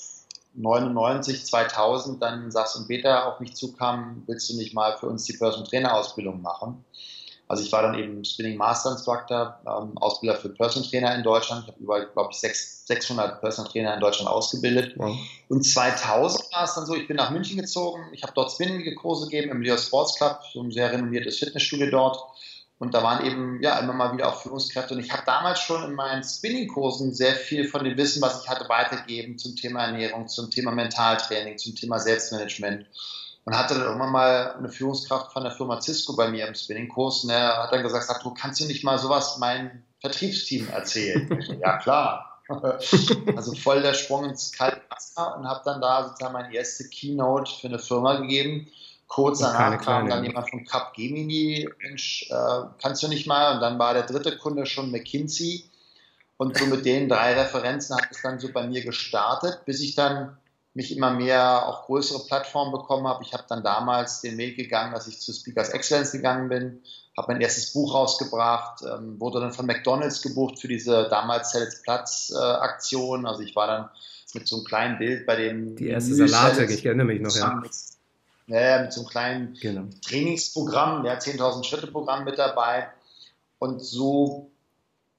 99, 0.54 1.46
2000 1.46 2.20
dann 2.20 2.50
Sachs 2.50 2.74
und 2.74 2.88
Beta 2.88 3.28
auf 3.28 3.38
mich 3.38 3.54
zukam, 3.54 4.24
willst 4.26 4.50
du 4.50 4.56
nicht 4.56 4.74
mal 4.74 4.96
für 4.98 5.06
uns 5.06 5.24
die 5.24 5.34
Personal 5.34 5.68
Trainer 5.68 5.94
Ausbildung 5.94 6.42
machen? 6.42 6.84
Also 7.50 7.64
ich 7.64 7.72
war 7.72 7.82
dann 7.82 7.98
eben 7.98 8.24
Spinning 8.24 8.56
Master 8.56 8.92
Instructor, 8.92 9.58
ähm, 9.66 9.98
Ausbilder 9.98 10.36
für 10.36 10.50
Personal 10.50 10.88
Trainer 10.88 11.16
in 11.16 11.24
Deutschland. 11.24 11.64
Ich 11.64 11.72
habe 11.72 11.82
über, 11.82 12.06
glaube 12.06 12.28
ich, 12.30 12.38
600 12.38 13.40
Personal 13.40 13.72
Trainer 13.72 13.94
in 13.94 13.98
Deutschland 13.98 14.30
ausgebildet. 14.30 14.94
Wow. 14.96 15.16
Und 15.48 15.64
2000 15.64 16.44
war 16.52 16.62
es 16.62 16.76
dann 16.76 16.86
so, 16.86 16.94
ich 16.94 17.08
bin 17.08 17.16
nach 17.16 17.32
München 17.32 17.60
gezogen. 17.60 18.04
Ich 18.12 18.22
habe 18.22 18.32
dort 18.36 18.52
Spinning-Kurse 18.52 19.28
gegeben 19.28 19.50
im 19.50 19.62
Leo 19.62 19.76
Sports 19.76 20.14
Club, 20.14 20.38
so 20.52 20.62
ein 20.62 20.70
sehr 20.70 20.92
renommiertes 20.92 21.40
Fitnessstudio 21.40 21.90
dort. 21.90 22.22
Und 22.78 22.94
da 22.94 23.02
waren 23.02 23.26
eben 23.26 23.60
ja 23.60 23.80
immer 23.80 23.94
mal 23.94 24.12
wieder 24.12 24.28
auch 24.28 24.40
Führungskräfte. 24.40 24.94
Und 24.94 25.00
ich 25.00 25.12
habe 25.12 25.24
damals 25.26 25.58
schon 25.58 25.82
in 25.82 25.94
meinen 25.96 26.22
Spinning-Kursen 26.22 27.12
sehr 27.12 27.34
viel 27.34 27.66
von 27.66 27.82
dem 27.82 27.96
Wissen, 27.96 28.22
was 28.22 28.44
ich 28.44 28.48
hatte, 28.48 28.68
weitergegeben 28.68 29.38
zum 29.38 29.56
Thema 29.56 29.86
Ernährung, 29.86 30.28
zum 30.28 30.52
Thema 30.52 30.70
Mentaltraining, 30.70 31.58
zum 31.58 31.74
Thema 31.74 31.98
Selbstmanagement. 31.98 32.86
Und 33.44 33.56
hatte 33.56 33.74
dann 33.74 33.84
irgendwann 33.84 34.12
mal 34.12 34.54
eine 34.58 34.68
Führungskraft 34.68 35.32
von 35.32 35.42
der 35.42 35.52
Firma 35.52 35.80
Cisco 35.80 36.14
bei 36.14 36.28
mir 36.28 36.46
im 36.46 36.54
Spinning-Kurs. 36.54 37.24
Und 37.24 37.30
er 37.30 37.62
hat 37.62 37.72
dann 37.72 37.82
gesagt, 37.82 38.04
sag, 38.04 38.22
du 38.22 38.34
kannst 38.34 38.60
du 38.60 38.66
nicht 38.66 38.84
mal 38.84 38.98
sowas 38.98 39.38
meinem 39.38 39.82
Vertriebsteam 40.00 40.68
erzählen? 40.68 41.58
Ja, 41.60 41.78
klar. 41.78 42.26
also 43.36 43.54
voll 43.54 43.80
der 43.80 43.94
Sprung 43.94 44.28
ins 44.28 44.52
kalte 44.52 44.80
Wasser 44.90 45.36
und 45.36 45.46
habe 45.46 45.60
dann 45.64 45.80
da 45.80 46.08
sozusagen 46.08 46.32
meine 46.32 46.52
erste 46.52 46.88
Keynote 46.88 47.52
für 47.60 47.68
eine 47.68 47.78
Firma 47.78 48.16
gegeben 48.16 48.66
Kurz 49.10 49.40
danach 49.40 49.80
kam 49.80 50.08
dann 50.08 50.22
jemand 50.22 50.48
von 50.48 50.64
Capgemini, 50.64 51.68
Mensch, 51.82 52.30
äh, 52.30 52.60
kannst 52.80 53.02
du 53.02 53.08
nicht 53.08 53.26
mal? 53.26 53.54
Und 53.54 53.60
dann 53.60 53.76
war 53.76 53.92
der 53.92 54.04
dritte 54.04 54.36
Kunde 54.36 54.66
schon 54.66 54.92
McKinsey. 54.92 55.68
Und 56.36 56.56
so 56.56 56.66
mit 56.66 56.84
den 56.84 57.08
drei 57.08 57.34
Referenzen 57.34 57.96
hat 57.96 58.06
es 58.12 58.22
dann 58.22 58.38
so 58.38 58.52
bei 58.52 58.68
mir 58.68 58.84
gestartet, 58.84 59.64
bis 59.66 59.80
ich 59.80 59.96
dann 59.96 60.38
mich 60.74 60.96
immer 60.96 61.10
mehr 61.10 61.66
auch 61.66 61.86
größere 61.86 62.24
Plattformen 62.26 62.72
bekommen 62.72 63.06
habe. 63.06 63.24
Ich 63.24 63.32
habe 63.32 63.44
dann 63.48 63.62
damals 63.62 64.20
den 64.20 64.38
Weg 64.38 64.56
gegangen, 64.56 64.92
dass 64.92 65.08
ich 65.08 65.20
zu 65.20 65.32
Speakers 65.32 65.70
Excellence 65.70 66.12
gegangen 66.12 66.48
bin, 66.48 66.82
habe 67.16 67.32
mein 67.32 67.40
erstes 67.40 67.72
Buch 67.72 67.94
rausgebracht, 67.94 68.82
ähm, 68.82 69.18
wurde 69.20 69.40
dann 69.40 69.52
von 69.52 69.66
McDonalds 69.66 70.22
gebucht 70.22 70.60
für 70.60 70.68
diese 70.68 71.08
damals 71.08 71.52
Sales 71.52 71.82
Platz 71.82 72.32
äh, 72.34 72.38
Aktion. 72.38 73.26
Also 73.26 73.42
ich 73.42 73.56
war 73.56 73.66
dann 73.66 73.90
mit 74.32 74.46
so 74.46 74.56
einem 74.56 74.64
kleinen 74.64 74.98
Bild 74.98 75.26
bei 75.26 75.36
dem 75.36 75.74
die 75.74 75.88
erste 75.88 76.14
Salate, 76.14 76.64
ich 76.64 76.86
erinnere 76.86 77.06
mich 77.06 77.20
noch 77.20 77.34
ja 77.34 77.60
äh, 78.50 78.82
mit 78.82 78.92
so 78.92 79.00
einem 79.00 79.08
kleinen 79.08 79.54
genau. 79.60 79.84
Trainingsprogramm, 80.04 81.04
ja, 81.04 81.14
10.000 81.14 81.64
Schritte 81.64 81.86
Programm 81.86 82.24
mit 82.24 82.38
dabei. 82.38 82.88
Und 83.58 83.82
so 83.84 84.49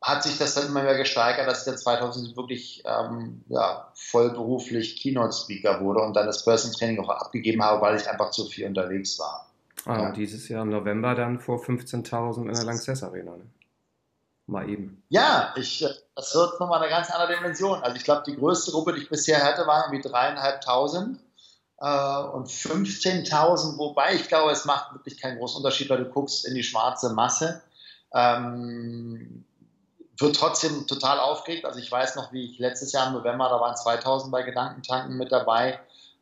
hat 0.01 0.23
sich 0.23 0.37
das 0.39 0.55
dann 0.55 0.67
immer 0.67 0.81
mehr 0.81 0.97
gesteigert, 0.97 1.47
dass 1.47 1.59
ich 1.59 1.65
dann 1.65 1.77
2000 1.77 2.35
wirklich 2.35 2.83
ähm, 2.85 3.43
ja, 3.49 3.91
vollberuflich 3.93 4.95
Keynote-Speaker 4.97 5.79
wurde 5.81 6.01
und 6.01 6.15
dann 6.15 6.25
das 6.25 6.43
Personal 6.43 6.75
Training 6.75 6.99
auch 7.03 7.09
abgegeben 7.09 7.63
habe, 7.63 7.81
weil 7.81 7.97
ich 7.97 8.09
einfach 8.09 8.31
zu 8.31 8.45
viel 8.45 8.65
unterwegs 8.65 9.19
war. 9.19 9.47
Ah, 9.85 9.99
ja. 9.99 10.07
und 10.07 10.17
dieses 10.17 10.49
Jahr 10.49 10.63
im 10.63 10.69
November 10.69 11.13
dann 11.13 11.39
vor 11.39 11.59
15.000 11.59 12.47
in 12.47 12.53
der 12.53 12.63
Lanxess 12.63 13.03
Arena. 13.03 13.37
Ne? 13.37 13.45
Mal 14.47 14.69
eben. 14.69 15.03
Ja, 15.09 15.53
ich, 15.55 15.85
das 16.15 16.35
wird 16.35 16.59
nochmal 16.59 16.81
eine 16.81 16.89
ganz 16.89 17.11
andere 17.11 17.37
Dimension. 17.37 17.81
Also 17.83 17.95
ich 17.95 18.03
glaube, 18.03 18.23
die 18.25 18.35
größte 18.35 18.71
Gruppe, 18.71 18.93
die 18.93 19.01
ich 19.01 19.09
bisher 19.09 19.43
hatte, 19.43 19.67
waren 19.67 19.91
irgendwie 19.91 20.09
dreieinhalbtausend 20.09 21.19
äh, 21.79 22.23
und 22.33 22.47
15.000, 22.47 23.77
wobei 23.77 24.15
ich 24.15 24.27
glaube, 24.27 24.51
es 24.51 24.65
macht 24.65 24.93
wirklich 24.93 25.21
keinen 25.21 25.37
großen 25.37 25.57
Unterschied, 25.57 25.89
weil 25.89 26.03
du 26.03 26.09
guckst 26.09 26.45
in 26.47 26.55
die 26.55 26.63
schwarze 26.63 27.13
Masse. 27.13 27.61
Ähm, 28.13 29.45
wird 30.21 30.35
trotzdem 30.35 30.87
total 30.87 31.19
aufgeregt. 31.19 31.65
Also 31.65 31.79
ich 31.79 31.91
weiß 31.91 32.15
noch, 32.15 32.31
wie 32.31 32.51
ich 32.51 32.59
letztes 32.59 32.91
Jahr 32.91 33.07
im 33.07 33.13
November, 33.13 33.49
da 33.49 33.59
waren 33.59 33.75
2000 33.75 34.31
bei 34.31 34.43
Gedankentanken 34.43 35.17
mit 35.17 35.31
dabei. 35.31 35.79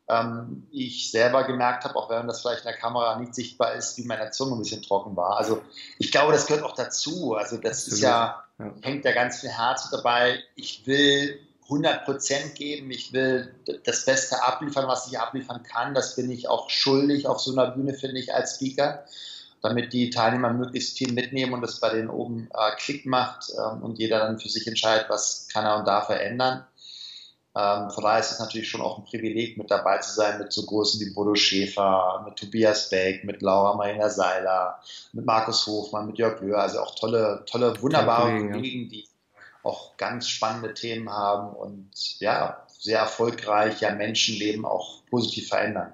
Ähm, 0.08 0.66
ich 0.70 1.10
selber 1.10 1.44
gemerkt 1.44 1.84
habe, 1.84 1.96
auch 1.96 2.10
wenn 2.10 2.26
das 2.26 2.40
vielleicht 2.40 2.64
in 2.64 2.70
der 2.70 2.76
Kamera 2.76 3.18
nicht 3.18 3.34
sichtbar 3.34 3.74
ist, 3.74 3.96
wie 3.98 4.04
meine 4.04 4.30
Zunge 4.30 4.56
ein 4.56 4.58
bisschen 4.58 4.82
trocken 4.82 5.16
war. 5.16 5.36
Also 5.36 5.62
ich 5.98 6.10
glaube, 6.10 6.32
das 6.32 6.46
gehört 6.46 6.64
auch 6.64 6.74
dazu. 6.74 7.34
Also 7.34 7.56
das 7.56 7.86
ist 7.86 8.00
ja, 8.00 8.44
ja, 8.58 8.72
hängt 8.82 9.04
ja 9.04 9.12
ganz 9.12 9.40
viel 9.40 9.50
Herz 9.50 9.90
dabei. 9.90 10.42
Ich 10.56 10.86
will 10.86 11.40
100 11.70 12.04
Prozent 12.04 12.56
geben. 12.56 12.90
Ich 12.90 13.12
will 13.12 13.54
das 13.84 14.04
Beste 14.04 14.42
abliefern, 14.42 14.88
was 14.88 15.06
ich 15.06 15.18
abliefern 15.18 15.62
kann. 15.62 15.94
Das 15.94 16.16
bin 16.16 16.30
ich 16.30 16.48
auch 16.48 16.68
schuldig 16.68 17.28
auf 17.28 17.40
so 17.40 17.52
einer 17.52 17.70
Bühne, 17.70 17.94
finde 17.94 18.18
ich, 18.18 18.34
als 18.34 18.56
Speaker, 18.56 19.04
damit 19.62 19.92
die 19.92 20.10
Teilnehmer 20.10 20.52
möglichst 20.52 20.96
viel 20.96 21.12
mitnehmen 21.12 21.52
und 21.52 21.60
das 21.60 21.80
bei 21.80 21.90
denen 21.90 22.10
oben 22.10 22.48
äh, 22.54 22.76
Klick 22.76 23.06
macht 23.06 23.52
ähm, 23.56 23.82
und 23.82 23.98
jeder 23.98 24.20
dann 24.20 24.38
für 24.38 24.48
sich 24.48 24.66
entscheidet, 24.66 25.06
was 25.08 25.48
kann 25.52 25.64
er 25.64 25.78
und 25.78 25.86
darf 25.86 26.06
verändern. 26.06 26.64
Ähm, 27.56 27.90
von 27.90 28.04
daher 28.04 28.20
ist 28.20 28.30
es 28.30 28.38
natürlich 28.38 28.68
schon 28.68 28.80
auch 28.80 28.98
ein 28.98 29.04
Privileg, 29.04 29.58
mit 29.58 29.70
dabei 29.70 29.98
zu 29.98 30.12
sein, 30.12 30.38
mit 30.38 30.52
so 30.52 30.64
Großen 30.64 31.00
wie 31.00 31.12
Bodo 31.12 31.34
Schäfer, 31.34 32.22
mit 32.24 32.36
Tobias 32.36 32.88
Beck, 32.90 33.24
mit 33.24 33.42
Laura 33.42 33.74
Marina 33.74 34.08
Seiler, 34.08 34.80
mit 35.12 35.26
Markus 35.26 35.66
Hofmann, 35.66 36.06
mit 36.06 36.18
Jörg 36.18 36.40
Löhr, 36.40 36.58
also 36.58 36.80
auch 36.80 36.94
tolle, 36.94 37.44
tolle, 37.46 37.80
wunderbare 37.82 38.50
Kollegen, 38.50 38.88
die 38.88 39.08
auch 39.62 39.96
ganz 39.96 40.28
spannende 40.28 40.74
Themen 40.74 41.10
haben 41.10 41.54
und 41.54 41.90
ja, 42.20 42.64
sehr 42.68 43.00
erfolgreich 43.00 43.80
ja 43.80 43.94
Menschenleben 43.94 44.64
auch 44.64 45.04
positiv 45.06 45.48
verändern. 45.48 45.92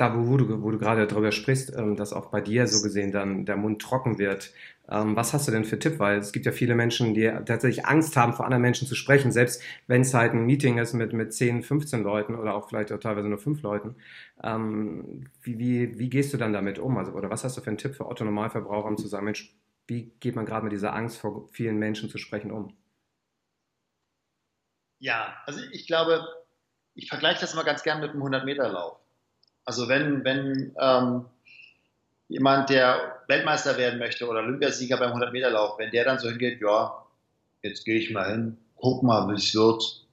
Da, 0.00 0.16
wo 0.16 0.36
du, 0.36 0.62
wo 0.62 0.70
du 0.70 0.78
gerade 0.78 1.06
darüber 1.06 1.32
sprichst, 1.32 1.76
ähm, 1.76 1.96
dass 1.96 2.12
auch 2.12 2.30
bei 2.30 2.40
dir 2.40 2.66
so 2.66 2.82
gesehen 2.82 3.12
dann 3.12 3.44
der 3.44 3.56
Mund 3.56 3.82
trocken 3.82 4.18
wird. 4.18 4.52
Ähm, 4.88 5.14
was 5.14 5.32
hast 5.34 5.46
du 5.46 5.52
denn 5.52 5.64
für 5.64 5.78
Tipp? 5.78 5.98
Weil 5.98 6.18
es 6.18 6.32
gibt 6.32 6.46
ja 6.46 6.52
viele 6.52 6.74
Menschen, 6.74 7.14
die 7.14 7.30
tatsächlich 7.44 7.84
Angst 7.86 8.16
haben, 8.16 8.32
vor 8.32 8.46
anderen 8.46 8.62
Menschen 8.62 8.88
zu 8.88 8.94
sprechen, 8.94 9.30
selbst 9.30 9.62
wenn 9.86 10.02
es 10.02 10.14
halt 10.14 10.32
ein 10.32 10.46
Meeting 10.46 10.78
ist 10.78 10.94
mit, 10.94 11.12
mit 11.12 11.34
10, 11.34 11.62
15 11.62 12.02
Leuten 12.02 12.34
oder 12.34 12.54
auch 12.54 12.68
vielleicht 12.68 12.92
auch 12.92 12.98
teilweise 12.98 13.28
nur 13.28 13.38
5 13.38 13.62
Leuten. 13.62 13.96
Ähm, 14.42 15.28
wie, 15.42 15.58
wie, 15.58 15.98
wie 15.98 16.08
gehst 16.08 16.32
du 16.32 16.38
dann 16.38 16.52
damit 16.52 16.78
um? 16.78 16.96
Also, 16.96 17.12
oder 17.12 17.30
was 17.30 17.44
hast 17.44 17.56
du 17.56 17.60
für 17.60 17.68
einen 17.68 17.78
Tipp 17.78 17.94
für 17.94 18.06
Otto 18.06 18.24
Normalverbraucher, 18.24 18.88
um 18.88 18.96
zu 18.96 19.06
sagen, 19.06 19.26
Mensch, 19.26 19.54
wie 19.86 20.12
geht 20.20 20.36
man 20.36 20.46
gerade 20.46 20.64
mit 20.64 20.72
dieser 20.72 20.94
Angst 20.94 21.18
vor 21.18 21.48
vielen 21.52 21.78
Menschen 21.78 22.08
zu 22.08 22.18
sprechen 22.18 22.50
um? 22.50 22.74
Ja, 24.98 25.36
also 25.46 25.60
ich 25.72 25.86
glaube, 25.86 26.26
ich 26.94 27.08
vergleiche 27.08 27.40
das 27.40 27.54
mal 27.54 27.64
ganz 27.64 27.82
gern 27.82 28.00
mit 28.00 28.10
einem 28.10 28.22
100-Meter-Lauf. 28.22 28.98
Also 29.64 29.88
wenn, 29.88 30.24
wenn 30.24 30.74
ähm, 30.80 31.26
jemand, 32.28 32.70
der 32.70 33.22
Weltmeister 33.28 33.76
werden 33.76 33.98
möchte 33.98 34.26
oder 34.26 34.40
Olympiasieger 34.40 34.96
beim 34.96 35.12
100-Meter-Lauf, 35.12 35.78
wenn 35.78 35.90
der 35.90 36.04
dann 36.04 36.18
so 36.18 36.28
hingeht, 36.28 36.60
ja, 36.60 37.06
jetzt 37.62 37.84
gehe 37.84 37.98
ich 37.98 38.10
mal 38.10 38.30
hin, 38.30 38.56
guck 38.76 39.02
mal, 39.02 39.28
wie 39.28 39.34
es 39.34 39.54
wird, 39.54 40.06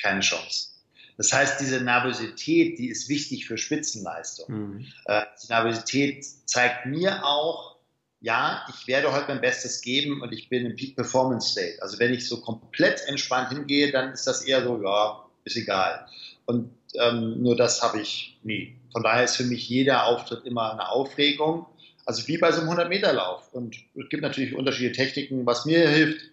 keine 0.00 0.20
Chance. 0.20 0.68
Das 1.16 1.32
heißt, 1.32 1.60
diese 1.60 1.80
Nervosität, 1.80 2.78
die 2.78 2.88
ist 2.88 3.08
wichtig 3.08 3.46
für 3.46 3.56
Spitzenleistung. 3.56 4.46
Mhm. 4.48 4.86
Äh, 5.06 5.22
die 5.42 5.52
Nervosität 5.52 6.24
zeigt 6.46 6.86
mir 6.86 7.24
auch, 7.24 7.76
ja, 8.20 8.66
ich 8.70 8.86
werde 8.86 9.12
heute 9.12 9.28
mein 9.28 9.40
Bestes 9.40 9.82
geben 9.82 10.22
und 10.22 10.32
ich 10.32 10.48
bin 10.48 10.64
im 10.64 10.76
Peak 10.76 10.96
Performance 10.96 11.50
State. 11.50 11.82
Also 11.82 11.98
wenn 11.98 12.14
ich 12.14 12.26
so 12.26 12.40
komplett 12.40 13.06
entspannt 13.06 13.50
hingehe, 13.50 13.92
dann 13.92 14.12
ist 14.12 14.26
das 14.26 14.42
eher 14.42 14.64
so, 14.64 14.82
ja, 14.82 15.24
ist 15.44 15.56
egal. 15.56 16.06
Und 16.46 16.70
ähm, 16.94 17.42
nur 17.42 17.56
das 17.56 17.82
habe 17.82 18.00
ich 18.00 18.38
nie. 18.42 18.76
Von 18.92 19.02
daher 19.02 19.24
ist 19.24 19.36
für 19.36 19.44
mich 19.44 19.68
jeder 19.68 20.06
Auftritt 20.06 20.44
immer 20.44 20.72
eine 20.72 20.88
Aufregung. 20.88 21.66
Also 22.06 22.28
wie 22.28 22.38
bei 22.38 22.52
so 22.52 22.60
einem 22.60 22.70
100-Meter-Lauf. 22.70 23.52
Und 23.52 23.76
es 23.76 24.08
gibt 24.10 24.22
natürlich 24.22 24.54
unterschiedliche 24.54 24.92
Techniken. 24.92 25.46
Was 25.46 25.64
mir 25.64 25.88
hilft, 25.88 26.30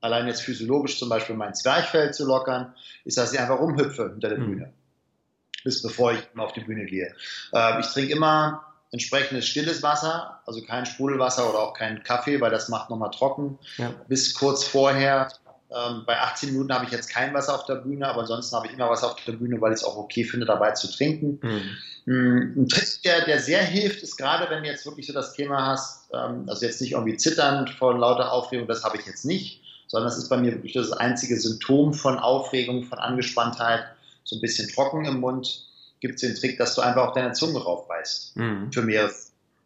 allein 0.00 0.26
jetzt 0.26 0.42
physiologisch 0.42 0.98
zum 0.98 1.08
Beispiel 1.08 1.36
mein 1.36 1.54
Zwerchfell 1.54 2.12
zu 2.12 2.26
lockern, 2.26 2.74
ist, 3.04 3.18
dass 3.18 3.32
ich 3.32 3.38
einfach 3.38 3.58
rumhüpfe 3.58 4.10
hinter 4.10 4.30
der 4.30 4.38
mhm. 4.38 4.46
Bühne. 4.46 4.72
Bis 5.64 5.82
bevor 5.82 6.12
ich 6.12 6.20
auf 6.36 6.52
die 6.52 6.60
Bühne 6.60 6.86
gehe. 6.86 7.14
Äh, 7.52 7.80
ich 7.80 7.86
trinke 7.86 8.12
immer 8.12 8.66
entsprechendes 8.90 9.46
stilles 9.46 9.82
Wasser, 9.82 10.42
also 10.44 10.62
kein 10.62 10.86
Sprudelwasser 10.86 11.48
oder 11.48 11.60
auch 11.60 11.72
kein 11.72 12.02
Kaffee, 12.02 12.40
weil 12.40 12.50
das 12.50 12.68
macht 12.68 12.90
nochmal 12.90 13.10
trocken. 13.10 13.58
Ja. 13.78 13.94
Bis 14.08 14.34
kurz 14.34 14.64
vorher 14.64 15.28
ähm, 15.74 16.02
bei 16.06 16.18
18 16.18 16.52
Minuten 16.52 16.72
habe 16.72 16.84
ich 16.84 16.90
jetzt 16.90 17.08
kein 17.08 17.32
Wasser 17.34 17.54
auf 17.54 17.64
der 17.66 17.76
Bühne, 17.76 18.06
aber 18.08 18.20
ansonsten 18.20 18.54
habe 18.56 18.66
ich 18.66 18.72
immer 18.72 18.90
Wasser 18.90 19.12
auf 19.12 19.24
der 19.24 19.32
Bühne, 19.32 19.60
weil 19.60 19.72
ich 19.72 19.80
es 19.80 19.84
auch 19.84 19.96
okay 19.96 20.24
finde, 20.24 20.46
dabei 20.46 20.72
zu 20.72 20.90
trinken. 20.90 21.40
Mhm. 21.42 22.54
Ein 22.56 22.68
Trick, 22.68 23.02
der, 23.04 23.24
der 23.24 23.40
sehr 23.40 23.62
hilft, 23.62 24.02
ist 24.02 24.16
gerade, 24.16 24.50
wenn 24.50 24.62
du 24.62 24.68
jetzt 24.68 24.84
wirklich 24.86 25.06
so 25.06 25.12
das 25.12 25.34
Thema 25.34 25.66
hast, 25.66 26.10
ähm, 26.12 26.44
also 26.48 26.66
jetzt 26.66 26.80
nicht 26.80 26.92
irgendwie 26.92 27.16
zitternd 27.16 27.70
vor 27.70 27.96
lauter 27.96 28.32
Aufregung, 28.32 28.66
das 28.66 28.84
habe 28.84 28.96
ich 28.96 29.06
jetzt 29.06 29.24
nicht, 29.24 29.62
sondern 29.86 30.10
das 30.10 30.18
ist 30.18 30.28
bei 30.28 30.36
mir 30.36 30.52
wirklich 30.52 30.72
das 30.72 30.92
einzige 30.92 31.38
Symptom 31.38 31.94
von 31.94 32.18
Aufregung, 32.18 32.84
von 32.84 32.98
Angespanntheit, 32.98 33.84
so 34.24 34.36
ein 34.36 34.40
bisschen 34.40 34.68
trocken 34.68 35.04
im 35.04 35.20
Mund, 35.20 35.66
gibt 36.00 36.16
es 36.16 36.20
den 36.22 36.34
Trick, 36.34 36.58
dass 36.58 36.74
du 36.74 36.80
einfach 36.80 37.08
auf 37.08 37.14
deine 37.14 37.32
Zunge 37.32 37.60
raufbeißt. 37.60 38.36
Mhm. 38.36 38.72
Für 38.72 38.82
mehr. 38.82 39.10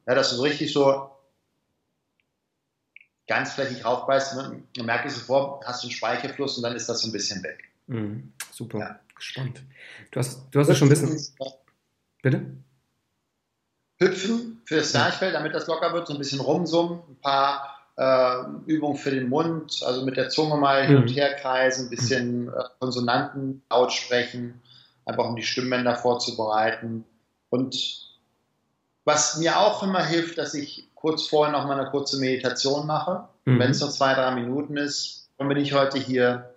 Ja, 0.06 0.14
dass 0.14 0.30
du 0.30 0.36
so 0.36 0.42
richtig 0.42 0.72
so 0.72 1.10
ganz 3.26 3.52
flächig 3.52 3.84
raufbeißt, 3.84 4.36
ne, 4.36 4.62
dann 4.74 4.86
merke 4.86 5.08
ich 5.08 5.14
sofort, 5.14 5.64
hast 5.66 5.82
du 5.82 5.88
einen 5.88 5.92
Speichelfluss 5.92 6.56
und 6.56 6.62
dann 6.62 6.76
ist 6.76 6.88
das 6.88 7.00
so 7.00 7.08
ein 7.08 7.12
bisschen 7.12 7.42
weg. 7.42 7.64
Mhm, 7.86 8.32
super, 8.52 8.78
ja. 8.78 9.00
gespannt. 9.14 9.62
Du 10.10 10.20
hast, 10.20 10.42
du 10.50 10.60
hast 10.60 10.68
es 10.68 10.78
schon 10.78 10.88
ein 10.88 10.90
bisschen. 10.90 11.34
Bitte? 12.22 12.46
Hüpfen 13.98 14.60
für 14.64 14.76
das 14.76 14.92
Zwerchfell, 14.92 15.32
damit 15.32 15.54
das 15.54 15.66
locker 15.66 15.92
wird, 15.92 16.06
so 16.06 16.12
ein 16.12 16.18
bisschen 16.18 16.40
rumsummen, 16.40 17.00
ein 17.08 17.20
paar 17.20 17.76
äh, 17.96 18.44
Übungen 18.66 18.96
für 18.96 19.10
den 19.10 19.28
Mund, 19.28 19.82
also 19.84 20.04
mit 20.04 20.16
der 20.16 20.28
Zunge 20.28 20.56
mal 20.56 20.86
hin 20.86 20.96
und 20.96 21.10
mhm. 21.10 21.14
her 21.14 21.34
kreisen, 21.34 21.86
ein 21.86 21.90
bisschen 21.90 22.48
äh, 22.48 22.64
Konsonanten 22.78 23.62
laut 23.70 23.92
sprechen, 23.92 24.60
einfach 25.04 25.24
um 25.24 25.36
die 25.36 25.42
Stimmbänder 25.42 25.96
vorzubereiten. 25.96 27.04
Und 27.48 28.06
was 29.04 29.38
mir 29.38 29.58
auch 29.58 29.82
immer 29.82 30.04
hilft, 30.04 30.36
dass 30.36 30.52
ich 30.52 30.85
kurz 31.06 31.28
vorher 31.28 31.52
noch 31.52 31.68
mal 31.68 31.78
eine 31.78 31.88
kurze 31.88 32.18
Meditation 32.18 32.84
mache. 32.84 33.28
Mhm. 33.44 33.60
Wenn 33.60 33.70
es 33.70 33.80
nur 33.80 33.90
zwei, 33.90 34.12
drei 34.14 34.32
Minuten 34.32 34.76
ist, 34.76 35.30
dann 35.38 35.46
bin 35.46 35.56
ich 35.56 35.72
heute 35.72 35.98
hier. 35.98 36.52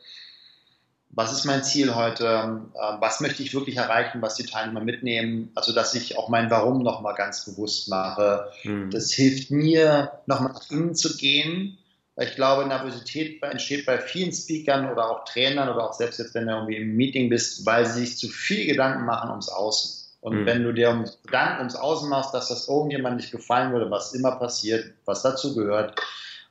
Was 1.11 1.31
ist 1.31 1.45
mein 1.45 1.63
Ziel 1.63 1.93
heute? 1.93 2.25
Ähm, 2.25 2.71
was 2.99 3.19
möchte 3.19 3.43
ich 3.43 3.53
wirklich 3.53 3.77
erreichen, 3.77 4.23
was 4.23 4.35
die 4.35 4.47
Teilnehmer 4.47 4.81
mitnehmen? 4.81 5.51
Also, 5.53 5.71
dass 5.71 5.93
ich 5.93 6.17
auch 6.17 6.29
mein 6.29 6.49
Warum 6.49 6.81
noch 6.81 7.01
mal 7.01 7.13
ganz 7.13 7.45
bewusst 7.45 7.89
mache. 7.89 8.51
Mhm. 8.63 8.89
Das 8.89 9.11
hilft 9.11 9.51
mir, 9.51 10.13
noch 10.25 10.39
mal 10.39 10.53
nach 10.53 10.71
innen 10.71 10.95
zu 10.95 11.15
gehen. 11.15 11.77
Weil 12.15 12.29
ich 12.29 12.35
glaube, 12.35 12.67
Nervosität 12.67 13.43
entsteht 13.43 13.85
bei 13.85 13.99
vielen 13.99 14.31
Speakern 14.31 14.91
oder 14.91 15.11
auch 15.11 15.25
Trainern 15.25 15.69
oder 15.69 15.87
auch 15.87 15.93
selbst 15.93 16.17
jetzt, 16.17 16.33
wenn 16.33 16.47
du 16.47 16.53
irgendwie 16.53 16.77
im 16.77 16.95
Meeting 16.95 17.29
bist, 17.29 17.67
weil 17.67 17.85
sie 17.85 17.99
sich 17.99 18.17
zu 18.17 18.29
viel 18.29 18.65
Gedanken 18.65 19.05
machen 19.05 19.29
ums 19.29 19.49
Außen. 19.49 19.98
Und 20.21 20.41
mhm. 20.41 20.45
wenn 20.45 20.63
du 20.63 20.73
dir 20.73 21.05
Gedanken 21.25 21.59
ums 21.59 21.75
Außen 21.75 22.09
machst, 22.09 22.33
dass 22.33 22.49
das 22.49 22.67
irgendjemand 22.67 23.17
nicht 23.17 23.31
gefallen 23.31 23.71
würde, 23.71 23.89
was 23.89 24.13
immer 24.13 24.31
passiert, 24.31 24.93
was 25.05 25.21
dazu 25.21 25.55
gehört, 25.55 25.99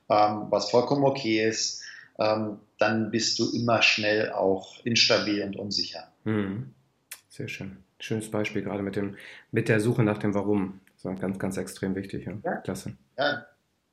ähm, 0.09 0.47
was 0.49 0.71
vollkommen 0.71 1.03
okay 1.03 1.47
ist, 1.47 1.83
ähm, 2.17 2.59
dann 2.79 3.11
bist 3.11 3.37
du 3.39 3.51
immer 3.51 3.81
schnell 3.81 4.31
auch 4.31 4.83
instabil 4.85 5.43
und 5.43 5.55
unsicher. 5.55 6.11
Mhm. 6.23 6.73
Sehr 7.29 7.47
schön. 7.47 7.77
Schönes 7.99 8.31
Beispiel 8.31 8.61
gerade 8.63 8.81
mit, 8.81 8.95
dem, 8.95 9.17
mit 9.51 9.69
der 9.69 9.79
Suche 9.79 10.03
nach 10.03 10.17
dem 10.17 10.33
Warum. 10.33 10.79
Das 11.01 11.13
ist 11.13 11.21
ganz, 11.21 11.39
ganz 11.39 11.57
extrem 11.57 11.95
wichtig. 11.95 12.25
Ja. 12.25 12.33
ja. 12.43 12.55
Klasse. 12.57 12.93
Ja, 13.17 13.45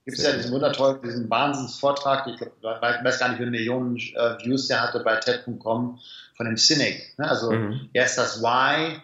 gibt 0.06 0.18
es 0.18 0.24
ja 0.24 0.32
diesen 0.32 0.52
wundertollen, 0.52 1.02
diesen 1.02 1.28
Wahnsinnsvortrag, 1.28 2.28
ich 2.28 2.40
weiß 2.40 3.18
gar 3.18 3.28
nicht, 3.28 3.38
wie 3.38 3.42
viele 3.42 3.50
Millionen 3.50 3.96
äh, 3.96 4.38
Views 4.44 4.68
der 4.68 4.80
hatte 4.80 5.00
bei 5.00 5.16
TED.com 5.16 5.98
von 6.36 6.46
dem 6.46 6.56
Cynic. 6.56 7.18
Ne? 7.18 7.28
Also 7.28 7.50
mhm. 7.50 7.90
erst 7.92 8.16
das 8.16 8.40
Why, 8.40 9.02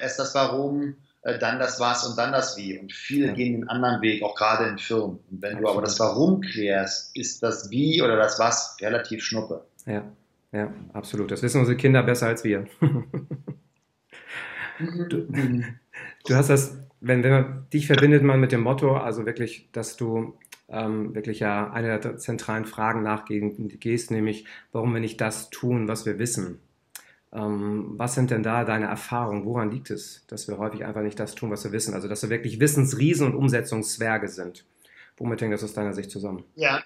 erst 0.00 0.18
das 0.18 0.34
Warum, 0.34 0.96
äh, 1.22 1.38
dann 1.38 1.58
das 1.58 1.78
Was 1.80 2.06
und 2.06 2.16
dann 2.16 2.32
das 2.32 2.56
Wie. 2.56 2.78
Und 2.78 2.92
viele 2.92 3.28
ja. 3.28 3.32
gehen 3.34 3.52
den 3.60 3.68
anderen 3.68 4.00
Weg, 4.00 4.22
auch 4.22 4.34
gerade 4.34 4.68
in 4.68 4.78
Firmen. 4.78 5.18
Und 5.30 5.42
wenn 5.42 5.56
Absolut. 5.56 5.64
du 5.64 5.72
aber 5.72 5.82
das 5.82 6.00
Warum 6.00 6.40
klärst, 6.40 7.14
ist 7.16 7.42
das 7.42 7.70
Wie 7.70 8.00
oder 8.02 8.16
das 8.16 8.38
Was 8.38 8.76
relativ 8.80 9.22
schnuppe. 9.22 9.64
Ja, 9.86 10.04
ja, 10.52 10.72
absolut. 10.92 11.30
Das 11.30 11.42
wissen 11.42 11.60
unsere 11.60 11.76
Kinder 11.76 12.02
besser 12.02 12.26
als 12.26 12.42
wir. 12.42 12.66
du, 14.78 15.26
du, 16.24 16.34
hast 16.34 16.50
das, 16.50 16.78
wenn, 17.00 17.22
wenn 17.22 17.32
man 17.32 17.66
dich 17.72 17.86
verbindet 17.86 18.22
man 18.22 18.40
mit 18.40 18.52
dem 18.52 18.62
Motto, 18.62 18.96
also 18.96 19.26
wirklich, 19.26 19.68
dass 19.72 19.96
du 19.96 20.38
ähm, 20.70 21.14
wirklich 21.14 21.40
ja 21.40 21.70
eine 21.70 21.98
der 21.98 22.16
zentralen 22.16 22.64
Fragen 22.64 23.02
nachgehst, 23.02 24.10
nämlich, 24.10 24.46
warum 24.72 24.94
wir 24.94 25.00
nicht 25.00 25.20
das 25.20 25.50
tun, 25.50 25.88
was 25.88 26.06
wir 26.06 26.18
wissen. 26.18 26.60
Ähm, 27.32 27.94
was 27.96 28.14
sind 28.14 28.30
denn 28.30 28.42
da 28.42 28.64
deine 28.64 28.86
Erfahrungen? 28.86 29.44
Woran 29.44 29.70
liegt 29.70 29.90
es, 29.90 30.26
dass 30.26 30.48
wir 30.48 30.58
häufig 30.58 30.84
einfach 30.84 31.02
nicht 31.02 31.18
das 31.18 31.34
tun, 31.34 31.50
was 31.50 31.64
wir 31.64 31.72
wissen? 31.72 31.94
Also, 31.94 32.08
dass 32.08 32.22
wir 32.22 32.30
wirklich 32.30 32.58
Wissensriesen 32.58 33.26
und 33.26 33.34
Umsetzungszwerge 33.36 34.28
sind. 34.28 34.64
Womit 35.16 35.40
hängt 35.40 35.52
das 35.52 35.62
aus 35.62 35.72
deiner 35.72 35.92
Sicht 35.92 36.10
zusammen? 36.10 36.44
Ja. 36.56 36.82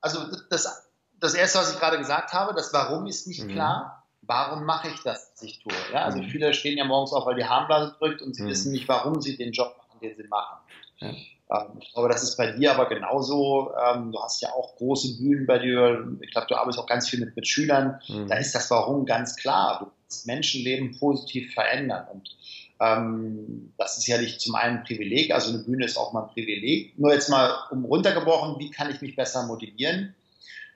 Also, 0.00 0.20
das, 0.50 0.90
das 1.18 1.34
Erste, 1.34 1.58
was 1.58 1.72
ich 1.72 1.78
gerade 1.78 1.96
gesagt 1.96 2.34
habe, 2.34 2.54
das 2.54 2.72
Warum 2.72 3.06
ist 3.06 3.26
nicht 3.26 3.44
mhm. 3.44 3.48
klar. 3.52 4.02
Warum 4.22 4.64
mache 4.64 4.88
ich 4.88 5.00
das, 5.04 5.30
was 5.32 5.42
ich 5.42 5.62
tue? 5.62 5.72
Ja, 5.92 6.04
also, 6.04 6.18
mhm. 6.18 6.28
viele 6.28 6.52
stehen 6.52 6.76
ja 6.76 6.84
morgens 6.84 7.12
auf, 7.12 7.24
weil 7.24 7.36
die 7.36 7.46
Harnblase 7.46 7.96
drückt 7.98 8.20
und 8.20 8.34
sie 8.34 8.42
mhm. 8.42 8.48
wissen 8.48 8.72
nicht, 8.72 8.88
warum 8.88 9.22
sie 9.22 9.38
den 9.38 9.52
Job 9.52 9.74
machen, 9.78 10.00
den 10.02 10.14
sie 10.16 10.28
machen. 10.28 10.58
Ja. 10.98 11.12
Ähm, 11.50 11.78
ich 11.80 11.92
glaube, 11.92 12.08
das 12.08 12.22
ist 12.22 12.36
bei 12.36 12.52
dir 12.52 12.72
aber 12.72 12.88
genauso. 12.88 13.72
Ähm, 13.74 14.12
du 14.12 14.20
hast 14.22 14.42
ja 14.42 14.50
auch 14.50 14.76
große 14.76 15.16
Bühnen 15.18 15.46
bei 15.46 15.58
dir. 15.58 16.06
Ich 16.20 16.30
glaube, 16.30 16.46
du 16.48 16.56
arbeitest 16.56 16.78
auch 16.78 16.86
ganz 16.86 17.08
viel 17.08 17.20
mit, 17.20 17.36
mit 17.36 17.46
Schülern. 17.46 18.00
Mhm. 18.08 18.28
Da 18.28 18.36
ist 18.36 18.54
das 18.54 18.70
Warum 18.70 19.06
ganz 19.06 19.36
klar. 19.36 19.78
Du 19.80 19.86
willst 19.86 20.26
Menschenleben 20.26 20.98
positiv 20.98 21.54
verändern. 21.54 22.06
Und 22.12 22.36
ähm, 22.80 23.72
das 23.78 23.96
ist 23.96 24.04
sicherlich 24.04 24.38
zum 24.38 24.54
einen 24.54 24.78
ein 24.78 24.84
Privileg. 24.84 25.32
Also 25.32 25.50
eine 25.50 25.62
Bühne 25.62 25.84
ist 25.84 25.96
auch 25.96 26.12
mal 26.12 26.24
ein 26.24 26.30
Privileg. 26.30 26.98
Nur 26.98 27.12
jetzt 27.12 27.28
mal 27.28 27.54
um 27.70 27.84
runtergebrochen, 27.84 28.58
wie 28.58 28.70
kann 28.70 28.90
ich 28.90 29.00
mich 29.00 29.16
besser 29.16 29.46
motivieren? 29.46 30.14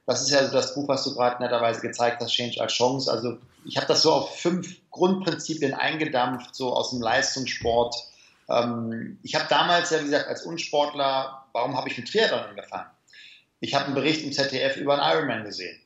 Das 0.06 0.22
ist 0.22 0.30
ja 0.30 0.44
so 0.44 0.52
das 0.52 0.74
Buch, 0.74 0.88
was 0.88 1.04
du 1.04 1.14
gerade 1.14 1.42
netterweise 1.42 1.80
gezeigt 1.80 2.20
hast, 2.20 2.32
Change 2.32 2.60
als 2.60 2.72
Chance. 2.72 3.10
Also 3.10 3.38
ich 3.64 3.76
habe 3.76 3.86
das 3.86 4.02
so 4.02 4.12
auf 4.12 4.38
fünf 4.38 4.80
Grundprinzipien 4.90 5.74
eingedampft, 5.74 6.54
so 6.54 6.72
aus 6.72 6.90
dem 6.90 7.00
Leistungssport 7.00 7.94
ähm, 8.50 9.18
ich 9.22 9.34
habe 9.34 9.46
damals 9.48 9.90
ja, 9.90 10.00
wie 10.00 10.04
gesagt, 10.04 10.28
als 10.28 10.42
Unsportler, 10.42 11.44
warum 11.52 11.76
habe 11.76 11.88
ich 11.88 11.96
mit 11.96 12.10
Triathlon 12.10 12.40
angefangen? 12.40 12.90
Ich 13.60 13.74
habe 13.74 13.86
einen 13.86 13.94
Bericht 13.94 14.22
im 14.24 14.32
ZDF 14.32 14.76
über 14.76 15.00
einen 15.00 15.18
Ironman 15.18 15.44
gesehen. 15.44 15.78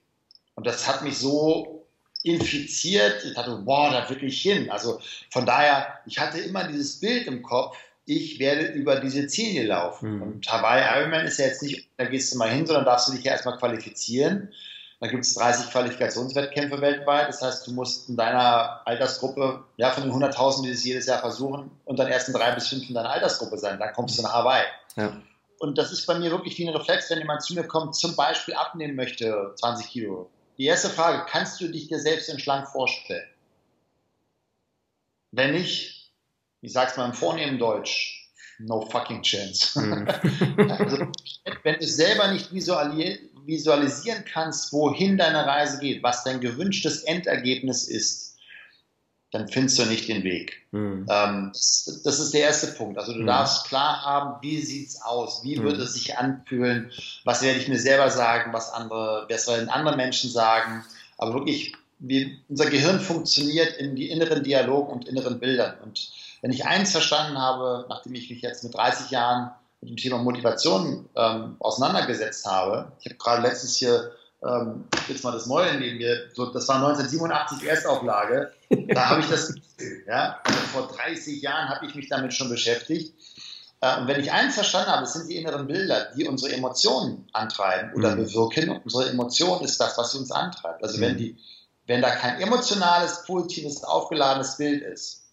Und 0.54 0.66
das 0.66 0.86
hat 0.86 1.02
mich 1.02 1.18
so 1.18 1.86
infiziert. 2.22 3.24
Ich 3.24 3.34
dachte, 3.34 3.56
boah, 3.56 3.90
da 3.90 4.08
will 4.08 4.24
ich 4.24 4.40
hin. 4.40 4.70
Also 4.70 5.00
von 5.30 5.44
daher, 5.44 5.98
ich 6.06 6.18
hatte 6.18 6.38
immer 6.38 6.64
dieses 6.64 7.00
Bild 7.00 7.26
im 7.26 7.42
Kopf, 7.42 7.76
ich 8.06 8.38
werde 8.38 8.66
über 8.66 9.00
diese 9.00 9.26
Ziele 9.26 9.66
laufen. 9.66 10.16
Mhm. 10.16 10.22
Und 10.22 10.52
Hawaii 10.52 11.00
Ironman 11.00 11.26
ist 11.26 11.38
ja 11.38 11.46
jetzt 11.46 11.62
nicht, 11.62 11.88
da 11.96 12.04
gehst 12.04 12.32
du 12.32 12.38
mal 12.38 12.50
hin, 12.50 12.66
sondern 12.66 12.84
darfst 12.84 13.08
du 13.08 13.12
dich 13.12 13.24
ja 13.24 13.32
erstmal 13.32 13.58
qualifizieren. 13.58 14.52
Da 15.00 15.08
gibt 15.08 15.24
es 15.24 15.34
30 15.34 15.70
Qualifikationswettkämpfe 15.70 16.80
weltweit. 16.80 17.28
Das 17.28 17.42
heißt, 17.42 17.66
du 17.66 17.72
musst 17.72 18.08
in 18.08 18.16
deiner 18.16 18.86
Altersgruppe, 18.86 19.64
ja, 19.76 19.90
von 19.90 20.04
den 20.04 20.12
100.000, 20.12 20.62
die 20.62 20.70
es 20.70 20.84
jedes 20.84 21.06
Jahr 21.06 21.18
versuchen, 21.18 21.70
unter 21.84 22.04
den 22.04 22.12
ersten 22.12 22.32
drei 22.32 22.52
bis 22.52 22.68
fünf 22.68 22.88
in 22.88 22.94
deiner 22.94 23.10
Altersgruppe 23.10 23.58
sein. 23.58 23.78
Dann 23.78 23.92
kommst 23.92 24.18
du 24.18 24.22
nach 24.22 24.32
Hawaii. 24.32 24.64
Ja. 24.96 25.20
Und 25.58 25.78
das 25.78 25.92
ist 25.92 26.06
bei 26.06 26.18
mir 26.18 26.30
wirklich 26.30 26.58
wie 26.58 26.68
ein 26.68 26.74
Reflex, 26.74 27.10
wenn 27.10 27.18
jemand 27.18 27.42
zu 27.42 27.54
mir 27.54 27.64
kommt, 27.64 27.96
zum 27.96 28.16
Beispiel 28.16 28.54
abnehmen 28.54 28.96
möchte, 28.96 29.54
20 29.56 29.88
Kilo. 29.88 30.30
Die 30.58 30.66
erste 30.66 30.88
Frage, 30.88 31.26
kannst 31.28 31.60
du 31.60 31.68
dich 31.68 31.88
dir 31.88 31.98
selbst 31.98 32.28
in 32.28 32.38
schlank 32.38 32.68
vorstellen? 32.68 33.26
Wenn 35.32 35.52
nicht, 35.52 36.12
ich 36.60 36.72
sag's 36.72 36.96
mal 36.96 37.06
im 37.06 37.12
vornehmen 37.12 37.58
Deutsch, 37.58 38.30
no 38.58 38.88
fucking 38.88 39.22
chance. 39.22 39.80
Mhm. 39.80 40.08
also, 40.70 41.08
wenn 41.62 41.78
du 41.78 41.86
selber 41.86 42.28
nicht 42.28 42.52
visualisieren 43.46 44.24
kannst, 44.24 44.72
wohin 44.72 45.16
deine 45.16 45.46
Reise 45.46 45.78
geht, 45.78 46.02
was 46.02 46.24
dein 46.24 46.40
gewünschtes 46.40 47.02
Endergebnis 47.04 47.84
ist, 47.84 48.34
dann 49.34 49.48
findest 49.48 49.80
du 49.80 49.86
nicht 49.86 50.08
den 50.08 50.22
Weg. 50.22 50.62
Mhm. 50.70 51.06
Ähm, 51.10 51.50
das, 51.52 52.00
das, 52.04 52.20
ist 52.20 52.32
der 52.34 52.42
erste 52.42 52.68
Punkt. 52.68 52.98
Also 52.98 53.12
du 53.12 53.22
mhm. 53.22 53.26
darfst 53.26 53.66
klar 53.66 54.04
haben, 54.04 54.40
wie 54.42 54.60
sieht 54.60 54.90
es 54.90 55.02
aus, 55.02 55.42
wie 55.42 55.56
mhm. 55.56 55.64
wird 55.64 55.78
es 55.78 55.94
sich 55.94 56.16
anfühlen, 56.16 56.92
was 57.24 57.42
werde 57.42 57.58
ich 57.58 57.66
mir 57.66 57.78
selber 57.78 58.10
sagen, 58.10 58.52
was 58.52 58.72
andere, 58.72 59.26
was 59.28 59.44
sollen 59.44 59.68
andere 59.68 59.96
Menschen 59.96 60.30
sagen. 60.30 60.84
Aber 61.18 61.34
wirklich, 61.34 61.74
wie 61.98 62.38
unser 62.48 62.70
Gehirn 62.70 63.00
funktioniert 63.00 63.76
in 63.76 63.96
die 63.96 64.08
inneren 64.08 64.44
Dialogen 64.44 64.92
und 64.92 65.08
inneren 65.08 65.40
Bildern. 65.40 65.78
Und 65.82 66.12
wenn 66.40 66.52
ich 66.52 66.66
eins 66.66 66.92
verstanden 66.92 67.36
habe, 67.36 67.86
nachdem 67.88 68.14
ich 68.14 68.30
mich 68.30 68.40
jetzt 68.40 68.62
mit 68.62 68.74
30 68.74 69.10
Jahren 69.10 69.50
mit 69.84 69.90
dem 69.90 69.96
Thema 69.96 70.18
Motivation 70.18 71.08
ähm, 71.14 71.56
auseinandergesetzt 71.60 72.46
habe, 72.46 72.92
ich 73.00 73.06
habe 73.06 73.16
gerade 73.16 73.42
letztes 73.42 73.76
hier 73.76 74.12
ähm, 74.42 74.84
jetzt 75.08 75.24
mal 75.24 75.32
das 75.32 75.46
Neue, 75.46 75.68
in 75.70 75.98
wir, 75.98 76.30
so, 76.34 76.46
das 76.46 76.66
war 76.68 76.76
1987 76.76 77.68
Erstauflage, 77.68 78.52
da 78.88 79.10
habe 79.10 79.20
ich 79.20 79.28
das 79.28 79.54
ja, 80.06 80.40
also 80.42 80.58
vor 80.72 80.88
30 80.88 81.42
Jahren 81.42 81.68
habe 81.68 81.86
ich 81.86 81.94
mich 81.94 82.08
damit 82.08 82.32
schon 82.34 82.48
beschäftigt. 82.48 83.14
Äh, 83.80 84.00
und 84.00 84.08
wenn 84.08 84.20
ich 84.20 84.32
eins 84.32 84.54
verstanden 84.54 84.90
habe, 84.90 85.02
das 85.02 85.14
sind 85.14 85.28
die 85.28 85.36
inneren 85.36 85.66
Bilder, 85.66 86.08
die 86.16 86.26
unsere 86.26 86.54
Emotionen 86.54 87.28
antreiben 87.32 87.92
oder 87.94 88.14
mhm. 88.14 88.24
bewirken. 88.24 88.70
Und 88.70 88.84
unsere 88.84 89.10
Emotion 89.10 89.62
ist 89.64 89.80
das, 89.80 89.98
was 89.98 90.14
uns 90.14 90.30
antreibt. 90.30 90.82
Also 90.82 90.98
mhm. 90.98 91.02
wenn, 91.02 91.16
die, 91.18 91.38
wenn 91.86 92.02
da 92.02 92.10
kein 92.10 92.40
emotionales, 92.40 93.24
positives, 93.26 93.84
aufgeladenes 93.84 94.56
Bild 94.56 94.82
ist, 94.82 95.23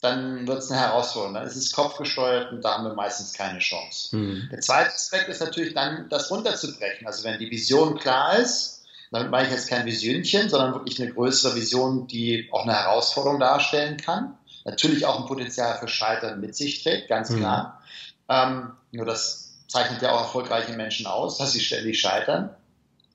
dann 0.00 0.46
wird 0.46 0.58
es 0.58 0.70
eine 0.70 0.80
Herausforderung. 0.80 1.34
Dann 1.34 1.46
ist 1.46 1.56
es 1.56 1.72
kopfgesteuert 1.72 2.52
und 2.52 2.64
da 2.64 2.74
haben 2.74 2.84
wir 2.84 2.94
meistens 2.94 3.32
keine 3.34 3.58
Chance. 3.58 4.16
Mhm. 4.16 4.48
Der 4.50 4.60
zweite 4.60 4.90
Aspekt 4.90 5.28
ist 5.28 5.40
natürlich 5.40 5.74
dann, 5.74 6.08
das 6.08 6.30
runterzubrechen. 6.30 7.06
Also 7.06 7.24
wenn 7.24 7.38
die 7.38 7.50
Vision 7.50 7.98
klar 7.98 8.38
ist, 8.38 8.84
damit 9.10 9.30
meine 9.30 9.48
ich 9.48 9.52
jetzt 9.52 9.68
kein 9.68 9.86
Visionchen, 9.86 10.48
sondern 10.48 10.72
wirklich 10.72 11.00
eine 11.02 11.12
größere 11.12 11.54
Vision, 11.56 12.06
die 12.06 12.48
auch 12.52 12.62
eine 12.62 12.74
Herausforderung 12.74 13.40
darstellen 13.40 13.96
kann. 13.96 14.38
Natürlich 14.64 15.04
auch 15.04 15.20
ein 15.20 15.26
Potenzial 15.26 15.78
für 15.78 15.88
Scheitern 15.88 16.40
mit 16.40 16.54
sich 16.54 16.82
trägt, 16.82 17.08
ganz 17.08 17.30
mhm. 17.30 17.38
klar. 17.38 17.82
Ähm, 18.28 18.72
nur 18.92 19.06
das 19.06 19.50
zeichnet 19.68 20.02
ja 20.02 20.12
auch 20.12 20.20
erfolgreiche 20.20 20.72
Menschen 20.72 21.06
aus, 21.06 21.38
dass 21.38 21.52
sie 21.52 21.60
ständig 21.60 22.00
scheitern. 22.00 22.50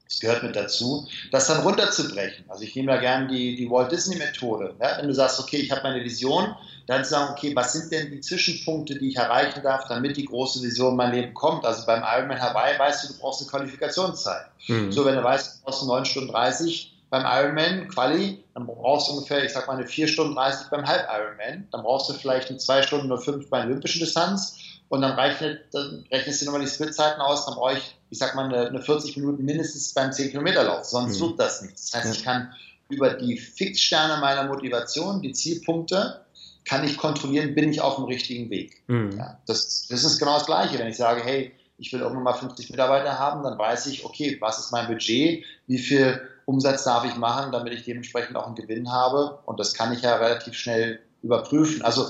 Das 0.07 0.19
gehört 0.19 0.43
mit 0.43 0.55
dazu, 0.55 1.07
das 1.31 1.47
dann 1.47 1.61
runterzubrechen. 1.61 2.45
Also 2.47 2.63
ich 2.63 2.75
nehme 2.75 2.91
da 2.91 2.99
gerne 2.99 3.27
die, 3.27 3.55
die 3.55 3.69
Walt 3.69 3.91
Disney 3.91 4.17
Methode. 4.17 4.75
Ja? 4.79 4.97
Wenn 4.97 5.07
du 5.07 5.13
sagst, 5.13 5.39
okay, 5.39 5.57
ich 5.57 5.71
habe 5.71 5.81
meine 5.81 6.03
Vision, 6.03 6.55
dann 6.87 7.03
zu 7.03 7.11
sagen, 7.11 7.31
okay, 7.31 7.55
was 7.55 7.73
sind 7.73 7.91
denn 7.91 8.11
die 8.11 8.21
Zwischenpunkte, 8.21 8.95
die 8.99 9.09
ich 9.09 9.15
erreichen 9.15 9.61
darf, 9.63 9.87
damit 9.87 10.17
die 10.17 10.25
große 10.25 10.61
Vision 10.61 10.91
in 10.91 10.97
mein 10.97 11.11
Leben 11.11 11.33
kommt? 11.33 11.65
Also 11.65 11.85
beim 11.87 12.03
Ironman 12.03 12.39
Hawaii 12.39 12.77
weißt 12.77 13.03
du, 13.03 13.13
du 13.13 13.19
brauchst 13.19 13.41
eine 13.41 13.49
Qualifikationszeit. 13.49 14.45
Mhm. 14.67 14.91
So, 14.91 15.05
wenn 15.05 15.15
du 15.15 15.23
weißt, 15.23 15.57
du 15.57 15.65
brauchst 15.65 15.83
9 15.83 16.05
Stunden 16.05 16.31
30 16.31 16.93
beim 17.09 17.25
Ironman 17.25 17.87
Quali, 17.87 18.43
dann 18.53 18.67
brauchst 18.67 19.07
du 19.07 19.13
ungefähr, 19.13 19.43
ich 19.43 19.53
sag 19.53 19.67
mal, 19.67 19.77
eine 19.77 19.87
4 19.87 20.07
Stunden 20.07 20.35
30 20.35 20.67
beim 20.69 20.85
Halb 20.85 21.07
Ironman. 21.09 21.67
Dann 21.71 21.81
brauchst 21.81 22.09
du 22.09 22.13
vielleicht 22.13 22.49
eine 22.49 22.59
2 22.59 22.83
Stunden 22.83 23.11
oder 23.11 23.21
5 23.21 23.49
bei 23.49 23.63
olympischen 23.63 23.99
Distanz. 23.99 24.57
Und 24.87 25.01
dann, 25.01 25.13
rechnet, 25.13 25.61
dann 25.71 26.05
rechnest 26.11 26.41
du 26.41 26.45
nochmal 26.45 26.61
die 26.61 26.69
Splitzeiten 26.69 27.19
aus, 27.19 27.47
dann 27.47 27.55
brauche 27.55 27.73
ich, 27.73 27.95
ich 28.15 28.19
sag 28.19 28.33
mal, 28.33 28.45
eine, 28.45 28.69
eine 28.69 28.81
40 28.81 29.17
Minuten 29.17 29.43
mindestens 29.43 29.93
beim 29.93 30.09
10 30.09 30.29
Kilometer 30.29 30.63
Lauf. 30.63 30.85
Sonst 30.85 31.19
mhm. 31.19 31.25
wird 31.25 31.39
das 31.41 31.61
nichts. 31.61 31.91
Das 31.91 31.99
heißt, 31.99 32.13
ja. 32.13 32.19
ich 32.19 32.23
kann 32.23 32.53
über 32.87 33.13
die 33.13 33.37
Fixsterne 33.37 34.21
meiner 34.21 34.45
Motivation, 34.45 35.21
die 35.21 35.33
Zielpunkte, 35.33 36.21
kann 36.63 36.85
ich 36.85 36.97
kontrollieren, 36.97 37.53
bin 37.55 37.69
ich 37.69 37.81
auf 37.81 37.95
dem 37.95 38.05
richtigen 38.05 38.49
Weg. 38.49 38.81
Mhm. 38.87 39.17
Ja, 39.17 39.37
das, 39.47 39.87
das 39.89 40.05
ist 40.05 40.17
genau 40.17 40.35
das 40.35 40.45
Gleiche. 40.45 40.79
Wenn 40.79 40.87
ich 40.87 40.95
sage, 40.95 41.21
hey, 41.25 41.51
ich 41.77 41.91
will 41.91 41.99
irgendwann 41.99 42.23
mal 42.23 42.33
50 42.33 42.69
Mitarbeiter 42.69 43.19
haben, 43.19 43.43
dann 43.43 43.57
weiß 43.57 43.87
ich, 43.87 44.05
okay, 44.05 44.37
was 44.39 44.59
ist 44.59 44.71
mein 44.71 44.87
Budget, 44.87 45.43
wie 45.67 45.77
viel 45.77 46.21
Umsatz 46.45 46.85
darf 46.85 47.03
ich 47.03 47.17
machen, 47.17 47.51
damit 47.51 47.73
ich 47.73 47.83
dementsprechend 47.83 48.37
auch 48.37 48.45
einen 48.45 48.55
Gewinn 48.55 48.93
habe. 48.93 49.39
Und 49.45 49.59
das 49.59 49.73
kann 49.73 49.91
ich 49.91 50.03
ja 50.03 50.15
relativ 50.15 50.53
schnell 50.53 51.01
überprüfen. 51.21 51.81
Also 51.81 52.07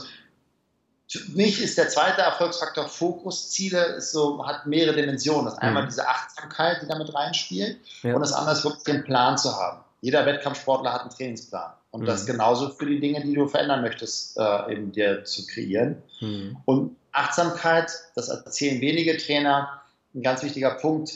für 1.08 1.32
mich 1.32 1.62
ist 1.62 1.78
der 1.78 1.90
zweite 1.90 2.22
Erfolgsfaktor 2.22 2.88
Fokusziele, 2.88 3.84
ist 3.98 4.12
so, 4.12 4.46
hat 4.46 4.66
mehrere 4.66 4.96
Dimensionen. 4.96 5.46
Das 5.46 5.56
ist 5.56 5.60
einmal 5.60 5.84
mhm. 5.84 5.88
diese 5.88 6.08
Achtsamkeit, 6.08 6.82
die 6.82 6.88
damit 6.88 7.14
reinspielt, 7.14 7.78
ja. 8.02 8.14
und 8.16 8.22
das 8.22 8.34
andere 8.34 8.56
ist 8.56 8.64
wirklich 8.64 8.84
den 8.84 9.04
Plan 9.04 9.38
zu 9.38 9.56
haben. 9.56 9.82
Jeder 10.02 10.26
Wettkampfsportler 10.26 10.94
hat 10.94 11.02
einen 11.02 11.10
Trainingsplan. 11.12 11.74
Und 11.92 12.02
mhm. 12.02 12.06
das 12.06 12.26
genauso 12.26 12.70
für 12.70 12.86
die 12.86 13.00
Dinge, 13.00 13.22
die 13.22 13.34
du 13.34 13.48
verändern 13.48 13.82
möchtest, 13.82 14.38
äh, 14.38 14.74
in 14.74 14.92
dir 14.92 15.24
zu 15.24 15.46
kreieren. 15.48 16.02
Mhm. 16.20 16.58
Und 16.66 16.96
Achtsamkeit, 17.12 17.92
das 18.16 18.28
erzählen 18.30 18.82
wenige 18.82 19.18
Trainer, 19.18 19.82
ein 20.14 20.22
ganz 20.22 20.44
wichtiger 20.44 20.72
Punkt. 20.72 21.14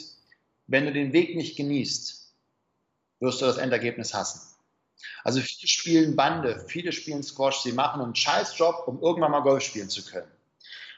Wenn 0.66 0.86
du 0.86 0.92
den 0.92 1.12
Weg 1.12 1.36
nicht 1.36 1.56
genießt, 1.56 2.32
wirst 3.20 3.42
du 3.42 3.46
das 3.46 3.58
Endergebnis 3.58 4.14
hassen. 4.14 4.40
Also 5.24 5.40
viele 5.40 5.68
spielen 5.68 6.16
Bande, 6.16 6.64
viele 6.66 6.92
spielen 6.92 7.22
Squash, 7.22 7.60
sie 7.60 7.72
machen 7.72 8.00
einen 8.00 8.14
Scheißjob, 8.14 8.86
um 8.86 9.00
irgendwann 9.00 9.30
mal 9.30 9.40
Golf 9.40 9.62
spielen 9.62 9.88
zu 9.88 10.04
können. 10.04 10.30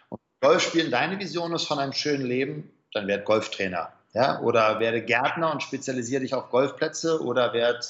Und 0.08 0.20
Golf 0.40 0.62
spielen, 0.62 0.90
deine 0.90 1.18
Vision 1.18 1.54
ist 1.54 1.64
von 1.64 1.78
einem 1.78 1.92
schönen 1.92 2.26
Leben, 2.26 2.70
dann 2.92 3.06
werd 3.06 3.24
Golftrainer. 3.24 3.92
Ja? 4.12 4.40
Oder 4.40 4.80
werde 4.80 5.02
Gärtner 5.02 5.52
und 5.52 5.62
spezialisiere 5.62 6.22
dich 6.22 6.34
auf 6.34 6.50
Golfplätze 6.50 7.22
oder 7.22 7.52
werd 7.52 7.86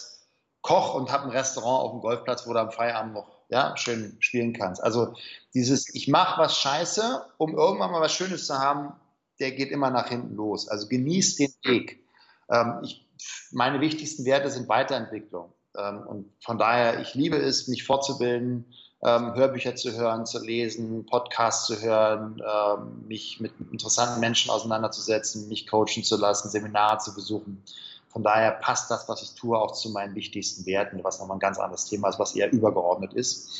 Koch 0.62 0.94
und 0.94 1.10
habe 1.10 1.24
ein 1.24 1.30
Restaurant 1.30 1.84
auf 1.84 1.90
dem 1.92 2.00
Golfplatz, 2.00 2.46
wo 2.46 2.52
du 2.52 2.60
am 2.60 2.70
Feierabend 2.70 3.14
noch 3.14 3.26
ja, 3.48 3.76
schön 3.76 4.16
spielen 4.20 4.54
kannst. 4.54 4.82
Also 4.82 5.14
dieses, 5.52 5.94
ich 5.94 6.08
mache 6.08 6.40
was 6.40 6.56
scheiße, 6.58 7.26
um 7.36 7.54
irgendwann 7.54 7.90
mal 7.90 8.00
was 8.00 8.14
Schönes 8.14 8.46
zu 8.46 8.58
haben, 8.58 8.94
der 9.40 9.50
geht 9.50 9.70
immer 9.70 9.90
nach 9.90 10.08
hinten 10.08 10.36
los. 10.36 10.68
Also 10.68 10.88
genieß 10.88 11.36
den 11.36 11.52
Weg. 11.64 12.02
Ähm, 12.48 12.78
ich, 12.82 13.06
meine 13.50 13.80
wichtigsten 13.80 14.24
Werte 14.24 14.50
sind 14.50 14.68
Weiterentwicklung. 14.68 15.52
Ähm, 15.76 16.06
und 16.06 16.32
von 16.40 16.58
daher, 16.58 17.00
ich 17.00 17.14
liebe 17.14 17.36
es, 17.36 17.68
mich 17.68 17.84
fortzubilden, 17.84 18.64
ähm, 19.02 19.34
Hörbücher 19.34 19.74
zu 19.74 19.92
hören, 19.92 20.26
zu 20.26 20.44
lesen, 20.44 21.06
Podcasts 21.06 21.66
zu 21.66 21.80
hören, 21.80 22.40
ähm, 22.46 23.06
mich 23.08 23.40
mit 23.40 23.52
interessanten 23.72 24.20
Menschen 24.20 24.50
auseinanderzusetzen, 24.50 25.48
mich 25.48 25.66
coachen 25.66 26.04
zu 26.04 26.16
lassen, 26.16 26.50
Seminare 26.50 26.98
zu 26.98 27.14
besuchen. 27.14 27.62
Von 28.08 28.22
daher 28.22 28.52
passt 28.52 28.90
das, 28.90 29.08
was 29.08 29.22
ich 29.22 29.34
tue, 29.34 29.58
auch 29.58 29.72
zu 29.72 29.90
meinen 29.90 30.14
wichtigsten 30.14 30.66
Werten, 30.66 31.02
was 31.02 31.18
nochmal 31.18 31.38
ein 31.38 31.40
ganz 31.40 31.58
anderes 31.58 31.86
Thema 31.86 32.10
ist, 32.10 32.18
was 32.18 32.36
eher 32.36 32.52
übergeordnet 32.52 33.14
ist. 33.14 33.50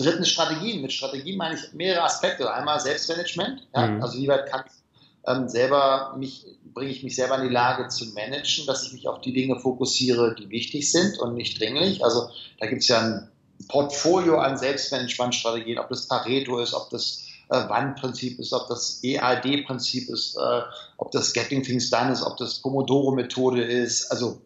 Drittens 0.00 0.30
Strategien. 0.30 0.80
Mit 0.80 0.92
Strategien 0.92 1.36
meine 1.36 1.56
ich 1.56 1.72
mehrere 1.72 2.04
Aspekte. 2.04 2.52
Einmal 2.52 2.80
Selbstmanagement. 2.80 3.66
Ja? 3.74 3.86
Mhm. 3.86 4.02
Also 4.02 4.18
wie 4.18 4.28
weit 4.28 4.46
kann 4.46 4.64
ich 4.66 4.72
ähm, 5.26 5.48
selber 5.48 6.14
mich, 6.18 6.46
bringe 6.74 6.90
ich 6.90 7.02
mich 7.02 7.16
selber 7.16 7.36
in 7.36 7.48
die 7.48 7.54
Lage 7.54 7.88
zu 7.88 8.06
managen, 8.06 8.66
dass 8.66 8.86
ich 8.86 8.92
mich 8.92 9.08
auf 9.08 9.20
die 9.20 9.32
Dinge 9.32 9.58
fokussiere, 9.58 10.34
die 10.34 10.50
wichtig 10.50 10.90
sind 10.90 11.18
und 11.18 11.34
nicht 11.34 11.60
dringlich. 11.60 12.04
Also 12.04 12.28
da 12.58 12.66
gibt 12.66 12.82
es 12.82 12.88
ja 12.88 13.00
ein 13.00 13.28
Portfolio 13.68 14.38
an 14.38 14.56
Selbstmanagementstrategien, 14.56 15.78
ob 15.78 15.88
das 15.88 16.08
Pareto 16.08 16.60
ist, 16.60 16.74
ob 16.74 16.90
das 16.90 17.26
äh, 17.50 17.68
Wandprinzip 17.68 18.38
ist, 18.38 18.52
ob 18.52 18.68
das 18.68 19.00
EAD-Prinzip 19.02 20.08
ist, 20.08 20.36
äh, 20.36 20.62
ob 20.96 21.10
das 21.10 21.32
Getting 21.32 21.62
Things 21.62 21.90
Done 21.90 22.12
ist, 22.12 22.22
ob 22.22 22.36
das 22.36 22.60
Pomodoro-Methode 22.60 23.62
ist. 23.62 24.10
Also 24.10 24.40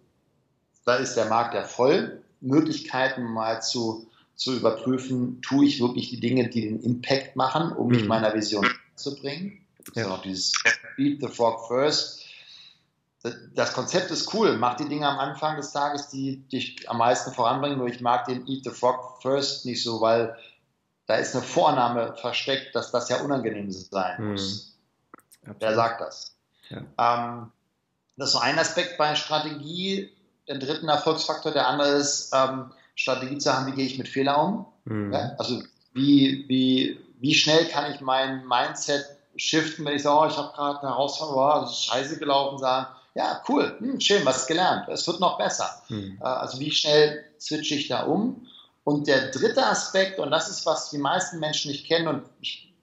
da 0.85 0.97
ist 0.97 1.15
der 1.15 1.27
Markt 1.27 1.55
ja 1.55 1.63
voll. 1.63 2.23
Möglichkeiten 2.41 3.23
mal 3.23 3.63
zu, 3.63 4.07
zu 4.35 4.55
überprüfen, 4.55 5.41
tue 5.41 5.67
ich 5.67 5.81
wirklich 5.81 6.11
die 6.11 6.21
Dinge, 6.21 6.49
die 6.49 6.63
den 6.63 6.81
Impact 6.81 7.37
machen, 7.37 7.73
um 7.73 7.89
mich 7.89 8.03
mhm. 8.03 8.09
meiner 8.09 8.35
Vision 8.35 8.69
zu 8.97 9.17
bringen. 9.17 9.63
Ja. 9.94 10.16
Dieses 10.18 10.53
Beat 10.97 11.20
the 11.20 11.29
Frog 11.29 11.66
First. 11.68 12.23
Das 13.55 13.73
Konzept 13.73 14.11
ist 14.11 14.35
cool. 14.35 14.59
Mach 14.59 14.77
die 14.77 14.88
Dinge 14.88 15.09
am 15.09 15.18
Anfang 15.18 15.57
des 15.57 15.73
Tages, 15.73 16.09
die 16.09 16.47
dich 16.49 16.88
am 16.90 16.99
meisten 16.99 17.33
voranbringen. 17.33 17.79
Nur 17.79 17.88
ich 17.88 18.01
mag 18.01 18.27
den 18.27 18.47
Eat 18.47 18.64
the 18.64 18.70
Frog 18.70 19.23
First 19.23 19.64
nicht 19.64 19.83
so, 19.83 20.01
weil 20.01 20.37
da 21.07 21.16
ist 21.16 21.35
eine 21.35 21.42
Vorname 21.42 22.14
versteckt, 22.16 22.75
dass 22.75 22.90
das 22.90 23.09
ja 23.09 23.20
unangenehm 23.20 23.70
sein 23.70 24.18
hm. 24.18 24.33
muss. 24.33 24.77
Mhm. 25.42 25.55
Wer 25.59 25.75
sagt 25.75 26.01
das? 26.01 26.35
Ja. 26.70 26.79
Ähm, 26.99 27.53
das 28.16 28.29
ist 28.29 28.33
so 28.33 28.38
ein 28.38 28.59
Aspekt 28.59 28.97
bei 28.99 29.14
Strategie. 29.14 30.11
Der 30.49 30.59
dritte 30.59 30.87
Erfolgsfaktor, 30.87 31.53
der 31.53 31.66
andere 31.66 31.88
ist, 31.92 32.31
ähm, 32.35 32.70
Strategie 32.94 33.38
zu 33.38 33.53
haben, 33.53 33.66
wie 33.66 33.77
gehe 33.77 33.87
ich 33.87 33.99
mit 33.99 34.09
Fehlern 34.09 34.40
um? 34.40 34.66
Mhm. 34.85 35.12
Ja, 35.12 35.35
also 35.38 35.62
wie, 35.94 36.44
wie, 36.49 37.01
wie 37.18 37.35
schnell 37.35 37.66
kann 37.68 37.92
ich 37.92 38.01
mein 38.01 38.47
Mindset 38.47 39.05
shiften, 39.37 39.85
wenn 39.85 39.97
ich 39.97 40.03
sage, 40.03 40.20
oh, 40.20 40.31
ich 40.31 40.37
habe 40.37 40.53
gerade 40.55 40.81
eine 40.81 40.90
Herausforderung, 40.90 41.42
oh, 41.42 41.61
das 41.62 41.73
ist 41.73 41.85
scheiße 41.85 42.18
gelaufen, 42.18 42.59
sagen, 42.59 42.87
ja, 43.14 43.40
cool, 43.49 43.77
hm, 43.79 44.01
schön, 44.01 44.25
was 44.25 44.47
gelernt. 44.47 44.88
Es 44.88 45.07
wird 45.07 45.20
noch 45.20 45.38
besser. 45.38 45.83
Mhm. 45.88 46.18
Also 46.20 46.59
wie 46.59 46.70
schnell 46.70 47.25
switche 47.38 47.77
ich 47.77 47.88
da 47.88 48.05
um? 48.05 48.47
Und 48.83 49.07
der 49.07 49.31
dritte 49.31 49.64
Aspekt, 49.64 50.18
und 50.18 50.31
das 50.31 50.51
ist, 50.51 50.66
was 50.66 50.90
die 50.90 50.99
meisten 50.99 51.38
Menschen 51.38 51.70
nicht 51.70 51.87
kennen 51.87 52.09
und 52.09 52.23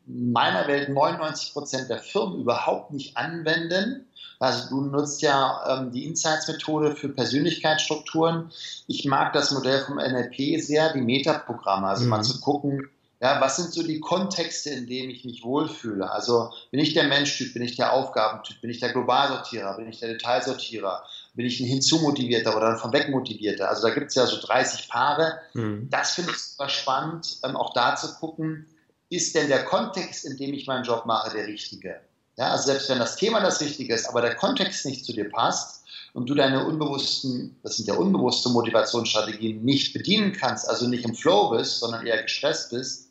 in 0.07 0.31
meiner 0.31 0.67
Welt 0.67 0.89
99 0.89 1.53
Prozent 1.53 1.89
der 1.89 1.99
Firmen 1.99 2.41
überhaupt 2.41 2.91
nicht 2.91 3.17
anwenden. 3.17 4.07
Also 4.39 4.69
du 4.69 4.81
nutzt 4.81 5.21
ja 5.21 5.61
ähm, 5.67 5.91
die 5.91 6.05
Insights-Methode 6.05 6.95
für 6.95 7.09
Persönlichkeitsstrukturen. 7.09 8.51
Ich 8.87 9.05
mag 9.05 9.33
das 9.33 9.51
Modell 9.51 9.81
vom 9.85 9.97
NLP 9.97 10.59
sehr, 10.59 10.91
die 10.93 11.01
Metaprogramme, 11.01 11.87
also 11.87 12.05
mhm. 12.05 12.09
mal 12.09 12.23
zu 12.23 12.39
gucken, 12.41 12.89
ja, 13.21 13.39
was 13.39 13.55
sind 13.55 13.71
so 13.71 13.83
die 13.83 13.99
Kontexte, 13.99 14.71
in 14.71 14.87
denen 14.87 15.11
ich 15.11 15.23
mich 15.23 15.43
wohlfühle? 15.43 16.09
Also 16.09 16.51
bin 16.71 16.79
ich 16.79 16.95
der 16.95 17.03
Menschtyp, 17.03 17.53
bin 17.53 17.61
ich 17.61 17.75
der 17.75 17.93
Aufgabentyp, 17.93 18.59
bin 18.61 18.71
ich 18.71 18.79
der 18.79 18.91
Globalsortierer, 18.91 19.77
bin 19.77 19.87
ich 19.87 19.99
der 19.99 20.09
Detailsortierer, 20.09 21.03
bin 21.35 21.45
ich 21.45 21.59
ein 21.59 21.67
Hinzumotivierter 21.67 22.57
oder 22.57 22.69
ein 22.69 22.77
Vorwegmotivierter? 22.77 23.69
Also 23.69 23.87
da 23.87 23.93
gibt 23.93 24.07
es 24.07 24.15
ja 24.15 24.25
so 24.25 24.37
30 24.41 24.89
Paare. 24.89 25.39
Mhm. 25.53 25.87
Das 25.91 26.15
finde 26.15 26.31
ich 26.31 26.37
super 26.37 26.67
spannend, 26.67 27.37
ähm, 27.45 27.55
auch 27.55 27.73
da 27.75 27.95
zu 27.95 28.11
gucken, 28.15 28.65
ist 29.09 29.35
denn 29.35 29.49
der 29.49 29.65
Kontext, 29.65 30.25
in 30.25 30.37
dem 30.37 30.55
ich 30.55 30.65
meinen 30.65 30.83
Job 30.83 31.05
mache, 31.05 31.35
der 31.35 31.45
richtige? 31.45 32.01
Ja, 32.37 32.49
also 32.49 32.65
selbst 32.65 32.89
wenn 32.89 32.97
das 32.97 33.17
Thema 33.17 33.39
das 33.39 33.61
Richtige 33.61 33.93
ist, 33.93 34.07
aber 34.09 34.21
der 34.21 34.33
Kontext 34.33 34.83
nicht 34.87 35.05
zu 35.05 35.13
dir 35.13 35.29
passt 35.29 35.83
und 36.13 36.27
du 36.27 36.33
deine 36.33 36.65
unbewussten, 36.65 37.59
das 37.61 37.77
sind 37.77 37.87
ja 37.87 37.93
unbewusste 37.93 38.49
Motivationsstrategien, 38.49 39.63
nicht 39.63 39.93
bedienen 39.93 40.33
kannst, 40.33 40.67
also 40.67 40.87
nicht 40.87 41.05
im 41.05 41.13
Flow 41.13 41.51
bist, 41.51 41.81
sondern 41.81 42.07
eher 42.07 42.23
gestresst 42.23 42.71
bist, 42.71 43.10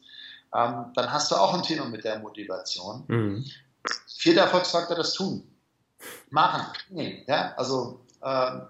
ähm, 0.55 0.87
dann 0.95 1.13
hast 1.13 1.31
du 1.31 1.37
auch 1.37 1.55
ein 1.55 1.63
Thema 1.63 1.87
mit 1.87 2.05
der 2.05 2.19
Motivation. 2.19 3.05
Mhm. 3.07 3.45
Vierter 4.07 4.43
Erfolgsfaktor, 4.43 4.97
das 4.97 5.15
Tun. 5.15 5.47
Machen. 6.31 6.67
Nee, 6.89 7.25
ja, 7.27 7.55
also 7.57 8.01
äh, 8.23 8.61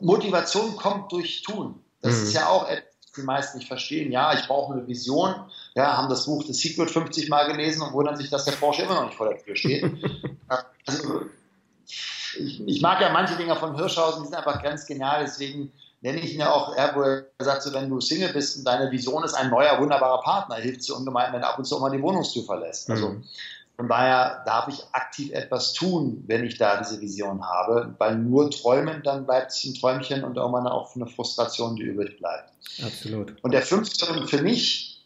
Motivation 0.00 0.76
kommt 0.76 1.12
durch 1.12 1.42
Tun. 1.42 1.82
Das 2.00 2.16
mhm. 2.16 2.22
ist 2.24 2.32
ja 2.34 2.48
auch 2.48 2.68
etwas, 2.68 2.92
die 3.16 3.22
meisten 3.22 3.58
nicht 3.58 3.68
verstehen. 3.68 4.10
Ja, 4.10 4.32
ich 4.34 4.46
brauche 4.46 4.72
eine 4.72 4.86
Vision. 4.86 5.34
Ja, 5.74 5.96
haben 5.96 6.08
das 6.08 6.24
Buch 6.24 6.44
The 6.44 6.52
Secret 6.52 6.90
50 6.90 7.28
Mal 7.28 7.46
gelesen 7.46 7.82
und 7.82 7.92
wundern 7.92 8.16
sich, 8.16 8.30
dass 8.30 8.44
der 8.44 8.52
Porsche 8.52 8.82
immer 8.82 8.94
noch 8.94 9.06
nicht 9.06 9.16
vor 9.16 9.28
der 9.28 9.42
Tür 9.42 9.54
steht. 9.56 9.84
also, 10.86 11.22
ich, 12.38 12.66
ich, 12.66 12.80
mag 12.80 13.00
ja 13.00 13.12
manche 13.12 13.36
Dinge 13.36 13.54
von 13.56 13.76
Hirschhausen, 13.76 14.22
die 14.22 14.28
sind 14.28 14.36
einfach 14.36 14.62
ganz 14.62 14.86
genial. 14.86 15.24
Deswegen 15.24 15.72
nenne 16.02 16.18
ich 16.18 16.34
ihn 16.34 16.40
ja 16.40 16.50
auch, 16.50 16.74
er, 16.76 16.94
wo 16.94 17.02
er 17.02 17.24
sagt, 17.38 17.62
so, 17.62 17.72
wenn 17.72 17.88
du 17.88 18.00
Single 18.00 18.32
bist 18.32 18.58
und 18.58 18.64
deine 18.64 18.90
Vision 18.90 19.24
ist 19.24 19.34
ein 19.34 19.50
neuer, 19.50 19.80
wunderbarer 19.80 20.20
Partner, 20.22 20.56
hilft 20.56 20.86
dir 20.86 20.96
ungemein, 20.96 21.32
wenn 21.32 21.40
du 21.40 21.46
ab 21.46 21.58
und 21.58 21.64
zu 21.64 21.76
auch 21.76 21.80
mal 21.80 21.90
die 21.90 22.02
Wohnungstür 22.02 22.42
verlässt. 22.42 22.90
Also 22.90 23.10
mhm. 23.10 23.24
von 23.76 23.88
daher 23.88 24.42
darf 24.44 24.66
ich 24.68 24.84
aktiv 24.92 25.32
etwas 25.32 25.72
tun, 25.72 26.24
wenn 26.26 26.44
ich 26.44 26.58
da 26.58 26.78
diese 26.78 27.00
Vision 27.00 27.42
habe, 27.48 27.94
weil 27.98 28.16
nur 28.16 28.50
träumen, 28.50 29.02
dann 29.04 29.26
bleibt 29.26 29.52
es 29.52 29.64
ein 29.64 29.74
Träumchen 29.74 30.24
und 30.24 30.36
irgendwann 30.36 30.66
auch 30.66 30.94
eine 30.96 31.06
Frustration, 31.06 31.76
die 31.76 31.84
übrig 31.84 32.18
bleibt. 32.18 32.52
Absolut. 32.84 33.36
Und 33.42 33.52
der 33.52 33.62
fünfte 33.62 34.26
für 34.26 34.42
mich, 34.42 35.04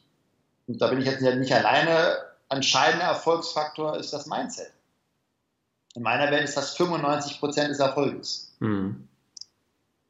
und 0.66 0.80
da 0.80 0.88
bin 0.88 1.00
ich 1.00 1.06
jetzt 1.06 1.20
nicht 1.20 1.52
alleine, 1.52 2.16
entscheidender 2.48 3.06
Erfolgsfaktor 3.06 3.98
ist 3.98 4.14
das 4.14 4.26
Mindset. 4.26 4.72
In 5.94 6.02
meiner 6.02 6.30
Welt 6.30 6.44
ist 6.44 6.56
das 6.56 6.74
95 6.76 7.38
Prozent 7.38 7.70
des 7.70 7.80
Erfolges. 7.80 8.54
Mhm. 8.60 9.08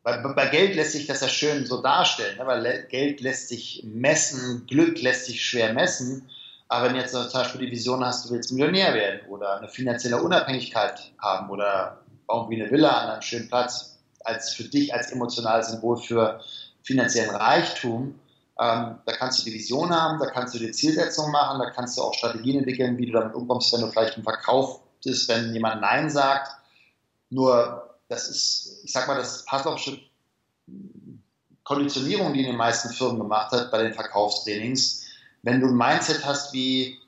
Bei, 0.06 0.18
bei, 0.18 0.46
Geld 0.46 0.76
lässt 0.76 0.92
sich 0.92 1.08
das 1.08 1.20
ja 1.20 1.28
schön 1.28 1.66
so 1.66 1.82
darstellen, 1.82 2.38
ne? 2.38 2.46
weil 2.46 2.86
Geld 2.88 3.20
lässt 3.20 3.48
sich 3.48 3.82
messen, 3.84 4.64
Glück 4.68 5.02
lässt 5.02 5.26
sich 5.26 5.44
schwer 5.44 5.72
messen. 5.72 6.30
Aber 6.68 6.86
wenn 6.86 6.94
jetzt 6.94 7.10
zum 7.10 7.28
Beispiel 7.32 7.66
die 7.66 7.72
Vision 7.72 8.04
hast, 8.04 8.24
du 8.24 8.32
willst 8.32 8.52
Millionär 8.52 8.94
werden 8.94 9.28
oder 9.28 9.56
eine 9.56 9.66
finanzielle 9.66 10.22
Unabhängigkeit 10.22 11.10
haben 11.18 11.50
oder 11.50 12.02
irgendwie 12.30 12.62
eine 12.62 12.70
Villa 12.70 12.90
an 12.90 13.10
einem 13.10 13.22
schönen 13.22 13.48
Platz, 13.48 13.98
als 14.24 14.54
für 14.54 14.62
dich 14.62 14.94
als 14.94 15.10
emotionales 15.10 15.70
Symbol 15.70 15.96
für 15.96 16.40
finanziellen 16.84 17.34
Reichtum, 17.34 18.14
ähm, 18.60 18.98
da 19.04 19.12
kannst 19.12 19.40
du 19.40 19.44
die 19.46 19.54
Vision 19.54 19.90
haben, 19.90 20.20
da 20.20 20.26
kannst 20.26 20.54
du 20.54 20.60
die 20.60 20.70
Zielsetzung 20.70 21.32
machen, 21.32 21.58
da 21.58 21.70
kannst 21.70 21.98
du 21.98 22.02
auch 22.02 22.14
Strategien 22.14 22.58
entwickeln, 22.58 22.96
wie 22.96 23.06
du 23.06 23.12
damit 23.12 23.34
umkommst, 23.34 23.72
wenn 23.72 23.80
du 23.80 23.88
vielleicht 23.88 24.14
einen 24.14 24.22
Verkauf 24.22 24.78
bist, 25.02 25.28
wenn 25.28 25.52
jemand 25.52 25.80
Nein 25.80 26.10
sagt. 26.10 26.52
Nur 27.28 27.85
das 28.08 28.28
ist, 28.28 28.80
ich 28.84 28.92
sag 28.92 29.08
mal, 29.08 29.16
das 29.16 29.44
Pavlovsche 29.44 29.98
Konditionierung, 31.64 32.32
die 32.32 32.40
in 32.40 32.46
den 32.46 32.56
meisten 32.56 32.90
Firmen 32.90 33.18
gemacht 33.18 33.50
hat 33.52 33.70
bei 33.72 33.82
den 33.82 33.92
Verkaufstrainings. 33.92 35.04
Wenn 35.42 35.60
du 35.60 35.66
ein 35.66 35.76
Mindset 35.76 36.24
hast 36.24 36.52
wie 36.52 36.98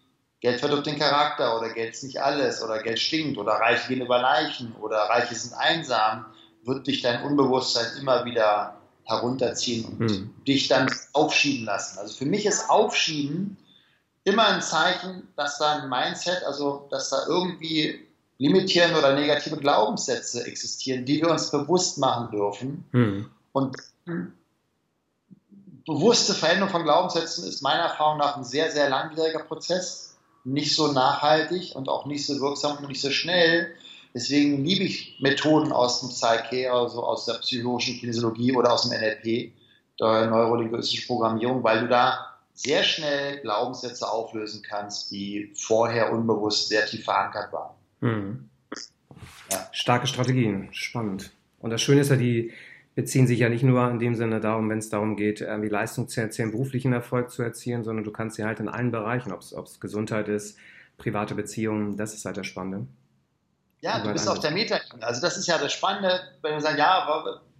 Geld 0.40 0.60
verdirbt 0.60 0.86
den 0.86 0.98
Charakter 0.98 1.56
oder 1.56 1.70
Geld 1.70 1.94
ist 1.94 2.04
nicht 2.04 2.20
alles 2.20 2.62
oder 2.62 2.82
Geld 2.82 2.98
stinkt 2.98 3.38
oder 3.38 3.52
Reiche 3.52 3.88
gehen 3.88 4.02
über 4.02 4.18
Leichen 4.18 4.74
oder 4.80 4.98
Reiche 4.98 5.34
sind 5.34 5.54
einsam, 5.54 6.26
wird 6.64 6.86
dich 6.86 7.02
dein 7.02 7.22
Unbewusstsein 7.22 7.86
immer 8.00 8.24
wieder 8.24 8.76
herunterziehen 9.04 9.84
und 9.84 10.10
hm. 10.10 10.34
dich 10.46 10.68
dann 10.68 10.92
aufschieben 11.12 11.64
lassen. 11.64 11.98
Also 11.98 12.16
für 12.16 12.26
mich 12.26 12.44
ist 12.44 12.68
Aufschieben 12.68 13.56
immer 14.24 14.48
ein 14.48 14.62
Zeichen, 14.62 15.28
dass 15.36 15.58
da 15.58 15.78
ein 15.78 15.88
Mindset, 15.88 16.42
also 16.44 16.86
dass 16.90 17.10
da 17.10 17.26
irgendwie 17.26 18.07
limitierende 18.38 18.98
oder 18.98 19.14
negative 19.14 19.56
Glaubenssätze 19.56 20.46
existieren, 20.46 21.04
die 21.04 21.20
wir 21.20 21.30
uns 21.30 21.50
bewusst 21.50 21.98
machen 21.98 22.30
dürfen. 22.30 22.84
Hm. 22.92 23.30
Und 23.52 23.76
bewusste 25.84 26.34
Veränderung 26.34 26.70
von 26.70 26.84
Glaubenssätzen 26.84 27.46
ist 27.48 27.62
meiner 27.62 27.84
Erfahrung 27.84 28.18
nach 28.18 28.36
ein 28.36 28.44
sehr, 28.44 28.70
sehr 28.70 28.88
langwieriger 28.88 29.40
Prozess, 29.40 30.16
nicht 30.44 30.74
so 30.74 30.92
nachhaltig 30.92 31.74
und 31.74 31.88
auch 31.88 32.06
nicht 32.06 32.24
so 32.26 32.40
wirksam 32.40 32.78
und 32.78 32.88
nicht 32.88 33.00
so 33.00 33.10
schnell. 33.10 33.74
Deswegen 34.14 34.64
liebe 34.64 34.84
ich 34.84 35.18
Methoden 35.20 35.72
aus 35.72 36.00
dem 36.00 36.08
Psyche, 36.10 36.72
also 36.72 37.02
aus 37.04 37.26
der 37.26 37.34
psychologischen 37.34 37.98
Kinesiologie 37.98 38.54
oder 38.54 38.72
aus 38.72 38.88
dem 38.88 38.98
NLP, 38.98 39.52
der 40.00 40.26
neurolinguistischen 40.26 41.06
Programmierung, 41.06 41.62
weil 41.64 41.80
du 41.80 41.88
da 41.88 42.36
sehr 42.54 42.82
schnell 42.82 43.40
Glaubenssätze 43.40 44.10
auflösen 44.10 44.62
kannst, 44.62 45.10
die 45.10 45.52
vorher 45.54 46.12
unbewusst 46.12 46.68
sehr 46.68 46.86
tief 46.86 47.04
verankert 47.04 47.52
waren. 47.52 47.77
Mhm. 48.00 48.48
Ja. 49.50 49.68
Starke 49.72 50.06
Strategien, 50.06 50.68
spannend. 50.72 51.32
Und 51.58 51.70
das 51.70 51.82
Schöne 51.82 52.02
ist 52.02 52.10
ja, 52.10 52.16
die 52.16 52.52
beziehen 52.94 53.26
sich 53.26 53.38
ja 53.38 53.48
nicht 53.48 53.62
nur 53.62 53.88
in 53.90 53.98
dem 53.98 54.14
Sinne 54.14 54.40
darum, 54.40 54.68
wenn 54.68 54.78
es 54.78 54.88
darum 54.88 55.16
geht, 55.16 55.40
irgendwie 55.40 55.68
Leistung 55.68 56.08
zu 56.08 56.20
erzielen, 56.20 56.50
beruflichen 56.50 56.92
Erfolg 56.92 57.30
zu 57.30 57.42
erzielen, 57.42 57.84
sondern 57.84 58.04
du 58.04 58.10
kannst 58.10 58.36
sie 58.36 58.44
halt 58.44 58.60
in 58.60 58.68
allen 58.68 58.90
Bereichen, 58.90 59.32
ob 59.32 59.40
es 59.40 59.80
Gesundheit 59.80 60.28
ist, 60.28 60.58
private 60.96 61.34
Beziehungen, 61.34 61.96
das 61.96 62.14
ist 62.14 62.24
halt 62.24 62.36
das 62.36 62.46
Spannende. 62.46 62.86
Ja, 63.80 64.00
du 64.00 64.12
bist 64.12 64.28
auf 64.28 64.40
der 64.40 64.50
Meta. 64.50 64.80
Also 65.00 65.20
das 65.20 65.36
ist 65.36 65.46
ja 65.46 65.58
das 65.58 65.72
Spannende, 65.72 66.20
wenn 66.42 66.54
wir 66.54 66.60
sagen, 66.60 66.78
ja, 66.78 67.06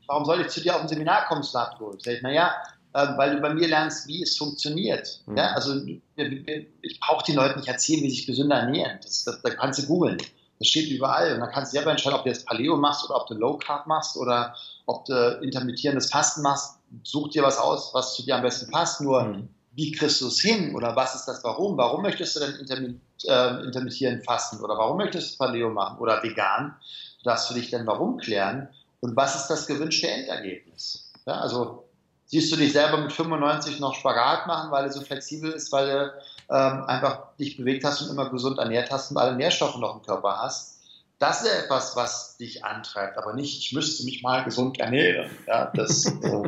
warum 0.07 0.25
soll 0.25 0.41
ich 0.41 0.49
zu 0.49 0.61
dir 0.61 0.75
auf 0.75 0.83
ein 0.83 0.89
Seminar 0.89 1.27
kommen, 1.27 1.45
Slatko? 1.45 1.95
Sag 1.99 2.15
ich, 2.15 2.23
naja, 2.23 2.53
weil 2.93 3.37
du 3.37 3.41
bei 3.41 3.53
mir 3.53 3.69
lernst, 3.69 4.07
wie 4.09 4.23
es 4.23 4.37
funktioniert. 4.37 5.21
Mhm. 5.27 5.37
Ja, 5.37 5.53
also 5.53 5.75
ich 5.77 7.01
brauche 7.01 7.25
den 7.25 7.37
Leuten 7.37 7.61
nicht 7.61 7.69
erzählen, 7.69 8.03
wie 8.03 8.11
sich 8.11 8.27
gesünder 8.27 8.57
ernähren. 8.57 8.99
Das, 9.03 9.25
das, 9.25 9.43
da 9.43 9.51
kannst 9.51 9.83
du 9.83 9.87
googeln. 9.87 10.19
Das 10.59 10.69
steht 10.69 10.91
überall. 10.91 11.35
Und 11.35 11.41
dann 11.41 11.51
kannst 11.51 11.73
du 11.73 11.77
selber 11.77 11.91
entscheiden, 11.91 12.19
ob 12.19 12.25
du 12.25 12.31
jetzt 12.31 12.47
Paleo 12.47 12.77
machst 12.77 13.05
oder 13.05 13.21
ob 13.21 13.27
du 13.29 13.35
Low 13.35 13.59
Carb 13.59 13.87
machst 13.87 14.17
oder 14.17 14.55
ob 14.87 15.05
du 15.05 15.39
intermittierendes 15.43 16.11
Fasten 16.11 16.43
machst. 16.43 16.79
Such 17.05 17.29
dir 17.29 17.43
was 17.43 17.59
aus, 17.59 17.93
was 17.95 18.15
zu 18.15 18.25
dir 18.25 18.37
am 18.37 18.43
besten 18.43 18.71
passt. 18.71 19.01
Nur 19.01 19.23
mhm. 19.23 19.49
wie 19.73 19.93
kriegst 19.93 20.21
du 20.21 20.27
es 20.27 20.41
hin 20.41 20.75
oder 20.75 20.97
was 20.97 21.15
ist 21.15 21.27
das 21.27 21.45
Warum? 21.45 21.77
Warum 21.77 22.03
möchtest 22.03 22.37
du 22.37 22.41
denn 22.41 22.55
intermitt, 22.57 23.01
äh, 23.25 23.65
intermittierend 23.65 24.25
fasten 24.25 24.61
oder 24.61 24.77
warum 24.77 24.97
möchtest 24.97 25.35
du 25.35 25.39
Paleo 25.39 25.71
machen 25.71 25.99
oder 25.99 26.23
vegan? 26.23 26.75
Du 27.19 27.25
darfst 27.25 27.49
für 27.49 27.55
dich 27.55 27.71
dann 27.71 27.87
Warum 27.87 28.19
klären 28.19 28.69
und 29.01 29.15
was 29.17 29.37
ist 29.37 29.49
das 29.49 29.67
gewünschte 29.67 30.09
Endergebnis? 30.09 31.13
Ja, 31.27 31.41
also 31.41 31.88
siehst 32.29 32.53
du 32.53 32.57
dich 32.57 32.73
selber 32.73 32.99
mit 32.99 33.13
95 33.13 33.81
noch 33.81 33.95
Spagat 33.95 34.47
machen, 34.47 34.71
weil 34.71 34.85
er 34.85 34.93
so 34.93 35.01
flexibel 35.01 35.51
ist, 35.51 35.73
weil 35.73 35.89
du 35.89 36.13
ähm, 36.51 36.85
einfach 36.85 37.35
dich 37.37 37.57
bewegt 37.57 37.85
hast 37.85 38.03
und 38.03 38.11
immer 38.11 38.31
gesund 38.31 38.59
ernährt 38.59 38.91
hast 38.91 39.11
und 39.11 39.17
alle 39.17 39.37
Nährstoffe 39.37 39.79
noch 39.79 39.97
im 39.97 40.03
Körper 40.03 40.39
hast. 40.43 40.79
Das 41.19 41.43
ist 41.43 41.65
etwas, 41.65 41.97
was 41.97 42.37
dich 42.37 42.65
antreibt, 42.65 43.19
aber 43.19 43.35
nicht, 43.35 43.59
ich 43.59 43.73
müsste 43.73 44.05
mich 44.05 44.23
mal 44.23 44.45
gesund 44.45 44.79
ernähren. 44.79 45.31
Ja, 45.47 45.73
das 45.75 46.07
äh, 46.07 46.43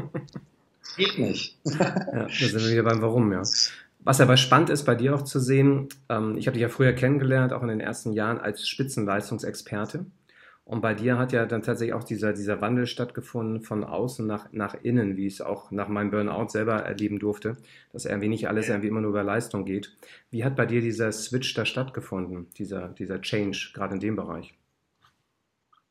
geht 0.96 1.18
nicht. 1.18 1.56
ja, 1.64 1.78
da 1.78 2.28
sind 2.28 2.60
wir 2.60 2.70
wieder 2.70 2.82
beim 2.84 3.02
Warum, 3.02 3.32
ja. 3.32 3.42
Was 4.02 4.20
aber 4.20 4.36
spannend 4.36 4.70
ist, 4.70 4.84
bei 4.84 4.94
dir 4.94 5.14
auch 5.14 5.22
zu 5.22 5.40
sehen, 5.40 5.88
ähm, 6.08 6.36
ich 6.38 6.46
habe 6.46 6.54
dich 6.54 6.62
ja 6.62 6.68
früher 6.68 6.92
kennengelernt, 6.92 7.52
auch 7.52 7.62
in 7.62 7.68
den 7.68 7.80
ersten 7.80 8.12
Jahren 8.12 8.38
als 8.38 8.68
Spitzenleistungsexperte. 8.68 10.06
Und 10.70 10.82
bei 10.82 10.94
dir 10.94 11.18
hat 11.18 11.32
ja 11.32 11.46
dann 11.46 11.62
tatsächlich 11.62 11.94
auch 11.94 12.04
dieser, 12.04 12.32
dieser 12.32 12.60
Wandel 12.60 12.86
stattgefunden 12.86 13.60
von 13.60 13.82
außen 13.82 14.24
nach, 14.24 14.52
nach 14.52 14.76
innen, 14.84 15.16
wie 15.16 15.26
ich 15.26 15.34
es 15.34 15.40
auch 15.40 15.72
nach 15.72 15.88
meinem 15.88 16.12
Burnout 16.12 16.50
selber 16.50 16.76
erleben 16.84 17.18
durfte, 17.18 17.56
dass 17.92 18.04
irgendwie 18.04 18.28
nicht 18.28 18.46
alles 18.46 18.68
irgendwie 18.68 18.86
immer 18.86 19.00
nur 19.00 19.10
über 19.10 19.24
Leistung 19.24 19.64
geht. 19.64 19.96
Wie 20.30 20.44
hat 20.44 20.54
bei 20.54 20.66
dir 20.66 20.80
dieser 20.80 21.10
Switch 21.10 21.54
da 21.54 21.64
stattgefunden, 21.64 22.50
dieser, 22.56 22.86
dieser 22.90 23.20
Change, 23.20 23.72
gerade 23.74 23.94
in 23.94 24.00
dem 24.00 24.14
Bereich? 24.14 24.54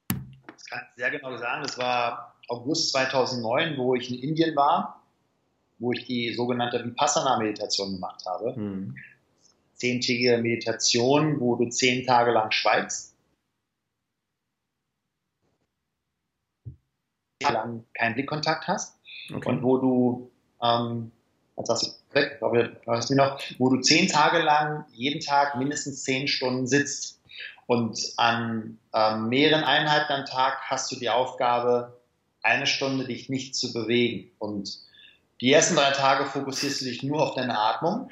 Das 0.08 0.66
kann 0.68 0.80
ich 0.88 0.95
sehr 0.95 1.12
genau 1.12 1.36
sagen. 1.36 1.64
Das 1.64 1.78
war 1.78 2.36
August 2.47 2.93
2009, 2.93 3.78
wo 3.78 3.95
ich 3.95 4.10
in 4.10 4.30
Indien 4.30 4.56
war, 4.56 5.03
wo 5.80 5.91
ich 5.91 6.06
die 6.06 6.34
sogenannte 6.36 6.86
Vipassana-Meditation 6.86 7.95
gemacht 7.95 8.24
habe. 8.26 8.56
Hm. 8.56 8.95
Zehntägige 9.74 10.38
Meditation, 10.38 11.41
wo 11.41 11.58
du 11.58 11.68
zehn 11.68 12.06
Tage 12.06 12.32
lang 12.32 12.53
schweigst 12.53 13.09
lang 17.42 17.86
keinen 17.94 18.16
Blickkontakt 18.16 18.68
hast 18.68 19.00
okay. 19.34 19.50
und 19.50 19.64
wo 19.64 19.78
du, 19.78 20.32
ähm, 20.62 21.12
jetzt 21.58 21.70
hast 21.70 21.84
du 21.84 22.16
weg, 22.16 22.40
glaube 22.40 22.76
ich, 23.00 23.10
noch, 23.12 23.40
wo 23.58 23.70
du 23.70 23.82
zehn 23.82 24.08
Tage 24.08 24.40
lang 24.40 24.86
jeden 24.92 25.22
Tag 25.22 25.56
mindestens 25.58 26.04
zehn 26.04 26.28
Stunden 26.28 26.68
sitzt. 26.68 27.18
Und 27.68 28.14
an 28.18 28.80
ähm, 28.94 29.30
mehreren 29.30 29.64
Einheiten 29.64 30.12
am 30.12 30.26
Tag 30.26 30.60
hast 30.62 30.92
du 30.92 30.96
die 30.96 31.10
Aufgabe, 31.10 32.02
eine 32.42 32.66
Stunde 32.66 33.06
dich 33.06 33.30
nicht 33.30 33.56
zu 33.56 33.72
bewegen. 33.74 34.32
Und 34.40 34.80
die 35.40 35.54
ersten 35.54 35.76
drei 35.76 35.92
Tage 35.92 36.26
fokussierst 36.26 36.82
du 36.82 36.86
dich 36.86 37.04
nur 37.04 37.22
auf 37.22 37.36
deine 37.36 37.60
Atmung. 37.60 38.10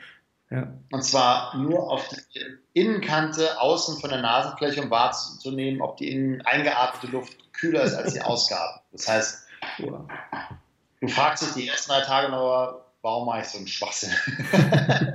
Ja. 0.49 0.67
Und 0.91 1.03
zwar 1.03 1.57
nur 1.57 1.91
auf 1.91 2.07
die 2.07 2.41
Innenkante 2.73 3.59
außen 3.59 3.99
von 3.99 4.09
der 4.09 4.21
Nasenfläche, 4.21 4.81
um 4.81 4.89
wahrzunehmen, 4.89 5.81
ob 5.81 5.97
die 5.97 6.09
innen 6.09 6.41
eingeatmete 6.41 7.07
Luft 7.07 7.53
kühler 7.53 7.83
ist 7.83 7.95
als 7.95 8.13
die 8.13 8.21
Ausgabe. 8.23 8.79
Das 8.91 9.07
heißt, 9.07 9.45
du 9.79 11.07
fragst 11.07 11.43
dich 11.43 11.53
die 11.53 11.67
ersten 11.67 11.91
drei 11.91 12.01
Tage 12.01 12.31
noch, 12.31 12.81
warum 13.01 13.25
mache 13.25 13.41
ich 13.41 13.47
so 13.47 13.57
einen 13.57 13.67
Schwachsinn? 13.67 14.11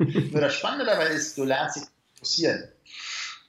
nur 0.33 0.41
das 0.41 0.55
Spannende 0.55 0.85
dabei 0.85 1.07
ist, 1.07 1.39
du 1.39 1.45
lernst 1.45 1.76
dich 1.76 1.85
fokussieren. 2.14 2.68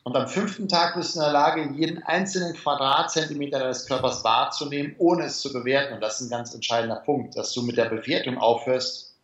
Und 0.04 0.18
am 0.18 0.28
fünften 0.28 0.68
Tag 0.68 0.96
bist 0.96 1.16
du 1.16 1.20
in 1.20 1.24
der 1.24 1.32
Lage, 1.32 1.70
jeden 1.76 2.04
einzelnen 2.04 2.54
Quadratzentimeter 2.56 3.60
deines 3.60 3.86
Körpers 3.86 4.24
wahrzunehmen, 4.24 4.96
ohne 4.98 5.26
es 5.26 5.40
zu 5.40 5.54
bewerten. 5.54 5.94
Und 5.94 6.02
das 6.02 6.20
ist 6.20 6.28
ein 6.28 6.30
ganz 6.30 6.54
entscheidender 6.54 6.98
Punkt, 6.98 7.38
dass 7.38 7.54
du 7.54 7.62
mit 7.62 7.78
der 7.78 7.86
Bewertung 7.86 8.38
aufhörst, 8.38 9.16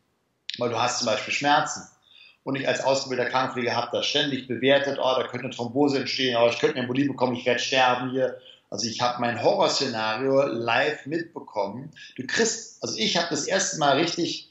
weil 0.57 0.69
du 0.69 0.79
hast 0.79 0.99
zum 0.99 1.07
Beispiel 1.07 1.33
Schmerzen. 1.33 1.89
Und 2.43 2.55
ich 2.55 2.67
als 2.67 2.83
ausgebildeter 2.83 3.29
Krankenpfleger 3.29 3.75
habe 3.75 3.89
das 3.91 4.05
ständig 4.05 4.47
bewertet, 4.47 4.97
oh, 5.01 5.13
da 5.15 5.23
könnte 5.27 5.45
eine 5.45 5.55
Thrombose 5.55 5.99
entstehen, 5.99 6.37
oh, 6.39 6.47
ich 6.47 6.59
könnte 6.59 6.75
eine 6.75 6.83
Embolie 6.83 7.07
bekommen, 7.07 7.35
ich 7.35 7.45
werde 7.45 7.59
sterben 7.59 8.11
hier. 8.11 8.37
Also 8.69 8.87
ich 8.87 9.01
habe 9.01 9.19
mein 9.19 9.41
Horrorszenario 9.43 10.43
live 10.43 11.05
mitbekommen. 11.05 11.91
Du 12.15 12.25
kriegst, 12.25 12.81
also 12.83 12.95
ich 12.97 13.17
habe 13.17 13.27
das 13.29 13.45
erste 13.45 13.79
Mal 13.79 13.97
richtig 13.97 14.49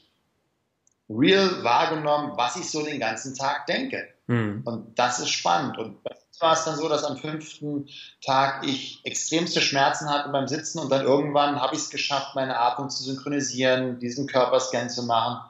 real 1.09 1.63
wahrgenommen, 1.63 2.33
was 2.35 2.57
ich 2.57 2.69
so 2.69 2.83
den 2.83 2.99
ganzen 2.99 3.33
Tag 3.33 3.65
denke. 3.65 4.07
Mhm. 4.27 4.61
Und 4.65 4.99
das 4.99 5.19
ist 5.19 5.29
spannend. 5.29 5.77
Und 5.77 5.97
war 6.39 6.53
es 6.53 6.63
dann 6.63 6.75
so, 6.75 6.87
dass 6.87 7.03
am 7.03 7.17
fünften 7.17 7.87
Tag 8.23 8.65
ich 8.65 9.01
extremste 9.03 9.61
Schmerzen 9.61 10.09
hatte 10.09 10.29
beim 10.29 10.47
Sitzen 10.47 10.79
und 10.79 10.91
dann 10.91 11.05
irgendwann 11.05 11.59
habe 11.59 11.75
ich 11.75 11.81
es 11.81 11.89
geschafft, 11.89 12.35
meine 12.35 12.57
Atmung 12.57 12.89
zu 12.89 13.03
synchronisieren, 13.03 13.99
diesen 13.99 14.27
Körperscan 14.27 14.89
zu 14.89 15.03
machen. 15.03 15.48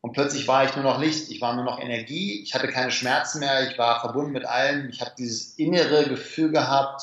Und 0.00 0.12
plötzlich 0.12 0.46
war 0.46 0.64
ich 0.64 0.74
nur 0.74 0.84
noch 0.84 1.00
Licht, 1.00 1.30
ich 1.30 1.40
war 1.40 1.54
nur 1.54 1.64
noch 1.64 1.80
Energie, 1.80 2.42
ich 2.42 2.54
hatte 2.54 2.68
keine 2.68 2.90
Schmerzen 2.90 3.40
mehr, 3.40 3.70
ich 3.70 3.78
war 3.78 4.00
verbunden 4.00 4.32
mit 4.32 4.44
allem, 4.44 4.88
ich 4.90 5.00
habe 5.00 5.12
dieses 5.18 5.54
innere 5.58 6.08
Gefühl 6.08 6.50
gehabt, 6.52 7.02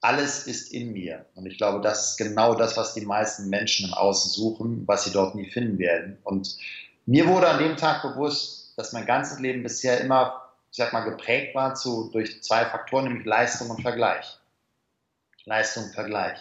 alles 0.00 0.46
ist 0.46 0.72
in 0.72 0.92
mir. 0.92 1.26
Und 1.34 1.46
ich 1.46 1.58
glaube, 1.58 1.80
das 1.80 2.12
ist 2.12 2.16
genau 2.16 2.54
das, 2.54 2.76
was 2.76 2.94
die 2.94 3.04
meisten 3.04 3.50
Menschen 3.50 3.88
im 3.88 3.94
Außen 3.94 4.30
suchen, 4.30 4.86
was 4.86 5.04
sie 5.04 5.12
dort 5.12 5.34
nie 5.34 5.50
finden 5.50 5.78
werden. 5.78 6.18
Und 6.24 6.56
mir 7.06 7.26
wurde 7.26 7.48
an 7.48 7.58
dem 7.58 7.76
Tag 7.76 8.02
bewusst, 8.02 8.72
dass 8.76 8.92
mein 8.92 9.04
ganzes 9.04 9.40
Leben 9.40 9.62
bisher 9.62 10.00
immer, 10.00 10.42
ich 10.70 10.78
sag 10.78 10.92
mal, 10.92 11.00
geprägt 11.00 11.54
war 11.54 11.74
zu, 11.74 12.08
durch 12.12 12.42
zwei 12.42 12.64
Faktoren, 12.64 13.04
nämlich 13.04 13.26
Leistung 13.26 13.68
und 13.68 13.82
Vergleich. 13.82 14.38
Leistung 15.44 15.84
und 15.84 15.94
Vergleich. 15.94 16.38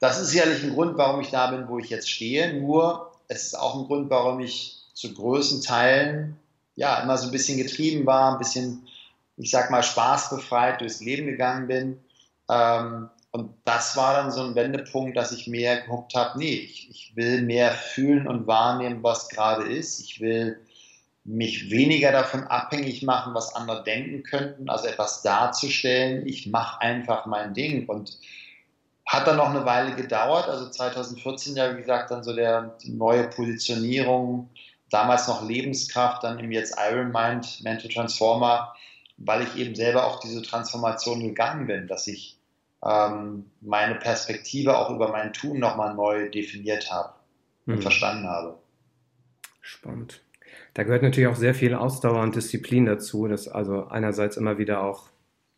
Das 0.00 0.20
ist 0.20 0.28
sicherlich 0.30 0.62
ein 0.64 0.74
Grund, 0.74 0.98
warum 0.98 1.20
ich 1.20 1.30
da 1.30 1.50
bin, 1.50 1.68
wo 1.68 1.78
ich 1.78 1.88
jetzt 1.88 2.10
stehe. 2.10 2.60
Nur, 2.60 3.11
es 3.32 3.44
ist 3.44 3.54
auch 3.54 3.78
ein 3.78 3.86
Grund, 3.86 4.10
warum 4.10 4.40
ich 4.40 4.78
zu 4.94 5.12
größten 5.12 5.62
Teilen 5.62 6.36
ja 6.76 7.02
immer 7.02 7.18
so 7.18 7.26
ein 7.26 7.32
bisschen 7.32 7.58
getrieben 7.58 8.06
war, 8.06 8.32
ein 8.32 8.38
bisschen, 8.38 8.86
ich 9.36 9.50
sag 9.50 9.70
mal, 9.70 9.82
spaßbefreit 9.82 10.80
durchs 10.80 11.00
Leben 11.00 11.26
gegangen 11.26 11.66
bin 11.66 11.98
ähm, 12.48 13.08
und 13.30 13.54
das 13.64 13.96
war 13.96 14.14
dann 14.14 14.30
so 14.30 14.42
ein 14.42 14.54
Wendepunkt, 14.54 15.16
dass 15.16 15.32
ich 15.32 15.46
mehr 15.46 15.80
geguckt 15.80 16.14
habe, 16.14 16.38
nee, 16.38 16.54
ich, 16.54 16.90
ich 16.90 17.16
will 17.16 17.42
mehr 17.42 17.72
fühlen 17.72 18.28
und 18.28 18.46
wahrnehmen, 18.46 19.02
was 19.02 19.30
gerade 19.30 19.64
ist. 19.64 20.00
Ich 20.00 20.20
will 20.20 20.60
mich 21.24 21.70
weniger 21.70 22.12
davon 22.12 22.42
abhängig 22.44 23.02
machen, 23.02 23.34
was 23.34 23.54
andere 23.54 23.84
denken 23.84 24.22
könnten, 24.22 24.68
also 24.68 24.86
etwas 24.86 25.22
darzustellen. 25.22 26.26
Ich 26.26 26.46
mache 26.48 26.82
einfach 26.82 27.24
mein 27.24 27.54
Ding 27.54 27.88
und 27.88 28.18
hat 29.12 29.26
dann 29.26 29.36
noch 29.36 29.50
eine 29.50 29.66
Weile 29.66 29.94
gedauert, 29.94 30.48
also 30.48 30.70
2014 30.70 31.54
ja, 31.54 31.76
wie 31.76 31.80
gesagt, 31.80 32.10
dann 32.10 32.24
so 32.24 32.34
der 32.34 32.78
neue 32.84 33.24
Positionierung, 33.24 34.48
damals 34.88 35.28
noch 35.28 35.46
Lebenskraft, 35.46 36.24
dann 36.24 36.38
im 36.38 36.50
jetzt 36.50 36.78
Iron 36.90 37.12
Mind, 37.12 37.62
Mental 37.62 37.90
Transformer, 37.90 38.74
weil 39.18 39.42
ich 39.42 39.56
eben 39.56 39.74
selber 39.74 40.06
auch 40.06 40.20
diese 40.20 40.40
Transformation 40.40 41.20
gegangen 41.20 41.66
bin, 41.66 41.88
dass 41.88 42.06
ich 42.06 42.38
ähm, 42.82 43.50
meine 43.60 43.96
Perspektive 43.96 44.78
auch 44.78 44.88
über 44.88 45.08
mein 45.08 45.34
Tun 45.34 45.58
nochmal 45.58 45.94
neu 45.94 46.30
definiert 46.30 46.90
habe 46.90 47.12
und 47.66 47.76
mhm. 47.76 47.82
verstanden 47.82 48.28
habe. 48.28 48.58
Spannend. 49.60 50.22
Da 50.72 50.84
gehört 50.84 51.02
natürlich 51.02 51.28
auch 51.28 51.36
sehr 51.36 51.54
viel 51.54 51.74
Ausdauer 51.74 52.22
und 52.22 52.34
Disziplin 52.34 52.86
dazu, 52.86 53.28
das 53.28 53.46
also 53.46 53.88
einerseits 53.88 54.38
immer 54.38 54.56
wieder 54.56 54.82
auch 54.82 55.11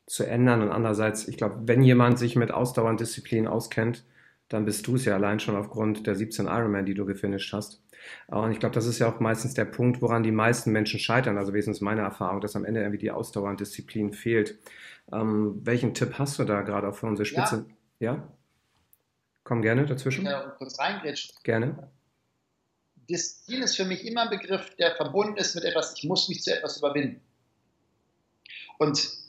zu 0.06 0.24
ändern 0.24 0.62
und 0.62 0.70
andererseits, 0.70 1.28
ich 1.28 1.36
glaube, 1.36 1.62
wenn 1.66 1.82
jemand 1.82 2.18
sich 2.18 2.36
mit 2.36 2.50
Ausdauer 2.50 2.90
und 2.90 3.00
Disziplin 3.00 3.46
auskennt, 3.46 4.04
dann 4.48 4.64
bist 4.64 4.86
du 4.86 4.96
es 4.96 5.04
ja 5.04 5.14
allein 5.14 5.40
schon 5.40 5.56
aufgrund 5.56 6.06
der 6.06 6.14
17 6.14 6.46
Ironman, 6.46 6.84
die 6.84 6.94
du 6.94 7.06
gefinisht 7.06 7.52
hast. 7.52 7.82
Und 8.26 8.52
ich 8.52 8.60
glaube, 8.60 8.74
das 8.74 8.86
ist 8.86 8.98
ja 8.98 9.08
auch 9.08 9.18
meistens 9.20 9.54
der 9.54 9.64
Punkt, 9.64 10.02
woran 10.02 10.22
die 10.22 10.30
meisten 10.30 10.72
Menschen 10.72 11.00
scheitern. 11.00 11.38
Also 11.38 11.52
wenigstens 11.52 11.80
meine 11.80 12.02
Erfahrung, 12.02 12.42
dass 12.42 12.54
am 12.54 12.66
Ende 12.66 12.80
irgendwie 12.80 12.98
die 12.98 13.10
Ausdauer 13.10 13.48
und 13.48 13.60
Disziplin 13.60 14.12
fehlt. 14.12 14.58
Ähm, 15.10 15.60
welchen 15.64 15.94
Tipp 15.94 16.14
hast 16.18 16.38
du 16.38 16.44
da 16.44 16.60
gerade 16.60 16.88
auch 16.88 16.94
für 16.94 17.06
unsere 17.06 17.24
Spitze? 17.24 17.64
Ja? 17.98 18.14
ja? 18.14 18.28
Komm 19.42 19.62
gerne 19.62 19.86
dazwischen. 19.86 20.26
Ja, 20.26 20.54
kurz 20.58 20.78
reingrätschen. 20.78 21.34
Gerne. 21.42 21.90
Disziplin 23.08 23.62
ist 23.62 23.76
für 23.76 23.84
mich 23.84 24.06
immer 24.06 24.22
ein 24.22 24.30
Begriff, 24.30 24.74
der 24.76 24.94
verbunden 24.96 25.36
ist 25.36 25.54
mit 25.54 25.64
etwas, 25.64 25.94
ich 25.96 26.04
muss 26.04 26.28
mich 26.28 26.42
zu 26.42 26.56
etwas 26.56 26.78
überwinden. 26.78 27.20
Und 28.78 29.23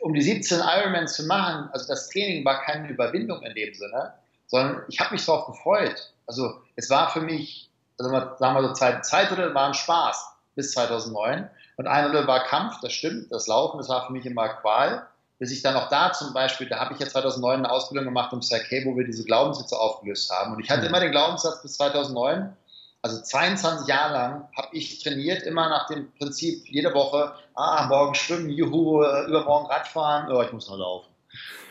um 0.00 0.14
die 0.14 0.22
17 0.22 0.60
Ironman 0.60 1.08
zu 1.08 1.24
machen, 1.26 1.68
also 1.72 1.86
das 1.86 2.08
Training 2.08 2.44
war 2.44 2.62
keine 2.62 2.88
Überwindung 2.88 3.42
in 3.42 3.54
dem 3.54 3.74
Sinne, 3.74 4.14
sondern 4.46 4.82
ich 4.88 5.00
habe 5.00 5.12
mich 5.12 5.24
darauf 5.24 5.46
gefreut. 5.46 6.12
Also 6.26 6.60
es 6.76 6.90
war 6.90 7.10
für 7.10 7.20
mich, 7.20 7.70
also 7.98 8.10
sagen 8.10 8.56
wir 8.56 8.62
so, 8.68 8.72
zwei, 8.72 9.00
zwei 9.00 9.24
Drittel 9.24 9.54
waren 9.54 9.74
Spaß 9.74 10.32
bis 10.54 10.72
2009 10.72 11.48
und 11.76 11.86
ein 11.86 12.04
Drittel 12.04 12.26
war 12.26 12.44
Kampf, 12.44 12.80
das 12.80 12.92
stimmt, 12.92 13.30
das 13.30 13.46
Laufen, 13.46 13.78
das 13.78 13.88
war 13.88 14.06
für 14.06 14.12
mich 14.12 14.26
immer 14.26 14.48
Qual. 14.48 15.06
Bis 15.40 15.50
ich 15.50 15.62
dann 15.62 15.74
auch 15.74 15.88
da 15.88 16.12
zum 16.12 16.32
Beispiel, 16.32 16.68
da 16.68 16.78
habe 16.78 16.94
ich 16.94 17.00
ja 17.00 17.08
2009 17.08 17.58
eine 17.58 17.70
Ausbildung 17.70 18.04
gemacht 18.04 18.32
im 18.32 18.40
Cirque, 18.40 18.84
wo 18.84 18.96
wir 18.96 19.04
diese 19.04 19.24
Glaubenssätze 19.24 19.76
aufgelöst 19.76 20.30
haben. 20.30 20.54
Und 20.54 20.60
ich 20.60 20.70
hatte 20.70 20.82
mhm. 20.82 20.88
immer 20.88 21.00
den 21.00 21.10
Glaubenssatz 21.10 21.60
bis 21.60 21.74
2009, 21.74 22.56
also 23.02 23.20
22 23.20 23.86
Jahre 23.86 24.14
lang 24.14 24.48
habe 24.56 24.68
ich 24.72 25.02
trainiert, 25.02 25.42
immer 25.42 25.68
nach 25.68 25.88
dem 25.88 26.10
Prinzip, 26.12 26.64
jede 26.68 26.94
Woche, 26.94 27.34
ah, 27.54 27.86
morgen 27.86 28.14
schwimmen, 28.14 28.50
juhu, 28.50 29.02
übermorgen 29.02 29.66
Radfahren, 29.66 30.30
oh, 30.30 30.42
ich 30.42 30.52
muss 30.52 30.68
noch 30.68 30.78
laufen. 30.78 31.08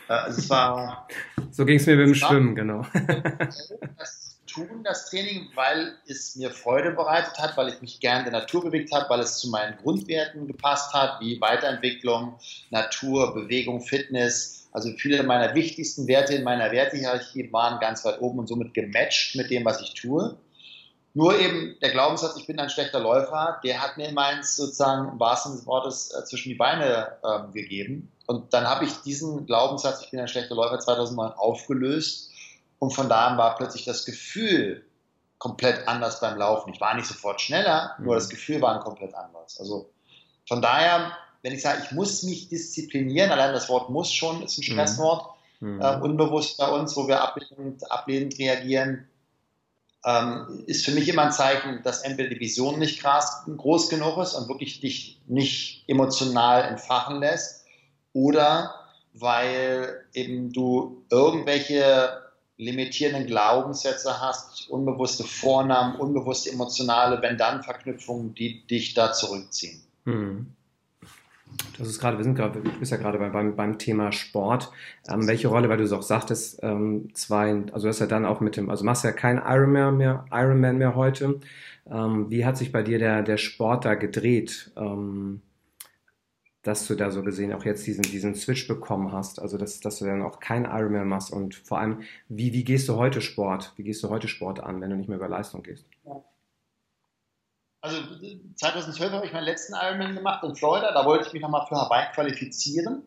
Äh, 0.08 0.12
also 0.12 0.38
es 0.38 0.50
war, 0.50 1.08
so 1.50 1.64
ging 1.64 1.76
es 1.76 1.86
mir 1.86 1.96
beim 1.96 2.14
Schwimmen, 2.14 2.54
genau. 2.54 2.86
das 3.98 4.24
tun, 4.54 4.82
das 4.84 5.10
Training, 5.10 5.48
weil 5.54 5.94
es 6.06 6.36
mir 6.36 6.50
Freude 6.50 6.92
bereitet 6.92 7.38
hat, 7.38 7.56
weil 7.56 7.68
ich 7.68 7.80
mich 7.80 8.00
gern 8.00 8.24
in 8.24 8.30
der 8.30 8.40
Natur 8.40 8.62
bewegt 8.62 8.92
habe, 8.92 9.08
weil 9.08 9.20
es 9.20 9.38
zu 9.38 9.50
meinen 9.50 9.76
Grundwerten 9.78 10.46
gepasst 10.46 10.94
hat, 10.94 11.20
wie 11.20 11.40
Weiterentwicklung, 11.40 12.38
Natur, 12.70 13.34
Bewegung, 13.34 13.80
Fitness. 13.80 14.68
Also 14.72 14.90
viele 14.96 15.22
meiner 15.22 15.54
wichtigsten 15.54 16.06
Werte 16.08 16.34
in 16.34 16.44
meiner 16.44 16.70
Wertehierarchie 16.72 17.52
waren 17.52 17.80
ganz 17.80 18.04
weit 18.04 18.20
oben 18.20 18.40
und 18.40 18.48
somit 18.48 18.74
gematcht 18.74 19.36
mit 19.36 19.50
dem, 19.50 19.64
was 19.64 19.80
ich 19.80 19.94
tue. 19.94 20.36
Nur 21.16 21.38
eben 21.38 21.76
der 21.80 21.90
Glaubenssatz, 21.90 22.36
ich 22.36 22.46
bin 22.48 22.58
ein 22.58 22.68
schlechter 22.68 22.98
Läufer, 22.98 23.60
der 23.62 23.80
hat 23.80 23.96
mir 23.96 24.10
meins 24.12 24.56
sozusagen 24.56 25.12
im 25.12 25.20
wahrsten 25.20 25.52
Sinne 25.52 25.60
des 25.60 25.66
Wortes 25.66 26.12
äh, 26.12 26.24
zwischen 26.24 26.48
die 26.48 26.56
Beine 26.56 27.16
ähm, 27.24 27.52
gegeben. 27.52 28.10
Und 28.26 28.52
dann 28.52 28.66
habe 28.68 28.84
ich 28.84 28.92
diesen 29.02 29.46
Glaubenssatz, 29.46 30.02
ich 30.02 30.10
bin 30.10 30.18
ein 30.18 30.26
schlechter 30.26 30.56
Läufer, 30.56 30.80
2009 30.80 31.32
aufgelöst. 31.32 32.30
Und 32.80 32.90
von 32.90 33.08
da 33.08 33.28
an 33.28 33.38
war 33.38 33.54
plötzlich 33.56 33.84
das 33.84 34.04
Gefühl 34.04 34.84
komplett 35.38 35.86
anders 35.86 36.20
beim 36.20 36.36
Laufen. 36.36 36.72
Ich 36.74 36.80
war 36.80 36.94
nicht 36.94 37.06
sofort 37.06 37.40
schneller, 37.40 37.94
nur 37.98 38.14
mhm. 38.14 38.18
das 38.18 38.28
Gefühl 38.28 38.60
war 38.60 38.80
komplett 38.80 39.14
anders. 39.14 39.60
Also 39.60 39.90
von 40.48 40.62
daher, 40.62 41.12
wenn 41.42 41.52
ich 41.52 41.62
sage, 41.62 41.82
ich 41.84 41.92
muss 41.92 42.24
mich 42.24 42.48
disziplinieren, 42.48 43.30
allein 43.30 43.52
das 43.52 43.68
Wort 43.68 43.88
muss 43.88 44.12
schon 44.12 44.42
ist 44.42 44.58
ein 44.58 44.62
mhm. 44.62 44.72
Stresswort, 44.72 45.30
mhm. 45.60 45.80
äh, 45.80 45.96
unbewusst 46.00 46.58
bei 46.58 46.68
uns, 46.68 46.96
wo 46.96 47.06
wir 47.06 47.22
ablehnend, 47.22 47.88
ablehnend 47.92 48.36
reagieren 48.36 49.06
ähm, 50.04 50.64
ist 50.66 50.84
für 50.84 50.92
mich 50.92 51.08
immer 51.08 51.22
ein 51.22 51.32
Zeichen, 51.32 51.82
dass 51.82 52.02
entweder 52.02 52.28
die 52.28 52.40
Vision 52.40 52.78
nicht 52.78 53.02
groß 53.02 53.88
genug 53.88 54.18
ist 54.18 54.34
und 54.34 54.48
wirklich 54.48 54.80
dich 54.80 55.20
nicht 55.26 55.84
emotional 55.88 56.62
entfachen 56.62 57.20
lässt 57.20 57.64
oder 58.12 58.74
weil 59.14 60.04
eben 60.12 60.52
du 60.52 61.04
irgendwelche 61.10 62.22
limitierenden 62.56 63.26
Glaubenssätze 63.26 64.20
hast, 64.20 64.68
unbewusste 64.70 65.24
Vornamen, 65.24 65.96
unbewusste 65.96 66.50
emotionale 66.50 67.20
Wenn-Dann-Verknüpfungen, 67.20 68.34
die 68.34 68.66
dich 68.66 68.94
da 68.94 69.12
zurückziehen. 69.12 69.82
Hm. 70.04 70.54
Das 71.78 71.88
ist 71.88 71.98
gerade, 71.98 72.16
wir 72.16 72.24
sind 72.24 72.34
gerade, 72.34 72.60
du 72.60 72.78
bist 72.78 72.92
ja 72.92 72.98
gerade 72.98 73.18
beim, 73.18 73.56
beim 73.56 73.78
Thema 73.78 74.12
Sport. 74.12 74.70
Ähm, 75.08 75.26
welche 75.26 75.48
Rolle, 75.48 75.68
weil 75.68 75.78
du 75.78 75.84
es 75.84 75.92
auch 75.92 76.02
sagtest, 76.02 76.60
ähm, 76.62 77.08
zwei, 77.14 77.50
also 77.72 77.86
du 77.86 77.88
hast 77.88 77.98
ja 78.00 78.06
dann 78.06 78.24
auch 78.24 78.40
mit 78.40 78.56
dem, 78.56 78.70
also 78.70 78.84
machst 78.84 79.04
ja 79.04 79.12
kein 79.12 79.38
Ironman 79.38 79.96
mehr, 79.96 80.24
Ironman 80.30 80.78
mehr 80.78 80.94
heute. 80.94 81.40
Ähm, 81.90 82.30
wie 82.30 82.44
hat 82.44 82.56
sich 82.56 82.72
bei 82.72 82.82
dir 82.82 82.98
der, 82.98 83.22
der 83.22 83.36
Sport 83.36 83.84
da 83.84 83.94
gedreht, 83.94 84.72
ähm, 84.76 85.42
dass 86.62 86.86
du 86.86 86.94
da 86.94 87.10
so 87.10 87.22
gesehen 87.22 87.52
auch 87.52 87.64
jetzt 87.64 87.86
diesen, 87.86 88.02
diesen 88.02 88.34
Switch 88.34 88.66
bekommen 88.68 89.12
hast? 89.12 89.40
Also, 89.40 89.58
dass, 89.58 89.80
dass 89.80 89.98
du 89.98 90.06
dann 90.06 90.22
auch 90.22 90.40
kein 90.40 90.64
Ironman 90.64 91.08
machst 91.08 91.32
und 91.32 91.54
vor 91.54 91.78
allem, 91.78 92.02
wie, 92.28 92.52
wie 92.52 92.64
gehst 92.64 92.88
du 92.88 92.96
heute 92.96 93.20
Sport? 93.20 93.72
Wie 93.76 93.82
gehst 93.82 94.02
du 94.02 94.08
heute 94.08 94.28
Sport 94.28 94.60
an, 94.60 94.80
wenn 94.80 94.90
du 94.90 94.96
nicht 94.96 95.08
mehr 95.08 95.18
über 95.18 95.28
Leistung 95.28 95.62
gehst? 95.62 95.86
Ja. 96.06 96.22
Also 97.84 97.98
2012 98.56 99.12
habe 99.12 99.26
ich 99.26 99.32
meinen 99.34 99.44
letzten 99.44 99.74
Ironman 99.74 100.14
gemacht 100.14 100.42
in 100.42 100.56
Florida. 100.56 100.90
Da 100.92 101.04
wollte 101.04 101.26
ich 101.26 101.34
mich 101.34 101.42
nochmal 101.42 101.66
für 101.68 101.76
Hawaii 101.76 102.10
qualifizieren 102.14 103.02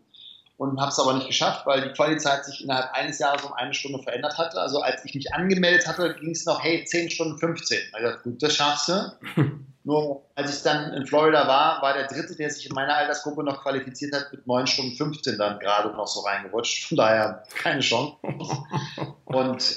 und 0.57 0.79
habe 0.79 0.91
es 0.91 0.99
aber 0.99 1.15
nicht 1.15 1.25
geschafft, 1.25 1.65
weil 1.65 1.81
die 1.81 1.93
Qualizeit 1.93 2.45
sich 2.45 2.63
innerhalb 2.63 2.93
eines 2.93 3.17
Jahres 3.17 3.43
um 3.43 3.53
eine 3.53 3.73
Stunde 3.73 4.03
verändert 4.03 4.37
hatte. 4.37 4.61
Also 4.61 4.81
als 4.81 5.03
ich 5.03 5.15
mich 5.15 5.33
angemeldet 5.33 5.87
hatte, 5.87 6.13
ging 6.19 6.29
es 6.29 6.45
noch, 6.45 6.63
hey, 6.63 6.85
10 6.85 7.09
Stunden 7.09 7.39
15. 7.39 7.79
Also 7.91 8.19
gut, 8.19 8.43
das 8.43 8.55
schaffst 8.55 8.89
du. 8.89 9.13
Nur 9.83 10.21
als 10.35 10.55
ich 10.55 10.61
dann 10.61 10.93
in 10.93 11.07
Florida 11.07 11.47
war, 11.47 11.81
war 11.81 11.95
der 11.95 12.05
dritte, 12.05 12.35
der 12.35 12.51
sich 12.51 12.67
in 12.67 12.75
meiner 12.75 12.97
Altersgruppe 12.97 13.43
noch 13.43 13.63
qualifiziert 13.63 14.13
hat, 14.13 14.31
mit 14.31 14.45
9 14.45 14.67
Stunden 14.67 14.95
15 14.95 15.39
dann 15.39 15.57
gerade 15.57 15.89
noch 15.89 16.07
so 16.07 16.19
reingerutscht. 16.19 16.89
Von 16.89 16.97
daher 16.97 17.43
keine 17.55 17.79
Chance. 17.79 18.17
Und 19.25 19.75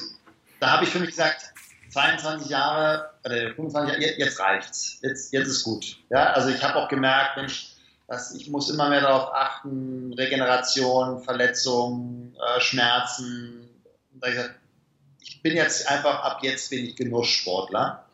da 0.60 0.72
habe 0.72 0.84
ich 0.84 0.90
für 0.90 0.98
mich 0.98 1.10
gesagt, 1.10 1.54
22 1.90 2.48
Jahre 2.48 3.10
oder 3.24 3.54
25 3.54 4.00
Jahre, 4.00 4.18
jetzt 4.18 4.40
reicht's. 4.40 4.98
Jetzt, 5.02 5.32
jetzt 5.32 5.48
ist 5.48 5.64
gut. 5.64 5.98
Ja, 6.10 6.32
also 6.32 6.48
ich 6.48 6.62
habe 6.62 6.76
auch 6.76 6.88
gemerkt, 6.88 7.36
Mensch, 7.36 7.72
dass 8.08 8.34
ich 8.34 8.48
muss 8.48 8.70
immer 8.70 8.88
mehr 8.88 9.02
darauf 9.02 9.32
achten, 9.34 10.12
Regeneration, 10.14 11.22
Verletzungen, 11.22 12.36
äh, 12.36 12.60
Schmerzen. 12.60 13.68
Ich 15.20 15.42
bin 15.42 15.56
jetzt 15.56 15.88
einfach, 15.88 16.22
ab 16.22 16.38
jetzt 16.42 16.70
bin 16.70 16.84
ich 16.86 16.96
Genusssportler. 16.96 18.04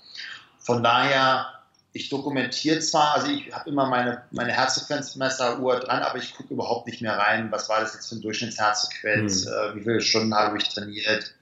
Von 0.59 0.83
daher, 0.83 1.47
ich 1.93 2.11
dokumentiere 2.11 2.81
zwar, 2.81 3.15
also 3.15 3.29
ich 3.29 3.53
habe 3.53 3.71
immer 3.71 3.87
meine, 3.87 4.23
meine 4.33 4.53
Herzfrequenzmesseruhr 4.53 5.81
dran, 5.81 6.03
aber 6.03 6.19
ich 6.19 6.35
gucke 6.35 6.53
überhaupt 6.53 6.87
nicht 6.87 7.01
mehr 7.01 7.17
rein, 7.17 7.51
was 7.51 7.69
war 7.69 7.81
das 7.81 7.95
jetzt 7.95 8.09
für 8.09 8.17
ein 8.17 8.21
Durchschnittsherzfrequenz, 8.21 9.47
mhm. 9.47 9.53
äh, 9.53 9.75
wie 9.77 9.83
viele 9.83 10.01
Stunden 10.03 10.35
habe 10.35 10.59
ich 10.59 10.69
trainiert, 10.69 11.33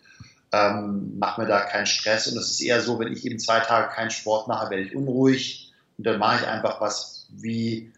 ähm, 0.55 1.19
mache 1.19 1.41
mir 1.41 1.47
da 1.49 1.61
keinen 1.61 1.87
Stress. 1.87 2.27
Und 2.27 2.39
es 2.39 2.51
ist 2.51 2.61
eher 2.61 2.81
so, 2.81 2.99
wenn 2.99 3.13
ich 3.13 3.25
eben 3.25 3.39
zwei 3.39 3.61
Tage 3.61 3.93
keinen 3.95 4.11
Sport 4.11 4.49
mache, 4.49 4.71
werde 4.71 4.85
ich 4.85 4.95
unruhig 4.95 5.73
und 5.99 6.07
dann 6.07 6.19
mache 6.19 6.43
ich 6.43 6.49
einfach 6.49 6.81
was, 6.81 7.27
wie, 7.31 7.93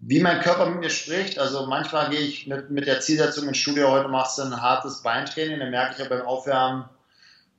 wie 0.00 0.20
mein 0.20 0.40
Körper 0.40 0.66
mit 0.66 0.80
mir 0.80 0.90
spricht. 0.90 1.38
Also 1.38 1.66
manchmal 1.66 2.10
gehe 2.10 2.20
ich 2.20 2.46
mit, 2.46 2.70
mit 2.70 2.86
der 2.86 3.00
Zielsetzung 3.00 3.48
ins 3.48 3.58
Studio, 3.58 3.90
heute 3.90 4.08
machst 4.08 4.38
du 4.38 4.42
ein 4.42 4.60
hartes 4.60 5.02
Beintraining, 5.02 5.60
dann 5.60 5.70
merke 5.70 5.94
ich 5.94 5.98
ja 5.98 6.08
beim 6.08 6.26
Aufwärmen, 6.26 6.84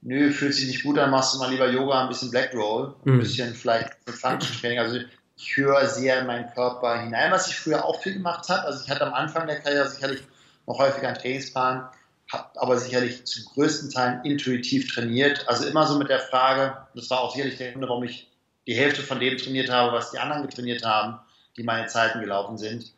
nö, 0.01 0.31
fühlt 0.31 0.53
sich 0.53 0.67
nicht 0.67 0.83
gut 0.83 0.97
an, 0.97 1.11
machst 1.11 1.33
du 1.33 1.39
mal 1.39 1.51
lieber 1.51 1.69
Yoga, 1.69 2.01
ein 2.01 2.09
bisschen 2.09 2.31
Black 2.31 2.53
Roll, 2.55 2.95
ein 3.05 3.13
mhm. 3.13 3.19
bisschen 3.19 3.53
vielleicht 3.53 3.91
Function 4.07 4.59
Training. 4.59 4.79
Also 4.79 4.99
ich 5.37 5.57
höre 5.57 5.85
sehr 5.87 6.21
in 6.21 6.27
meinen 6.27 6.51
Körper 6.53 7.01
hinein, 7.01 7.31
was 7.31 7.47
ich 7.47 7.55
früher 7.55 7.85
auch 7.85 8.01
viel 8.01 8.13
gemacht 8.13 8.47
habe. 8.49 8.63
Also 8.67 8.83
ich 8.83 8.89
hatte 8.89 9.05
am 9.05 9.13
Anfang 9.13 9.47
der 9.47 9.59
Karriere 9.59 9.87
sicherlich 9.89 10.21
noch 10.67 10.77
häufiger 10.77 11.07
einen 11.07 11.17
Trainingsplan, 11.17 11.89
aber 12.32 12.77
sicherlich 12.77 13.25
zu 13.25 13.43
größten 13.45 13.89
Teilen 13.89 14.23
intuitiv 14.23 14.93
trainiert. 14.93 15.47
Also 15.47 15.65
immer 15.65 15.86
so 15.86 15.97
mit 15.97 16.09
der 16.09 16.19
Frage, 16.19 16.77
das 16.95 17.09
war 17.09 17.21
auch 17.21 17.34
sicherlich 17.34 17.57
der 17.57 17.71
Grund, 17.71 17.88
warum 17.88 18.03
ich 18.03 18.29
die 18.67 18.75
Hälfte 18.75 19.01
von 19.01 19.19
dem 19.19 19.38
trainiert 19.38 19.69
habe, 19.69 19.91
was 19.91 20.11
die 20.11 20.19
anderen 20.19 20.43
getrainiert 20.43 20.86
haben, 20.86 21.19
die 21.57 21.63
meine 21.63 21.88
Zeiten 21.88 22.21
gelaufen 22.21 22.57
sind. 22.57 22.93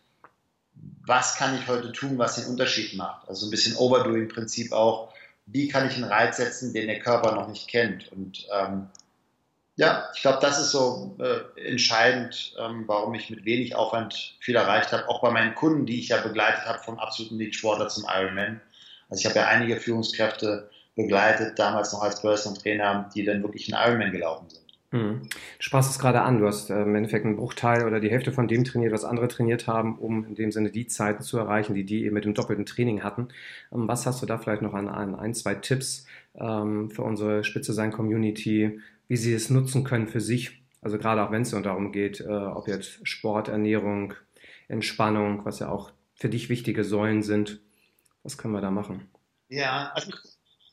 Was 1.06 1.36
kann 1.36 1.58
ich 1.58 1.68
heute 1.68 1.92
tun, 1.92 2.18
was 2.18 2.36
den 2.36 2.46
Unterschied 2.46 2.96
macht? 2.96 3.28
Also 3.28 3.48
ein 3.48 3.52
bisschen 3.52 3.76
Overdoing-Prinzip 3.76 4.72
auch. 4.72 5.14
Wie 5.46 5.68
kann 5.68 5.88
ich 5.88 5.96
einen 5.96 6.06
Reiz 6.06 6.38
setzen, 6.38 6.74
den 6.74 6.88
der 6.88 7.00
Körper 7.00 7.34
noch 7.34 7.48
nicht 7.48 7.68
kennt? 7.68 8.12
Und 8.12 8.48
ähm, 8.52 8.88
ja, 9.76 10.10
ich 10.14 10.22
glaube, 10.22 10.40
das 10.42 10.60
ist 10.60 10.72
so 10.72 11.18
äh, 11.20 11.60
entscheidend, 11.68 12.54
ähm, 12.60 12.84
warum 12.88 13.14
ich 13.16 13.30
mit 13.30 13.44
wenig 13.44 13.76
Aufwand 13.76 14.36
viel 14.40 14.56
erreicht 14.56 14.92
habe. 14.92 15.10
Auch 15.10 15.22
bei 15.22 15.32
meinen 15.32 15.56
Kunden, 15.56 15.86
die 15.86 16.00
ich 16.00 16.10
ja 16.10 16.22
begleitet 16.22 16.66
habe, 16.66 16.80
vom 16.80 17.00
absoluten 17.00 17.38
Lead-Sportler 17.38 17.90
zum 17.90 18.06
Ironman 18.08 18.62
also 19.14 19.22
ich 19.22 19.26
habe 19.28 19.40
ja 19.40 19.48
einige 19.48 19.76
Führungskräfte 19.76 20.72
begleitet, 20.96 21.60
damals 21.60 21.94
noch 21.94 22.02
als 22.02 22.20
Personal 22.20 22.60
Trainer, 22.60 23.10
die 23.14 23.24
dann 23.24 23.44
wirklich 23.44 23.72
einen 23.72 23.88
Ironman 23.88 24.12
gelaufen 24.12 24.50
sind. 24.50 24.64
Mhm. 24.92 25.22
Du 25.22 25.30
sprachst 25.60 25.92
es 25.92 26.00
gerade 26.00 26.22
an, 26.22 26.40
du 26.40 26.48
hast 26.48 26.72
äh, 26.72 26.82
im 26.82 26.96
Endeffekt 26.96 27.24
einen 27.24 27.36
Bruchteil 27.36 27.86
oder 27.86 28.00
die 28.00 28.10
Hälfte 28.10 28.32
von 28.32 28.48
dem 28.48 28.64
trainiert, 28.64 28.92
was 28.92 29.06
andere 29.06 29.28
trainiert 29.28 29.68
haben, 29.68 30.00
um 30.00 30.26
in 30.26 30.34
dem 30.34 30.52
Sinne 30.52 30.72
die 30.72 30.88
Zeiten 30.88 31.22
zu 31.22 31.38
erreichen, 31.38 31.76
die 31.76 31.84
die 31.84 32.06
eben 32.06 32.16
mit 32.16 32.26
dem 32.26 32.34
doppelten 32.34 32.66
Training 32.66 33.04
hatten. 33.04 33.28
Ähm, 33.72 33.88
was 33.88 34.08
hast 34.08 34.24
du 34.24 34.26
da 34.26 34.40
vielleicht 34.40 34.64
noch 34.64 34.74
an, 34.74 34.88
an 34.88 35.14
ein, 35.14 35.36
zwei 35.36 35.54
Tipps 35.54 36.08
ähm, 36.36 36.90
für 36.90 37.04
unsere 37.04 37.44
Spitze 37.44 37.74
sein 37.74 37.92
Community, 37.92 38.80
wie 39.08 39.18
sie 39.18 39.34
es 39.36 39.52
nutzen 39.52 39.84
können 39.84 40.08
für 40.08 40.22
sich? 40.22 40.64
Also 40.82 40.98
gerade 40.98 41.22
auch 41.22 41.30
wenn 41.30 41.44
es 41.44 41.52
darum 41.52 41.92
geht, 41.92 42.20
äh, 42.20 42.30
ob 42.30 42.68
jetzt 42.68 43.08
Sport, 43.08 43.48
Ernährung, 43.48 44.16
Entspannung, 44.68 45.46
was 45.46 45.60
ja 45.60 45.70
auch 45.70 45.92
für 46.16 46.30
dich 46.30 46.50
wichtige 46.50 46.84
Säulen 46.84 47.22
sind. 47.22 47.60
Was 48.24 48.38
können 48.38 48.54
wir 48.54 48.62
da 48.62 48.72
machen? 48.72 49.10
Ja, 49.50 49.92
also 49.94 50.12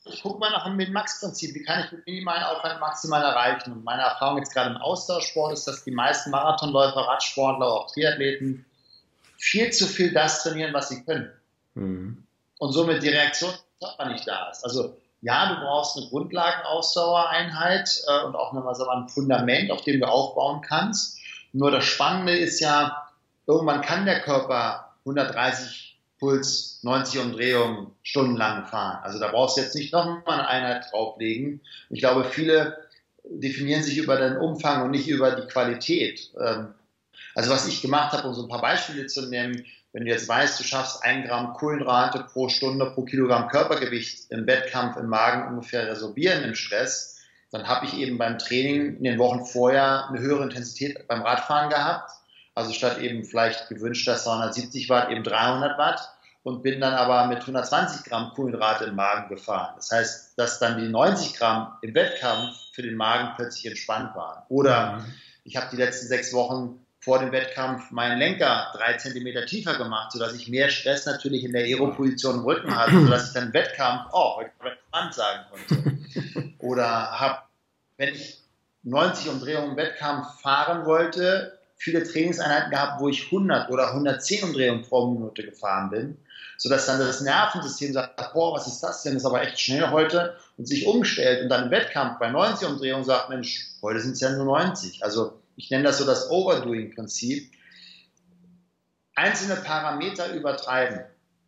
ich, 0.07 0.23
gucke 0.23 0.39
mal 0.39 0.51
nach 0.51 0.65
dem 0.65 0.77
Min-Max-Prinzip. 0.77 1.55
Wie 1.55 1.63
kann 1.63 1.85
ich 1.85 1.93
mit 1.93 2.07
minimalen 2.07 2.45
Aufwand 2.45 2.81
maximal 2.81 3.23
erreichen? 3.23 3.73
Und 3.73 3.85
meine 3.85 4.03
Erfahrung 4.03 4.39
jetzt 4.39 4.55
gerade 4.55 4.71
im 4.71 4.77
Austauschsport 4.77 5.53
ist, 5.53 5.67
dass 5.67 5.85
die 5.85 5.91
meisten 5.91 6.31
Marathonläufer, 6.31 7.01
Radsportler, 7.01 7.67
auch 7.67 7.93
Triathleten 7.93 8.65
viel 9.37 9.71
zu 9.71 9.87
viel 9.87 10.13
das 10.13 10.43
trainieren, 10.43 10.73
was 10.73 10.89
sie 10.89 11.05
können. 11.05 11.31
Mhm. 11.75 12.25
Und 12.59 12.73
somit 12.73 13.03
die 13.03 13.09
Reaktion 13.09 13.53
nicht 14.09 14.29
da 14.29 14.51
ist. 14.51 14.65
Also 14.65 14.97
ja, 15.23 15.55
du 15.55 15.61
brauchst 15.61 15.97
eine 15.97 16.07
Grundlagenausdauereinheit 16.09 18.03
äh, 18.07 18.25
und 18.25 18.37
auch 18.37 18.53
nochmal 18.53 18.75
so 18.75 18.89
ein 18.89 19.09
Fundament, 19.09 19.71
auf 19.71 19.83
dem 19.83 20.01
du 20.01 20.09
aufbauen 20.09 20.63
kannst. 20.63 21.19
Nur 21.53 21.71
das 21.71 21.85
Spannende 21.85 22.37
ist 22.37 22.61
ja, 22.61 23.07
irgendwann 23.47 23.83
kann 23.83 24.07
der 24.07 24.21
Körper 24.21 24.95
130 25.01 25.90
Puls 26.21 26.81
90 26.83 27.21
Umdrehungen 27.21 27.93
stundenlang 28.03 28.67
fahren. 28.67 29.03
Also 29.03 29.19
da 29.19 29.29
brauchst 29.29 29.57
du 29.57 29.63
jetzt 29.63 29.75
nicht 29.75 29.93
nochmal 29.93 30.23
eine 30.27 30.49
Einheit 30.49 30.85
drauflegen. 30.93 31.63
Ich 31.89 32.01
glaube, 32.01 32.25
viele 32.25 32.79
definieren 33.25 33.83
sich 33.83 33.97
über 33.97 34.17
den 34.17 34.37
Umfang 34.37 34.85
und 34.85 34.91
nicht 34.91 35.09
über 35.09 35.33
die 35.33 35.49
Qualität. 35.49 36.31
Ähm, 36.39 36.75
also 37.35 37.51
was 37.51 37.67
ich 37.67 37.81
gemacht 37.81 38.13
habe, 38.13 38.29
um 38.29 38.35
so 38.35 38.43
ein 38.43 38.49
paar 38.49 38.61
Beispiele 38.61 39.07
zu 39.07 39.29
nehmen, 39.29 39.65
wenn 39.93 40.05
du 40.05 40.11
jetzt 40.11 40.29
weißt, 40.29 40.61
du 40.61 40.65
schaffst 40.65 41.03
ein 41.03 41.25
Gramm 41.25 41.55
Kohlenhydrate 41.55 42.27
pro 42.33 42.49
Stunde 42.49 42.87
pro 42.87 43.03
Kilogramm 43.03 43.49
Körpergewicht 43.49 44.31
im 44.31 44.47
Wettkampf 44.47 44.97
im 44.97 45.09
Magen 45.09 45.49
ungefähr 45.49 45.89
resorbieren 45.89 46.45
im 46.45 46.55
Stress, 46.55 47.19
dann 47.51 47.67
habe 47.67 47.87
ich 47.87 47.95
eben 47.99 48.19
beim 48.19 48.39
Training 48.39 48.99
in 48.99 49.05
den 49.05 49.19
Wochen 49.19 49.45
vorher 49.45 50.09
eine 50.09 50.21
höhere 50.21 50.45
Intensität 50.45 51.09
beim 51.09 51.23
Radfahren 51.23 51.71
gehabt 51.71 52.11
also 52.55 52.73
statt 52.73 52.99
eben 52.99 53.25
vielleicht 53.25 53.69
gewünschter 53.69 54.17
270 54.17 54.89
Watt 54.89 55.11
eben 55.11 55.23
300 55.23 55.79
Watt 55.79 56.09
und 56.43 56.63
bin 56.63 56.81
dann 56.81 56.95
aber 56.95 57.27
mit 57.27 57.41
120 57.41 58.05
Gramm 58.05 58.33
Kohlenhydrate 58.35 58.85
im 58.85 58.97
Magen 58.97 59.29
gefahren. 59.29 59.75
Das 59.77 59.91
heißt, 59.91 60.39
dass 60.39 60.59
dann 60.59 60.79
die 60.79 60.89
90 60.89 61.35
Gramm 61.35 61.77
im 61.83 61.95
Wettkampf 61.95 62.57
für 62.73 62.83
den 62.83 62.97
Magen 62.97 63.35
plötzlich 63.37 63.67
entspannt 63.67 64.15
waren. 64.15 64.43
Oder 64.49 64.99
mhm. 64.99 65.15
ich 65.45 65.57
habe 65.57 65.67
die 65.71 65.77
letzten 65.77 66.07
sechs 66.07 66.33
Wochen 66.33 66.85
vor 67.01 67.19
dem 67.19 67.33
Wettkampf 67.33 67.91
meinen 67.91 68.19
Lenker 68.19 68.73
drei 68.75 68.95
Zentimeter 68.95 69.47
tiefer 69.47 69.77
gemacht, 69.77 70.13
sodass 70.13 70.35
ich 70.35 70.49
mehr 70.49 70.69
Stress 70.69 71.07
natürlich 71.07 71.45
in 71.45 71.53
der 71.53 71.65
Aeroposition 71.65 72.37
im 72.37 72.45
Rücken 72.45 72.77
hatte, 72.77 73.01
sodass 73.01 73.29
ich 73.29 73.35
dann 73.35 73.49
im 73.49 73.55
Wettkampf, 73.55 74.11
oh, 74.13 74.37
heute 74.37 74.51
entspannt 74.63 75.15
sagen 75.15 75.41
konnte. 75.51 76.55
Oder 76.59 77.19
habe, 77.19 77.39
wenn 77.97 78.15
ich 78.15 78.43
90 78.83 79.29
Umdrehungen 79.31 79.71
im 79.73 79.77
Wettkampf 79.77 80.41
fahren 80.41 80.85
wollte, 80.85 81.59
viele 81.81 82.05
Trainingseinheiten 82.05 82.71
gehabt, 82.71 83.01
wo 83.01 83.09
ich 83.09 83.25
100 83.27 83.71
oder 83.71 83.89
110 83.89 84.45
Umdrehungen 84.45 84.83
pro 84.83 85.11
Minute 85.11 85.43
gefahren 85.43 85.89
bin, 85.89 86.19
sodass 86.59 86.85
dann 86.85 87.01
das 87.01 87.23
Nervensystem 87.23 87.95
sagt, 87.95 88.35
boah, 88.35 88.55
was 88.55 88.67
ist 88.67 88.81
das 88.81 89.03
denn, 89.03 89.15
das 89.15 89.23
ist 89.23 89.27
aber 89.27 89.43
echt 89.43 89.59
schnell 89.59 89.91
heute 89.91 90.37
und 90.59 90.69
sich 90.69 90.87
umstellt 90.87 91.43
und 91.43 91.49
dann 91.49 91.65
im 91.65 91.71
Wettkampf 91.71 92.19
bei 92.19 92.29
90 92.29 92.69
Umdrehungen 92.69 93.05
sagt, 93.05 93.31
Mensch, 93.31 93.67
heute 93.81 93.99
sind 94.01 94.13
es 94.13 94.21
ja 94.21 94.31
nur 94.31 94.45
90. 94.45 95.03
Also 95.03 95.41
ich 95.57 95.71
nenne 95.71 95.85
das 95.85 95.97
so 95.97 96.05
das 96.05 96.31
Overdoing-Prinzip. 96.31 97.51
Einzelne 99.15 99.57
Parameter 99.57 100.35
übertreiben. 100.35 101.01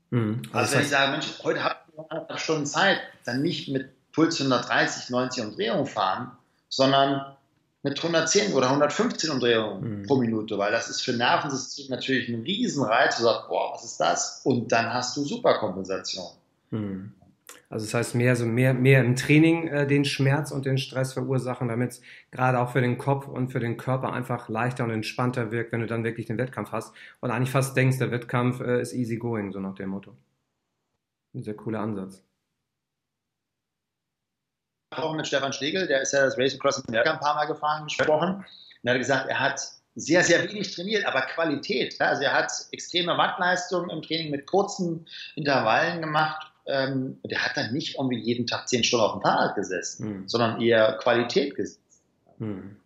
Mhm. 0.08 0.42
Also, 0.50 0.58
also 0.58 0.74
wenn 0.76 0.82
ich 0.82 0.88
sage, 0.88 1.12
Mensch, 1.12 1.26
heute 1.42 1.62
habe 1.62 1.76
ich 1.86 1.94
noch 1.94 2.10
anderthalb 2.10 2.40
Stunden 2.40 2.66
Zeit, 2.66 3.00
dann 3.26 3.42
nicht 3.42 3.68
mit 3.68 3.90
Puls 4.12 4.40
130, 4.40 5.10
90 5.10 5.44
Umdrehungen 5.44 5.86
fahren, 5.86 6.32
sondern 6.70 7.36
mit 7.82 7.98
110 7.98 8.52
oder 8.52 8.68
115 8.68 9.30
Umdrehungen 9.30 10.00
mhm. 10.00 10.06
pro 10.06 10.16
Minute, 10.16 10.56
weil 10.56 10.70
das 10.70 10.88
ist 10.88 11.00
für 11.00 11.12
Nervensystem 11.12 11.86
natürlich 11.88 12.28
ein 12.28 12.42
Riesenreiz. 12.42 13.16
Du 13.16 13.24
sagst, 13.24 13.48
boah, 13.48 13.72
was 13.74 13.84
ist 13.84 13.98
das? 13.98 14.40
Und 14.44 14.70
dann 14.70 14.92
hast 14.92 15.16
du 15.16 15.24
Superkompensation. 15.24 16.26
Mhm. 16.70 17.12
Also 17.68 17.86
das 17.86 17.94
heißt 17.94 18.14
mehr 18.14 18.36
so 18.36 18.44
mehr 18.44 18.74
mehr 18.74 19.00
im 19.00 19.16
Training 19.16 19.66
äh, 19.68 19.86
den 19.86 20.04
Schmerz 20.04 20.52
und 20.52 20.66
den 20.66 20.78
Stress 20.78 21.14
verursachen, 21.14 21.68
damit 21.68 21.92
es 21.92 22.02
gerade 22.30 22.60
auch 22.60 22.70
für 22.70 22.80
den 22.80 22.98
Kopf 22.98 23.26
und 23.26 23.50
für 23.50 23.60
den 23.60 23.78
Körper 23.78 24.12
einfach 24.12 24.48
leichter 24.48 24.84
und 24.84 24.90
entspannter 24.90 25.50
wirkt, 25.50 25.72
wenn 25.72 25.80
du 25.80 25.86
dann 25.86 26.04
wirklich 26.04 26.26
den 26.26 26.38
Wettkampf 26.38 26.70
hast 26.70 26.94
und 27.20 27.30
eigentlich 27.30 27.50
fast 27.50 27.76
denkst, 27.76 27.98
der 27.98 28.10
Wettkampf 28.10 28.60
äh, 28.60 28.80
ist 28.80 28.92
easy 28.92 29.16
going, 29.16 29.52
so 29.52 29.60
nach 29.60 29.74
dem 29.74 29.88
Motto. 29.88 30.14
Ein 31.34 31.42
sehr 31.42 31.54
cooler 31.54 31.80
Ansatz. 31.80 32.22
Auch 34.96 35.14
mit 35.14 35.26
Stefan 35.26 35.52
Schlegel, 35.52 35.86
der 35.86 36.02
ist 36.02 36.12
ja 36.12 36.24
das 36.24 36.38
Race 36.38 36.54
Across 36.54 36.86
America 36.88 37.12
ein 37.12 37.20
paar 37.20 37.34
Mal 37.34 37.46
gefahren, 37.46 37.84
gesprochen. 37.84 38.34
Und 38.36 38.44
er 38.88 38.94
hat 38.94 39.00
gesagt, 39.00 39.28
er 39.28 39.40
hat 39.40 39.60
sehr, 39.94 40.22
sehr 40.24 40.48
wenig 40.48 40.74
trainiert, 40.74 41.04
aber 41.06 41.22
Qualität. 41.22 42.00
Also 42.00 42.22
er 42.22 42.32
hat 42.32 42.50
extreme 42.72 43.16
Wattleistungen 43.18 43.90
im 43.90 44.02
Training 44.02 44.30
mit 44.30 44.46
kurzen 44.46 45.06
Intervallen 45.36 46.00
gemacht 46.00 46.52
ähm, 46.66 47.18
der 47.24 47.44
hat 47.44 47.56
dann 47.56 47.72
nicht 47.72 47.96
irgendwie 47.96 48.18
jeden 48.18 48.46
Tag 48.46 48.68
zehn 48.68 48.84
Stunden 48.84 49.04
auf 49.04 49.12
dem 49.12 49.22
Fahrrad 49.22 49.54
gesessen, 49.56 50.06
hm. 50.06 50.28
sondern 50.28 50.60
eher 50.60 50.96
Qualität 51.02 51.56
gesetzt. 51.56 51.80
Hm. 52.38 52.76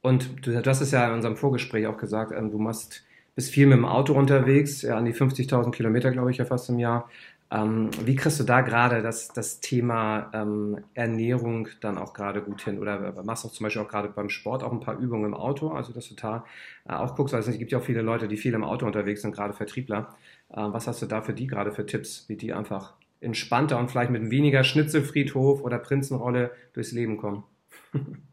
Und 0.00 0.46
du, 0.46 0.52
du, 0.52 0.70
hast 0.70 0.80
es 0.80 0.92
ja 0.92 1.06
in 1.06 1.14
unserem 1.14 1.36
Vorgespräch 1.36 1.86
auch 1.86 1.98
gesagt, 1.98 2.32
ähm, 2.32 2.50
du 2.50 2.58
machst, 2.58 3.02
bist 3.34 3.50
viel 3.50 3.66
mit 3.66 3.76
dem 3.76 3.84
Auto 3.84 4.14
unterwegs, 4.14 4.82
ja, 4.82 4.96
an 4.96 5.04
die 5.04 5.14
50.000 5.14 5.72
Kilometer, 5.72 6.10
glaube 6.10 6.30
ich, 6.30 6.38
ja 6.38 6.44
fast 6.44 6.68
im 6.68 6.78
Jahr. 6.78 7.10
Ähm, 7.52 7.90
wie 8.04 8.14
kriegst 8.14 8.38
du 8.38 8.44
da 8.44 8.60
gerade 8.60 9.02
das, 9.02 9.28
das 9.28 9.60
Thema 9.60 10.30
ähm, 10.32 10.84
Ernährung 10.94 11.68
dann 11.80 11.98
auch 11.98 12.12
gerade 12.12 12.42
gut 12.42 12.62
hin? 12.62 12.78
Oder 12.78 13.22
machst 13.24 13.44
du 13.44 13.48
zum 13.48 13.64
Beispiel 13.64 13.82
auch 13.82 13.88
gerade 13.88 14.08
beim 14.08 14.28
Sport 14.28 14.62
auch 14.62 14.72
ein 14.72 14.80
paar 14.80 14.98
Übungen 14.98 15.26
im 15.26 15.34
Auto, 15.34 15.70
also 15.70 15.92
dass 15.92 16.08
du 16.08 16.14
da 16.14 16.44
äh, 16.88 16.92
auch 16.92 17.16
guckst, 17.16 17.32
weil 17.34 17.40
es 17.40 17.58
gibt 17.58 17.72
ja 17.72 17.78
auch 17.78 17.84
viele 17.84 18.02
Leute, 18.02 18.28
die 18.28 18.36
viel 18.36 18.54
im 18.54 18.64
Auto 18.64 18.86
unterwegs 18.86 19.22
sind, 19.22 19.34
gerade 19.34 19.52
Vertriebler. 19.52 20.14
Äh, 20.50 20.56
was 20.56 20.86
hast 20.86 21.02
du 21.02 21.06
da 21.06 21.22
für 21.22 21.34
die 21.34 21.48
gerade 21.48 21.72
für 21.72 21.86
Tipps, 21.86 22.28
wie 22.28 22.36
die 22.36 22.52
einfach 22.52 22.94
entspannter 23.20 23.78
und 23.78 23.90
vielleicht 23.90 24.10
mit 24.10 24.30
weniger 24.30 24.62
Schnitzelfriedhof 24.64 25.62
oder 25.62 25.78
Prinzenrolle 25.78 26.52
durchs 26.72 26.92
Leben 26.92 27.16
kommen? 27.16 27.44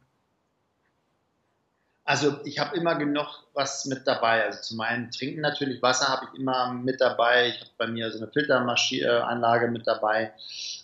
Also 2.08 2.38
ich 2.46 2.58
habe 2.58 2.78
immer 2.78 2.96
genug 2.96 3.28
was 3.54 3.84
mit 3.84 4.08
dabei. 4.08 4.46
Also 4.46 4.62
zu 4.62 4.76
meinem 4.78 5.12
Trinken 5.12 5.42
natürlich 5.42 5.82
Wasser 5.82 6.08
habe 6.08 6.28
ich 6.32 6.40
immer 6.40 6.72
mit 6.72 7.02
dabei. 7.02 7.50
Ich 7.50 7.60
habe 7.60 7.70
bei 7.78 7.88
mir 7.88 8.10
so 8.12 8.20
eine 8.20 8.32
Filteranlage 8.32 9.68
mit 9.68 9.86
dabei. 9.86 10.32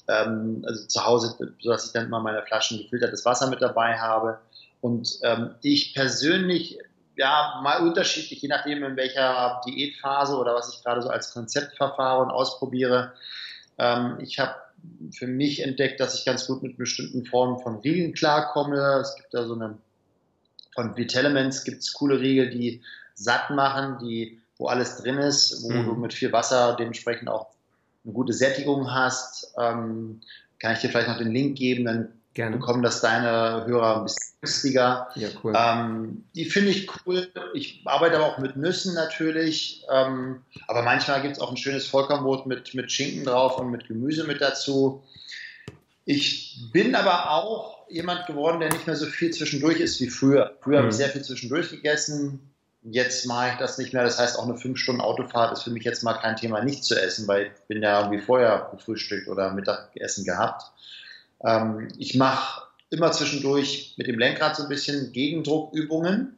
Ähm, 0.09 0.65
also 0.67 0.85
zu 0.85 1.05
Hause, 1.05 1.33
sodass 1.61 1.85
ich 1.85 1.93
dann 1.93 2.07
immer 2.07 2.19
meine 2.19 2.43
Flaschen 2.43 2.77
gefiltertes 2.77 3.23
Wasser 3.23 3.49
mit 3.49 3.61
dabei 3.61 3.97
habe. 3.97 4.39
Und 4.81 5.17
ähm, 5.23 5.55
ich 5.61 5.93
persönlich, 5.93 6.77
ja, 7.15 7.61
mal 7.63 7.87
unterschiedlich, 7.87 8.41
je 8.41 8.49
nachdem 8.49 8.83
in 8.83 8.97
welcher 8.97 9.61
Diätphase 9.65 10.35
oder 10.35 10.55
was 10.55 10.75
ich 10.75 10.83
gerade 10.83 11.01
so 11.01 11.07
als 11.07 11.33
Konzeptverfahren 11.33 12.31
ausprobiere, 12.31 13.13
ähm, 13.77 14.17
ich 14.19 14.39
habe 14.39 14.55
für 15.11 15.27
mich 15.27 15.63
entdeckt, 15.63 16.01
dass 16.01 16.19
ich 16.19 16.25
ganz 16.25 16.45
gut 16.47 16.63
mit 16.63 16.77
bestimmten 16.77 17.25
Formen 17.25 17.59
von 17.59 17.79
Riegeln 17.79 18.13
klarkomme. 18.13 18.99
Es 18.99 19.15
gibt 19.15 19.33
da 19.33 19.45
so 19.45 19.53
eine, 19.53 19.77
von 20.73 20.95
Vitalements 20.97 21.63
gibt 21.63 21.81
es 21.81 21.93
coole 21.93 22.19
Riegel, 22.19 22.49
die 22.49 22.81
satt 23.15 23.49
machen, 23.49 23.97
die, 23.99 24.41
wo 24.57 24.67
alles 24.67 24.97
drin 24.97 25.17
ist, 25.17 25.63
wo 25.63 25.71
mhm. 25.71 25.85
du 25.85 25.93
mit 25.95 26.13
viel 26.13 26.31
Wasser 26.31 26.75
dementsprechend 26.77 27.29
auch 27.29 27.47
eine 28.03 28.13
gute 28.13 28.33
Sättigung 28.33 28.91
hast. 28.91 29.53
Ähm, 29.57 30.21
kann 30.59 30.73
ich 30.73 30.79
dir 30.79 30.89
vielleicht 30.89 31.09
noch 31.09 31.17
den 31.17 31.31
Link 31.31 31.57
geben, 31.57 31.85
dann 31.85 32.13
Gerne. 32.33 32.57
bekommen 32.57 32.81
das 32.81 33.01
deine 33.01 33.65
Hörer 33.67 33.97
ein 33.97 34.03
bisschen 34.05 34.33
günstiger. 34.41 35.09
Ja, 35.15 35.29
cool. 35.43 35.53
Ähm, 35.55 36.23
die 36.35 36.45
finde 36.45 36.71
ich 36.71 36.89
cool. 37.05 37.31
Ich 37.53 37.81
arbeite 37.85 38.15
aber 38.15 38.25
auch 38.25 38.37
mit 38.39 38.55
Nüssen 38.55 38.95
natürlich. 38.95 39.85
Ähm, 39.91 40.41
aber 40.67 40.81
manchmal 40.81 41.21
gibt 41.21 41.35
es 41.35 41.41
auch 41.41 41.51
ein 41.51 41.57
schönes 41.57 41.85
Vollkornbrot 41.85 42.47
mit, 42.47 42.73
mit 42.73 42.91
Schinken 42.91 43.23
drauf 43.23 43.59
und 43.59 43.69
mit 43.69 43.87
Gemüse 43.87 44.23
mit 44.23 44.41
dazu. 44.41 45.03
Ich 46.05 46.59
bin 46.71 46.95
aber 46.95 47.31
auch 47.31 47.72
jemand 47.89 48.25
geworden, 48.25 48.59
der 48.59 48.71
nicht 48.71 48.87
mehr 48.87 48.95
so 48.95 49.05
viel 49.05 49.31
zwischendurch 49.31 49.79
ist 49.79 49.99
wie 50.01 50.09
früher. 50.09 50.55
Früher 50.61 50.77
mhm. 50.77 50.83
habe 50.83 50.89
ich 50.89 50.95
sehr 50.95 51.09
viel 51.09 51.23
zwischendurch 51.23 51.69
gegessen. 51.69 52.53
Jetzt 52.83 53.25
mache 53.25 53.51
ich 53.51 53.57
das 53.57 53.77
nicht 53.77 53.93
mehr. 53.93 54.03
Das 54.03 54.19
heißt, 54.19 54.37
auch 54.37 54.43
eine 54.43 54.57
5 54.57 54.77
Stunden 54.77 55.01
Autofahrt 55.01 55.53
ist 55.53 55.63
für 55.63 55.71
mich 55.71 55.83
jetzt 55.83 56.03
mal 56.03 56.15
kein 56.15 56.35
Thema, 56.35 56.63
nicht 56.63 56.83
zu 56.83 57.01
essen, 57.01 57.27
weil 57.27 57.47
ich 57.47 57.67
bin 57.67 57.81
ja 57.81 58.01
irgendwie 58.01 58.21
vorher 58.21 58.69
gefrühstückt 58.71 59.27
oder 59.27 59.53
Mittagessen 59.53 60.25
gehabt. 60.25 60.63
Ähm, 61.43 61.87
ich 61.97 62.15
mache 62.15 62.63
immer 62.89 63.11
zwischendurch 63.11 63.95
mit 63.97 64.07
dem 64.07 64.19
Lenkrad 64.19 64.55
so 64.55 64.63
ein 64.63 64.69
bisschen 64.69 65.11
Gegendruckübungen 65.13 66.37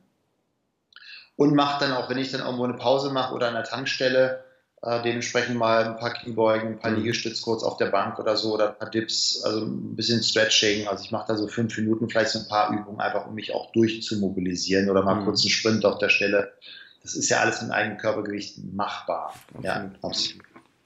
und 1.36 1.56
mache 1.56 1.84
dann 1.84 1.94
auch, 1.94 2.10
wenn 2.10 2.18
ich 2.18 2.32
dann 2.32 2.42
irgendwo 2.42 2.64
eine 2.64 2.76
Pause 2.76 3.12
mache 3.12 3.34
oder 3.34 3.50
an 3.50 3.56
der 3.56 3.64
Tankstelle, 3.64 4.45
äh, 4.82 5.02
dementsprechend 5.02 5.58
mal 5.58 5.86
ein 5.86 5.98
paar 5.98 6.14
Kniebeugen, 6.14 6.70
ein 6.70 6.80
paar 6.80 6.92
mhm. 6.92 6.98
Liegestütz 6.98 7.42
kurz 7.42 7.64
auf 7.64 7.78
der 7.78 7.88
Bank 7.88 8.20
oder 8.20 8.36
so 8.38 8.54
oder 8.54 8.70
ein 8.70 8.78
paar 8.78 8.90
Dips, 8.90 9.42
also 9.44 9.66
ein 9.66 9.96
bisschen 9.96 10.22
Stretching. 10.22 10.88
Also 10.88 11.04
ich 11.04 11.12
mache 11.12 11.28
da 11.28 11.36
so 11.36 11.48
fünf 11.48 11.78
Minuten 11.78 12.10
vielleicht 12.10 12.32
so 12.32 12.40
ein 12.40 12.48
paar 12.48 12.72
Übungen 12.72 13.00
einfach, 13.00 13.28
um 13.28 13.36
mich 13.36 13.54
auch 13.54 13.72
durchzumobilisieren 13.72 14.90
oder 14.90 15.04
mal 15.04 15.16
mhm. 15.16 15.26
kurz 15.26 15.42
einen 15.42 15.50
Sprint 15.50 15.86
auf 15.86 15.98
der 16.00 16.10
Stelle. 16.10 16.54
Das 17.02 17.16
ist 17.16 17.30
ja 17.30 17.40
alles 17.40 17.62
mit 17.62 17.72
eigenem 17.72 17.98
Körpergewicht 17.98 18.58
machbar. 18.74 19.34
Absolut. 19.54 19.64
Ja, 19.66 19.92
absolut. 20.02 20.44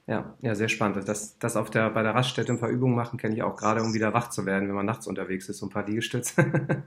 Ja, 0.09 0.35
ja, 0.41 0.55
sehr 0.55 0.69
spannend. 0.69 1.07
Das, 1.07 1.37
das 1.37 1.55
auf 1.55 1.69
der, 1.69 1.91
bei 1.91 2.01
der 2.01 2.15
Raststätte 2.15 2.51
ein 2.51 2.59
paar 2.59 2.69
Übungen 2.69 2.95
machen, 2.95 3.19
kenne 3.19 3.35
ich 3.35 3.43
auch 3.43 3.55
gerade, 3.55 3.83
um 3.83 3.93
wieder 3.93 4.11
wach 4.11 4.31
zu 4.31 4.45
werden, 4.47 4.67
wenn 4.67 4.75
man 4.75 4.87
nachts 4.87 5.05
unterwegs 5.05 5.47
ist. 5.49 5.59
So 5.59 5.67
ein 5.67 5.69
paar 5.69 5.85
Liegestütze. 5.85 6.33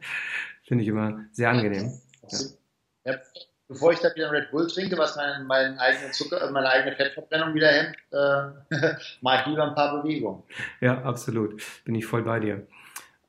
Finde 0.65 0.83
ich 0.83 0.89
immer 0.89 1.21
sehr 1.31 1.51
angenehm. 1.51 2.01
Ja. 2.29 2.39
Ja, 3.05 3.19
bevor 3.73 3.93
ich 3.93 4.01
da 4.01 4.15
wieder 4.15 4.31
Red 4.31 4.51
Bull 4.51 4.67
trinke, 4.69 4.97
was 4.99 5.17
meinen 5.17 5.47
mein 5.47 5.79
eigene 5.79 6.11
Zucker, 6.13 6.51
meine 6.51 6.69
eigene 6.69 6.95
Fettverbrennung 6.97 7.55
wieder 7.55 7.69
hemmt, 7.69 7.97
äh, 8.11 8.95
mache 9.21 9.41
ich 9.41 9.47
lieber 9.47 9.65
ein 9.65 9.75
paar 9.75 10.01
Bewegungen. 10.01 10.43
Ja, 10.81 11.03
absolut. 11.03 11.63
Bin 11.85 11.95
ich 11.95 12.07
voll 12.07 12.23
bei 12.23 12.41
dir. 12.41 12.67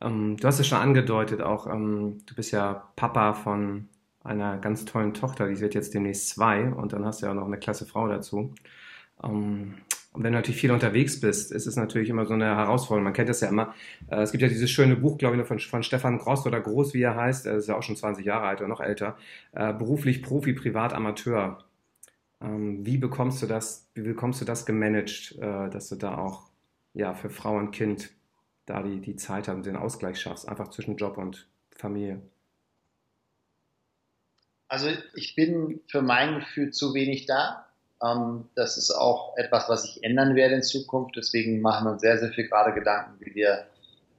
Ähm, 0.01 0.37
du 0.37 0.47
hast 0.47 0.59
es 0.59 0.67
schon 0.67 0.79
angedeutet, 0.79 1.41
auch 1.41 1.67
ähm, 1.67 2.21
du 2.25 2.35
bist 2.35 2.51
ja 2.51 2.89
Papa 2.95 3.33
von 3.33 3.87
einer 4.23 4.57
ganz 4.57 4.85
tollen 4.85 5.13
Tochter, 5.13 5.47
die 5.47 5.59
wird 5.59 5.73
jetzt 5.73 5.93
demnächst 5.93 6.29
zwei 6.29 6.65
und 6.65 6.93
dann 6.93 7.05
hast 7.05 7.21
du 7.21 7.25
ja 7.25 7.31
auch 7.31 7.35
noch 7.35 7.45
eine 7.45 7.59
klasse 7.59 7.85
Frau 7.85 8.07
dazu. 8.07 8.53
Ähm, 9.23 9.75
und 10.13 10.23
wenn 10.23 10.31
du 10.31 10.37
natürlich 10.37 10.61
viel 10.61 10.71
unterwegs 10.71 11.19
bist, 11.19 11.51
ist 11.51 11.65
es 11.65 11.75
natürlich 11.75 12.09
immer 12.09 12.27
so 12.27 12.35
eine 12.35 12.45
Herausforderung. 12.45 13.03
Man 13.03 13.13
kennt 13.13 13.29
das 13.29 13.41
ja 13.41 13.49
immer. 13.49 13.73
Äh, 14.09 14.21
es 14.21 14.31
gibt 14.31 14.43
ja 14.43 14.47
dieses 14.47 14.69
schöne 14.69 14.95
Buch, 14.95 15.17
glaube 15.17 15.35
ich, 15.35 15.47
von, 15.47 15.57
von 15.57 15.81
Stefan 15.81 16.19
Gross 16.19 16.45
oder 16.45 16.61
Groß, 16.61 16.93
wie 16.93 17.01
er 17.01 17.15
heißt. 17.15 17.47
Er 17.47 17.55
ist 17.55 17.67
ja 17.67 17.75
auch 17.75 17.81
schon 17.81 17.95
20 17.95 18.23
Jahre 18.23 18.45
alt 18.45 18.59
oder 18.59 18.67
noch 18.67 18.79
älter. 18.79 19.17
Äh, 19.53 19.73
beruflich 19.73 20.21
Profi, 20.21 20.53
privat 20.53 20.93
Amateur. 20.93 21.63
Ähm, 22.41 22.85
wie 22.85 22.97
bekommst 22.97 23.41
du 23.41 23.47
das, 23.47 23.89
wie 23.95 24.03
bekommst 24.03 24.39
du 24.39 24.45
das 24.45 24.67
gemanagt, 24.67 25.35
äh, 25.39 25.69
dass 25.69 25.89
du 25.89 25.95
da 25.95 26.17
auch 26.19 26.49
ja, 26.93 27.15
für 27.15 27.31
Frau 27.31 27.57
und 27.57 27.71
Kind 27.71 28.11
da 28.67 28.83
die, 28.83 29.01
die 29.01 29.15
Zeit 29.15 29.49
und 29.49 29.65
den 29.65 29.75
Ausgleich 29.75 30.21
schaffst, 30.21 30.47
einfach 30.47 30.69
zwischen 30.69 30.95
Job 30.95 31.17
und 31.17 31.47
Familie? 31.75 32.21
Also 34.67 34.89
ich 35.15 35.35
bin 35.35 35.81
für 35.87 36.03
mein 36.03 36.39
Gefühl 36.39 36.71
zu 36.71 36.93
wenig 36.93 37.25
da. 37.25 37.65
Ähm, 38.03 38.45
das 38.55 38.77
ist 38.77 38.91
auch 38.91 39.37
etwas, 39.37 39.69
was 39.69 39.83
sich 39.83 40.03
ändern 40.03 40.35
werde 40.35 40.55
in 40.55 40.63
Zukunft. 40.63 41.15
Deswegen 41.15 41.61
machen 41.61 41.85
wir 41.85 41.91
uns 41.91 42.01
sehr, 42.01 42.17
sehr 42.19 42.29
viel 42.29 42.47
gerade 42.47 42.73
Gedanken, 42.73 43.13
wie 43.19 43.33
wir 43.35 43.65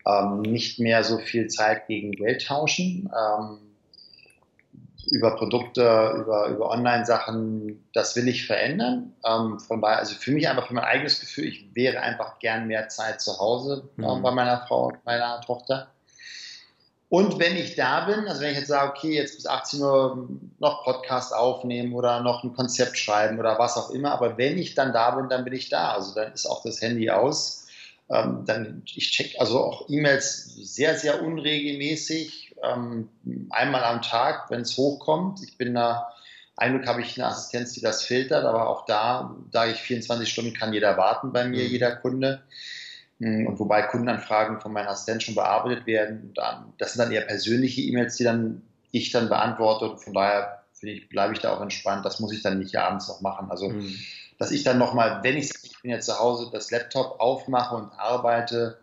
ähm, 0.06 0.42
nicht 0.42 0.78
mehr 0.78 1.04
so 1.04 1.18
viel 1.18 1.48
Zeit 1.48 1.86
gegen 1.86 2.12
Geld 2.12 2.46
tauschen. 2.46 3.10
Ähm, 3.16 3.58
über 5.10 5.36
Produkte, 5.36 5.82
über, 6.16 6.48
über 6.48 6.70
Online-Sachen, 6.70 7.84
das 7.92 8.16
will 8.16 8.26
ich 8.26 8.46
verändern. 8.46 9.12
Von 9.22 9.82
daher, 9.82 9.98
also 9.98 10.14
für 10.14 10.30
mich 10.30 10.48
einfach 10.48 10.66
für 10.66 10.74
mein 10.74 10.84
eigenes 10.84 11.20
Gefühl, 11.20 11.44
ich 11.44 11.74
wäre 11.74 12.00
einfach 12.00 12.38
gern 12.38 12.66
mehr 12.66 12.88
Zeit 12.88 13.20
zu 13.20 13.38
Hause 13.38 13.88
mhm. 13.96 14.22
bei 14.22 14.30
meiner 14.30 14.66
Frau 14.66 14.86
und 14.86 15.04
meiner 15.04 15.40
Tochter. 15.42 15.88
Und 17.08 17.38
wenn 17.38 17.56
ich 17.56 17.76
da 17.76 18.06
bin, 18.06 18.26
also 18.26 18.40
wenn 18.40 18.52
ich 18.52 18.58
jetzt 18.58 18.68
sage, 18.68 18.90
okay, 18.90 19.14
jetzt 19.14 19.36
bis 19.36 19.46
18 19.46 19.80
Uhr 19.80 20.28
noch 20.58 20.84
Podcast 20.84 21.34
aufnehmen 21.34 21.92
oder 21.92 22.20
noch 22.20 22.42
ein 22.42 22.54
Konzept 22.54 22.98
schreiben 22.98 23.38
oder 23.38 23.58
was 23.58 23.76
auch 23.76 23.90
immer, 23.90 24.12
aber 24.12 24.36
wenn 24.38 24.58
ich 24.58 24.74
dann 24.74 24.92
da 24.92 25.12
bin, 25.12 25.28
dann 25.28 25.44
bin 25.44 25.52
ich 25.52 25.68
da. 25.68 25.92
Also 25.92 26.14
dann 26.14 26.32
ist 26.32 26.46
auch 26.46 26.62
das 26.62 26.80
Handy 26.80 27.10
aus. 27.10 27.66
Ähm, 28.10 28.44
dann 28.46 28.82
ich 28.84 29.12
check 29.12 29.36
also 29.38 29.60
auch 29.60 29.88
E-Mails 29.88 30.54
sehr, 30.56 30.96
sehr 30.98 31.22
unregelmäßig, 31.22 32.54
ähm, 32.62 33.08
einmal 33.50 33.84
am 33.84 34.02
Tag, 34.02 34.50
wenn 34.50 34.60
es 34.60 34.76
hochkommt. 34.76 35.42
Ich 35.42 35.56
bin 35.56 35.74
da, 35.74 36.12
eigentlich 36.56 36.88
habe 36.88 37.00
ich 37.00 37.18
eine 37.18 37.28
Assistenz, 37.28 37.72
die 37.72 37.80
das 37.80 38.02
filtert, 38.02 38.44
aber 38.44 38.68
auch 38.68 38.84
da, 38.86 39.34
da 39.50 39.66
ich 39.66 39.78
24 39.78 40.28
Stunden 40.28 40.54
kann 40.54 40.72
jeder 40.72 40.96
warten 40.96 41.32
bei 41.32 41.44
mir, 41.44 41.64
mhm. 41.64 41.70
jeder 41.70 41.96
Kunde. 41.96 42.42
Hm, 43.20 43.46
und 43.46 43.58
wobei 43.58 43.82
Kundenanfragen 43.82 44.60
von 44.60 44.72
meinem 44.72 44.88
Assistent 44.88 45.22
schon 45.22 45.34
bearbeitet 45.34 45.86
werden. 45.86 46.34
das 46.78 46.92
sind 46.92 47.04
dann 47.04 47.12
eher 47.12 47.22
persönliche 47.22 47.80
E-Mails, 47.82 48.16
die 48.16 48.24
dann 48.24 48.62
ich 48.90 49.10
dann 49.10 49.28
beantworte. 49.28 49.90
Und 49.90 49.98
von 49.98 50.14
daher 50.14 50.64
ich, 50.82 51.08
bleibe 51.08 51.32
ich 51.32 51.40
da 51.40 51.54
auch 51.54 51.60
entspannt. 51.60 52.04
Das 52.04 52.20
muss 52.20 52.32
ich 52.32 52.42
dann 52.42 52.58
nicht 52.58 52.76
abends 52.76 53.08
noch 53.08 53.20
machen. 53.20 53.50
Also, 53.50 53.68
mhm. 53.70 53.96
dass 54.38 54.50
ich 54.50 54.64
dann 54.64 54.78
nochmal, 54.78 55.22
wenn 55.22 55.36
ich, 55.36 55.50
ich 55.62 55.80
bin 55.82 55.90
jetzt 55.90 56.06
zu 56.06 56.18
Hause, 56.18 56.50
das 56.52 56.70
Laptop 56.70 57.20
aufmache 57.20 57.76
und 57.76 57.92
arbeite, 57.92 58.78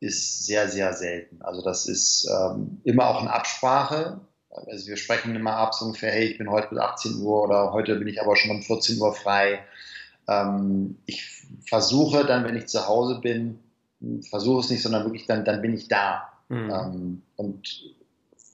ist 0.00 0.46
sehr, 0.46 0.68
sehr 0.68 0.92
selten. 0.94 1.42
Also, 1.42 1.62
das 1.62 1.86
ist 1.86 2.28
ähm, 2.30 2.80
immer 2.84 3.08
auch 3.08 3.20
eine 3.20 3.32
Absprache. 3.32 4.20
Also, 4.50 4.86
wir 4.86 4.96
sprechen 4.96 5.34
immer 5.34 5.56
ab, 5.56 5.74
so 5.74 5.86
ungefähr, 5.86 6.12
hey, 6.12 6.26
ich 6.26 6.38
bin 6.38 6.50
heute 6.50 6.68
bis 6.68 6.78
18 6.78 7.22
Uhr 7.22 7.42
oder 7.44 7.72
heute 7.72 7.96
bin 7.96 8.08
ich 8.08 8.20
aber 8.20 8.36
schon 8.36 8.50
um 8.50 8.62
14 8.62 8.98
Uhr 9.00 9.14
frei. 9.14 9.64
Ähm, 10.28 10.98
ich 11.06 11.46
versuche 11.66 12.24
dann, 12.24 12.44
wenn 12.44 12.56
ich 12.56 12.66
zu 12.66 12.86
Hause 12.86 13.20
bin, 13.20 13.58
versuche 14.28 14.60
es 14.60 14.70
nicht, 14.70 14.82
sondern 14.82 15.04
wirklich 15.04 15.26
dann, 15.26 15.44
dann 15.44 15.62
bin 15.62 15.74
ich 15.74 15.88
da. 15.88 16.32
Mhm. 16.48 16.70
Ähm, 16.70 17.22
und 17.36 17.82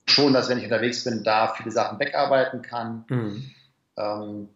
schon, 0.05 0.33
dass 0.33 0.49
wenn 0.49 0.57
ich 0.57 0.63
unterwegs 0.65 1.03
bin, 1.03 1.23
da 1.23 1.53
viele 1.55 1.71
Sachen 1.71 1.99
wegarbeiten 1.99 2.61
kann. 2.61 3.05
Mhm. 3.09 3.51
Ähm, 3.97 4.49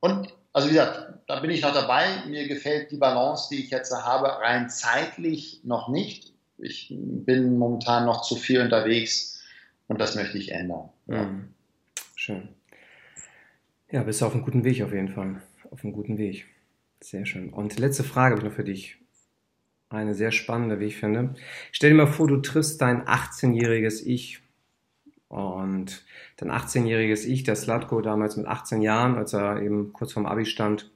und 0.00 0.34
also 0.52 0.68
wie 0.68 0.72
gesagt, 0.72 1.20
da 1.26 1.40
bin 1.40 1.50
ich 1.50 1.62
noch 1.62 1.74
dabei. 1.74 2.24
Mir 2.26 2.48
gefällt 2.48 2.90
die 2.90 2.96
Balance, 2.96 3.48
die 3.50 3.62
ich 3.62 3.70
jetzt 3.70 3.92
habe, 3.94 4.28
rein 4.40 4.68
zeitlich 4.68 5.60
noch 5.64 5.88
nicht. 5.88 6.32
Ich 6.58 6.88
bin 6.90 7.56
momentan 7.58 8.04
noch 8.04 8.22
zu 8.22 8.36
viel 8.36 8.60
unterwegs 8.60 9.42
und 9.88 10.00
das 10.00 10.14
möchte 10.14 10.38
ich 10.38 10.52
ändern. 10.52 10.88
Ja. 11.06 11.22
Mhm. 11.22 11.54
Schön. 12.14 12.48
Ja, 13.90 14.02
bist 14.02 14.20
du 14.20 14.26
auf 14.26 14.34
einem 14.34 14.44
guten 14.44 14.64
Weg 14.64 14.82
auf 14.82 14.92
jeden 14.92 15.08
Fall. 15.08 15.42
Auf 15.70 15.84
einem 15.84 15.92
guten 15.92 16.18
Weg. 16.18 16.46
Sehr 17.00 17.24
schön. 17.26 17.50
Und 17.50 17.78
letzte 17.78 18.04
Frage 18.04 18.34
habe 18.34 18.42
ich 18.42 18.48
noch 18.48 18.56
für 18.56 18.64
dich. 18.64 18.98
Eine 19.90 20.14
sehr 20.14 20.30
spannende, 20.30 20.78
wie 20.78 20.86
ich 20.86 20.96
finde. 20.98 21.34
Stell 21.72 21.90
dir 21.90 21.96
mal 21.96 22.06
vor, 22.06 22.28
du 22.28 22.36
triffst 22.36 22.80
dein 22.80 23.04
18-jähriges 23.06 24.06
Ich. 24.06 24.40
Und 25.26 26.04
dein 26.36 26.50
18-jähriges 26.52 27.26
Ich, 27.26 27.42
der 27.42 27.56
Slatko 27.56 28.00
damals 28.00 28.36
mit 28.36 28.46
18 28.46 28.82
Jahren, 28.82 29.16
als 29.16 29.32
er 29.32 29.60
eben 29.60 29.92
kurz 29.92 30.12
vorm 30.12 30.26
Abi 30.26 30.46
stand, 30.46 30.92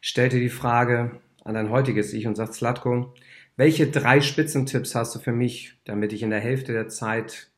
stellte 0.00 0.38
die 0.38 0.50
Frage 0.50 1.20
an 1.44 1.54
dein 1.54 1.70
heutiges 1.70 2.12
Ich 2.12 2.28
und 2.28 2.36
sagt, 2.36 2.54
Slatko, 2.54 3.12
welche 3.56 3.90
drei 3.90 4.20
Spitzentipps 4.20 4.94
hast 4.94 5.16
du 5.16 5.18
für 5.18 5.32
mich, 5.32 5.76
damit 5.84 6.12
ich 6.12 6.22
in 6.22 6.30
der 6.30 6.40
Hälfte 6.40 6.72
der 6.72 6.88
Zeit 6.88 7.50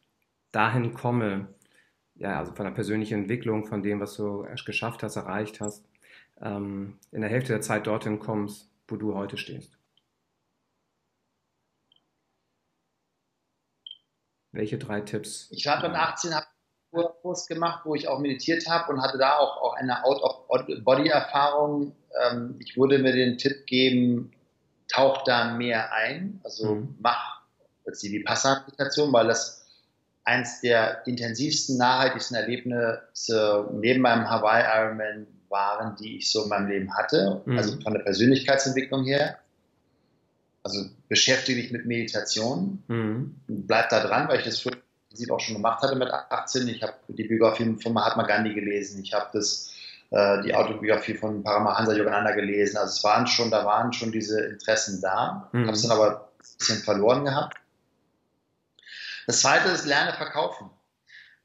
dahin 0.51 0.95
komme, 0.95 1.49
ja, 2.14 2.39
also 2.39 2.55
von 2.55 2.64
der 2.64 2.72
persönlichen 2.72 3.22
Entwicklung, 3.22 3.66
von 3.66 3.83
dem, 3.83 4.01
was 4.01 4.16
du 4.16 4.45
erst 4.45 4.64
geschafft 4.64 5.03
hast, 5.03 5.16
erreicht 5.16 5.61
hast, 5.61 5.85
ähm, 6.41 6.99
in 7.12 7.20
der 7.20 7.31
Hälfte 7.31 7.53
der 7.53 7.61
Zeit 7.61 7.87
dorthin 7.87 8.18
kommst, 8.18 8.70
wo 8.89 8.97
du 8.97 9.14
heute 9.14 9.37
stehst? 9.37 9.80
Welche 14.53 14.79
drei 14.79 15.01
Tipps? 15.01 15.49
Ich 15.51 15.67
habe 15.67 15.89
mit 15.89 15.97
18 15.97 16.33
Kurs 17.23 17.47
gemacht, 17.47 17.83
wo 17.85 17.95
ich 17.95 18.09
auch 18.09 18.19
meditiert 18.19 18.69
habe 18.69 18.93
und 18.93 19.01
hatte 19.01 19.19
da 19.19 19.37
auch, 19.37 19.63
auch 19.63 19.75
eine 19.75 20.05
Out-of-Body-Erfahrung. 20.05 21.95
Ähm, 22.21 22.57
ich 22.59 22.77
würde 22.77 22.99
mir 22.99 23.13
den 23.13 23.39
Tipp 23.39 23.67
geben, 23.67 24.33
tauch 24.89 25.23
da 25.25 25.53
mehr 25.55 25.93
ein, 25.93 26.41
also 26.43 26.75
mhm. 26.75 26.97
mach 26.99 27.43
jetzt 27.87 28.03
die 28.03 28.11
Vipassana-Meditation, 28.11 29.13
weil 29.13 29.29
das 29.29 29.67
eins 30.25 30.61
der 30.61 31.07
intensivsten, 31.07 31.79
nachhaltigsten 31.79 32.37
Erlebnisse 32.37 33.69
neben 33.73 34.03
meinem 34.03 34.29
Hawaii 34.29 34.65
Ironman 34.65 35.27
waren, 35.49 35.97
die 35.97 36.19
ich 36.19 36.31
so 36.31 36.45
in 36.45 36.49
meinem 36.49 36.69
Leben 36.69 36.97
hatte, 36.97 37.43
mhm. 37.45 37.57
also 37.57 37.81
von 37.81 37.95
der 37.95 38.03
Persönlichkeitsentwicklung 38.03 39.05
her. 39.05 39.39
Also 40.63 40.85
beschäftige 41.09 41.61
dich 41.63 41.73
mit 41.73 41.87
Meditation, 41.87 42.83
mhm. 42.89 43.41
bleib 43.47 43.89
da 43.89 44.01
dran, 44.01 44.29
weil 44.29 44.41
ich 44.41 44.45
das 44.45 44.61
früher 44.61 44.77
auch 45.31 45.41
schon 45.41 45.57
gemacht 45.57 45.83
hatte 45.83 45.97
mit 45.97 46.11
18. 46.11 46.69
Ich 46.69 46.83
habe 46.83 46.95
die 47.09 47.25
Biografie 47.25 47.77
von 47.83 47.93
Mahatma 47.93 48.25
Gandhi 48.25 48.55
gelesen, 48.55 49.03
ich 49.03 49.13
habe 49.15 49.31
das 49.33 49.73
äh, 50.11 50.43
die 50.43 50.55
Autobiografie 50.55 51.15
von 51.15 51.43
Paramahansa 51.43 51.93
Yogananda 51.95 52.33
gelesen. 52.33 52.77
Also 52.77 52.95
es 52.95 53.05
waren 53.05 53.27
schon, 53.27 53.51
da 53.51 53.65
waren 53.65 53.93
schon 53.93 54.11
diese 54.11 54.41
Interessen 54.41 55.01
da. 55.01 55.49
Mhm. 55.53 55.67
Habe 55.67 55.73
es 55.73 55.83
dann 55.83 55.93
aber 55.93 56.31
ein 56.39 56.59
bisschen 56.59 56.79
verloren 56.79 57.25
gehabt. 57.25 57.57
Das 59.27 59.41
zweite 59.41 59.69
ist 59.69 59.87
Lerne 59.87 60.13
verkaufen. 60.15 60.71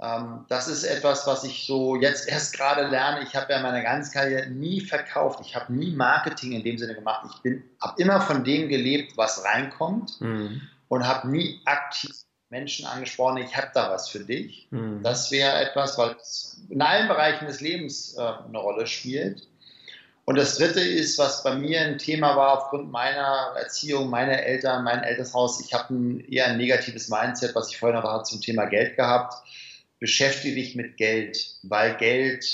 Ähm, 0.02 0.46
das 0.50 0.68
ist 0.68 0.84
etwas, 0.84 1.26
was 1.26 1.44
ich 1.44 1.66
so 1.66 1.96
jetzt 1.96 2.28
erst 2.30 2.58
gerade 2.58 2.88
lerne. 2.88 3.24
Ich 3.24 3.36
habe 3.36 3.52
ja 3.52 3.62
meine 3.62 3.84
ganze 3.84 4.12
Karriere 4.12 4.50
nie 4.50 4.82
verkauft. 4.82 5.40
Ich 5.42 5.56
habe 5.56 5.74
nie 5.74 5.92
Marketing 5.92 6.54
in 6.54 6.64
dem 6.64 6.78
Sinne 6.78 6.96
gemacht. 6.96 7.40
Ich 7.44 7.62
habe 7.82 8.02
immer 8.02 8.22
von 8.22 8.44
dem 8.44 8.70
gelebt, 8.70 9.18
was 9.18 9.44
reinkommt 9.44 10.20
mhm. 10.22 10.62
und 10.90 11.08
habe 11.08 11.30
nie 11.30 11.62
aktiv 11.66 12.12
Menschen 12.50 12.86
angesprochen, 12.86 13.38
ich 13.38 13.56
habe 13.58 13.72
da 13.74 13.90
was 13.90 14.08
für 14.08 14.24
dich. 14.24 14.68
Mhm. 14.72 15.02
Das 15.04 15.32
wäre 15.32 15.58
etwas, 15.58 15.98
was 15.98 16.62
in 16.70 16.82
allen 16.82 17.08
Bereichen 17.08 17.48
des 17.48 17.60
Lebens 17.60 18.16
äh, 18.18 18.22
eine 18.22 18.58
Rolle 18.58 18.88
spielt. 18.88 19.48
Und 20.26 20.38
das 20.38 20.58
Dritte 20.58 20.80
ist, 20.80 21.20
was 21.20 21.44
bei 21.44 21.56
mir 21.56 21.82
ein 21.82 22.00
Thema 22.00 22.36
war 22.36 22.54
aufgrund 22.54 22.92
meiner 22.92 23.54
Erziehung, 23.58 24.10
meiner 24.10 24.42
Eltern, 24.42 24.84
mein 24.84 25.04
Elternhaus. 25.04 25.64
Ich 25.64 25.74
habe 25.74 25.94
ein, 25.94 26.20
eher 26.32 26.48
ein 26.48 26.58
negatives 26.58 27.10
Mindset, 27.10 27.54
was 27.54 27.70
ich 27.70 27.78
vorher 27.78 28.02
noch 28.02 28.10
hatte 28.10 28.24
zum 28.24 28.42
Thema 28.42 28.66
Geld 28.66 28.96
gehabt. 28.96 29.36
Beschäftige 30.00 30.56
dich 30.56 30.76
mit 30.76 30.98
Geld, 30.98 31.56
weil 31.64 31.96
Geld 31.96 32.46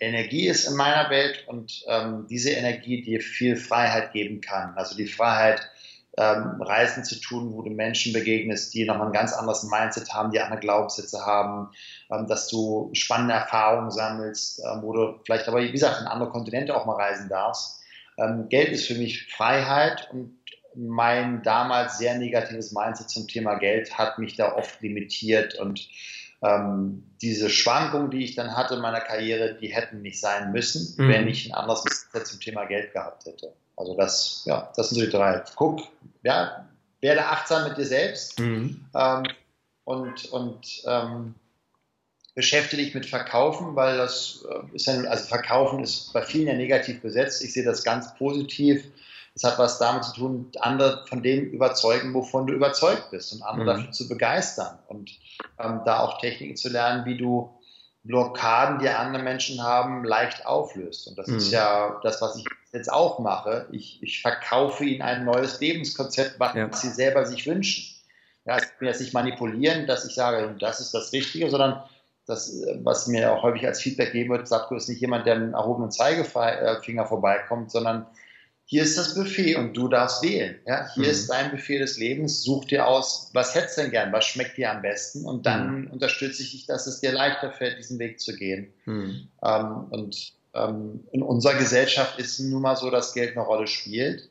Energie 0.00 0.48
ist 0.48 0.66
in 0.66 0.74
meiner 0.74 1.10
Welt 1.10 1.44
und 1.46 1.84
ähm, 1.86 2.26
diese 2.28 2.50
Energie 2.50 3.02
dir 3.02 3.20
viel 3.20 3.56
Freiheit 3.56 4.12
geben 4.12 4.40
kann. 4.40 4.74
Also 4.76 4.96
die 4.96 5.06
Freiheit, 5.06 5.70
ähm, 6.18 6.60
Reisen 6.60 7.04
zu 7.04 7.18
tun, 7.20 7.52
wo 7.54 7.62
du 7.62 7.70
Menschen 7.70 8.12
begegnest, 8.12 8.74
die 8.74 8.84
nochmal 8.84 9.06
ein 9.06 9.12
ganz 9.12 9.32
anderes 9.32 9.62
Mindset 9.64 10.12
haben, 10.12 10.30
die 10.30 10.40
andere 10.40 10.60
Glaubenssätze 10.60 11.24
haben, 11.24 11.70
ähm, 12.10 12.26
dass 12.26 12.48
du 12.48 12.90
spannende 12.92 13.34
Erfahrungen 13.34 13.90
sammelst, 13.90 14.60
ähm, 14.60 14.82
wo 14.82 14.92
du 14.92 15.20
vielleicht 15.24 15.48
aber, 15.48 15.62
wie 15.62 15.72
gesagt, 15.72 16.00
in 16.00 16.06
andere 16.06 16.30
Kontinente 16.30 16.76
auch 16.76 16.84
mal 16.84 16.96
reisen 16.96 17.28
darfst. 17.28 17.80
Ähm, 18.18 18.48
Geld 18.50 18.68
ist 18.68 18.86
für 18.86 18.94
mich 18.94 19.26
Freiheit 19.32 20.10
und 20.12 20.36
mein 20.74 21.42
damals 21.42 21.98
sehr 21.98 22.16
negatives 22.16 22.72
Mindset 22.72 23.08
zum 23.08 23.26
Thema 23.26 23.54
Geld 23.56 23.96
hat 23.96 24.18
mich 24.18 24.36
da 24.36 24.54
oft 24.54 24.80
limitiert 24.80 25.54
und 25.54 25.88
ähm, 26.42 27.04
diese 27.20 27.48
Schwankungen, 27.48 28.10
die 28.10 28.24
ich 28.24 28.34
dann 28.34 28.56
hatte 28.56 28.74
in 28.74 28.80
meiner 28.80 29.00
Karriere, 29.00 29.54
die 29.54 29.68
hätten 29.68 30.02
nicht 30.02 30.20
sein 30.20 30.52
müssen, 30.52 31.02
mhm. 31.02 31.08
wenn 31.08 31.28
ich 31.28 31.46
ein 31.46 31.54
anderes 31.54 31.84
Mindset 31.84 32.26
zum 32.26 32.40
Thema 32.40 32.64
Geld 32.64 32.92
gehabt 32.92 33.26
hätte. 33.26 33.52
Also 33.76 33.96
das, 33.96 34.42
ja, 34.44 34.70
das 34.76 34.90
sind 34.90 34.98
so 34.98 35.04
die 35.04 35.10
drei. 35.10 35.42
Guck, 35.56 35.82
ja, 36.22 36.68
werde 37.00 37.26
achtsam 37.26 37.68
mit 37.68 37.78
dir 37.78 37.86
selbst 37.86 38.38
mhm. 38.38 38.84
ähm, 38.94 39.22
und, 39.84 40.24
und 40.32 40.82
ähm, 40.86 41.34
beschäftige 42.34 42.82
dich 42.82 42.94
mit 42.94 43.06
Verkaufen, 43.06 43.76
weil 43.76 43.96
das 43.96 44.44
äh, 44.48 44.74
ist 44.74 44.86
ja, 44.86 44.94
also 45.02 45.26
Verkaufen 45.26 45.82
ist 45.82 46.12
bei 46.12 46.22
vielen 46.22 46.48
ja 46.48 46.54
negativ 46.54 47.02
besetzt. 47.02 47.42
Ich 47.42 47.52
sehe 47.52 47.64
das 47.64 47.84
ganz 47.84 48.14
positiv. 48.16 48.84
Es 49.34 49.44
hat 49.44 49.58
was 49.58 49.78
damit 49.78 50.04
zu 50.04 50.14
tun, 50.14 50.52
andere 50.60 51.04
von 51.06 51.22
dem 51.22 51.46
überzeugen, 51.46 52.12
wovon 52.12 52.46
du 52.46 52.52
überzeugt 52.52 53.10
bist 53.10 53.32
und 53.32 53.42
andere 53.42 53.64
mhm. 53.64 53.66
dafür 53.66 53.92
zu 53.92 54.08
begeistern 54.08 54.78
und 54.88 55.10
ähm, 55.58 55.80
da 55.84 56.00
auch 56.00 56.18
Techniken 56.18 56.56
zu 56.56 56.68
lernen, 56.68 57.06
wie 57.06 57.16
du 57.16 57.50
Blockaden, 58.04 58.80
die 58.80 58.88
andere 58.88 59.22
Menschen 59.22 59.62
haben, 59.62 60.04
leicht 60.04 60.44
auflöst. 60.44 61.06
Und 61.08 61.16
das 61.16 61.28
mhm. 61.28 61.36
ist 61.36 61.52
ja 61.52 62.00
das, 62.02 62.20
was 62.20 62.36
ich 62.36 62.44
jetzt 62.72 62.92
auch 62.92 63.20
mache. 63.20 63.68
Ich, 63.70 64.02
ich 64.02 64.22
verkaufe 64.22 64.84
ihnen 64.84 65.02
ein 65.02 65.24
neues 65.24 65.60
Lebenskonzept, 65.60 66.38
was 66.40 66.54
ja. 66.54 66.72
sie 66.72 66.90
selber 66.90 67.24
sich 67.24 67.46
wünschen. 67.46 67.94
Ja, 68.44 68.56
ich 68.58 68.64
will 68.80 68.88
jetzt 68.88 69.00
nicht 69.00 69.14
manipulieren, 69.14 69.86
dass 69.86 70.04
ich 70.04 70.14
sage, 70.14 70.56
das 70.58 70.80
ist 70.80 70.92
das 70.92 71.12
Richtige, 71.12 71.48
sondern 71.48 71.84
das, 72.26 72.52
was 72.82 73.06
mir 73.06 73.32
auch 73.32 73.42
häufig 73.42 73.66
als 73.66 73.80
Feedback 73.80 74.12
geben 74.12 74.30
wird, 74.30 74.48
Satko 74.48 74.74
ist 74.74 74.88
nicht 74.88 75.00
jemand, 75.00 75.26
der 75.26 75.36
mit 75.36 75.44
einem 75.44 75.54
erhobenen 75.54 75.90
Zeigefinger 75.90 77.06
vorbeikommt, 77.06 77.70
sondern 77.70 78.06
hier 78.64 78.82
ist 78.82 78.96
das 78.96 79.14
Buffet 79.14 79.56
und 79.56 79.76
du 79.76 79.88
darfst 79.88 80.22
wählen. 80.22 80.58
Ja? 80.66 80.88
Hier 80.94 81.04
mhm. 81.04 81.10
ist 81.10 81.28
dein 81.28 81.50
Buffet 81.50 81.78
des 81.78 81.98
Lebens, 81.98 82.42
such 82.42 82.66
dir 82.66 82.86
aus, 82.86 83.30
was 83.32 83.54
hättest 83.54 83.76
du 83.76 83.82
denn 83.82 83.90
gern, 83.90 84.12
was 84.12 84.24
schmeckt 84.24 84.56
dir 84.56 84.70
am 84.70 84.82
besten 84.82 85.24
und 85.24 85.46
dann 85.46 85.82
mhm. 85.82 85.90
unterstütze 85.90 86.42
ich 86.42 86.52
dich, 86.52 86.66
dass 86.66 86.86
es 86.86 87.00
dir 87.00 87.12
leichter 87.12 87.52
fällt, 87.52 87.78
diesen 87.78 87.98
Weg 87.98 88.20
zu 88.20 88.34
gehen. 88.34 88.72
Mhm. 88.86 89.28
Ähm, 89.44 89.84
und 89.90 90.32
ähm, 90.54 91.04
in 91.12 91.22
unserer 91.22 91.54
Gesellschaft 91.54 92.18
ist 92.18 92.38
nun 92.40 92.62
mal 92.62 92.76
so, 92.76 92.90
dass 92.90 93.14
Geld 93.14 93.36
eine 93.36 93.44
Rolle 93.44 93.66
spielt. 93.66 94.30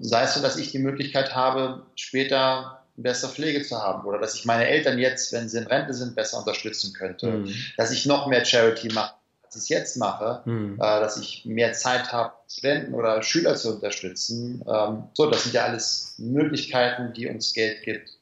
Sei 0.00 0.24
es 0.24 0.34
so, 0.34 0.42
dass 0.42 0.58
ich 0.58 0.72
die 0.72 0.78
Möglichkeit 0.78 1.34
habe, 1.34 1.86
später 1.94 2.82
bessere 2.96 3.30
Pflege 3.30 3.62
zu 3.62 3.78
haben 3.78 4.06
oder 4.06 4.18
dass 4.18 4.34
ich 4.34 4.44
meine 4.44 4.66
Eltern 4.66 4.98
jetzt, 4.98 5.32
wenn 5.32 5.48
sie 5.48 5.58
in 5.58 5.66
Rente 5.66 5.94
sind, 5.94 6.14
besser 6.14 6.38
unterstützen 6.38 6.92
könnte, 6.92 7.30
mhm. 7.30 7.54
dass 7.76 7.90
ich 7.90 8.06
noch 8.06 8.26
mehr 8.26 8.44
Charity 8.44 8.92
mache, 8.92 9.14
ich 9.50 9.62
es 9.62 9.68
jetzt 9.68 9.96
mache, 9.96 10.42
mhm. 10.48 10.74
äh, 10.74 10.78
dass 10.78 11.18
ich 11.18 11.44
mehr 11.44 11.72
Zeit 11.72 12.12
habe, 12.12 12.32
Studenten 12.48 12.94
oder 12.94 13.22
Schüler 13.22 13.56
zu 13.56 13.74
unterstützen. 13.74 14.64
Ähm, 14.66 15.04
so, 15.14 15.30
das 15.30 15.44
sind 15.44 15.54
ja 15.54 15.64
alles 15.64 16.14
Möglichkeiten, 16.18 17.12
die 17.12 17.28
uns 17.28 17.52
Geld 17.52 17.82
gibt. 17.82 18.18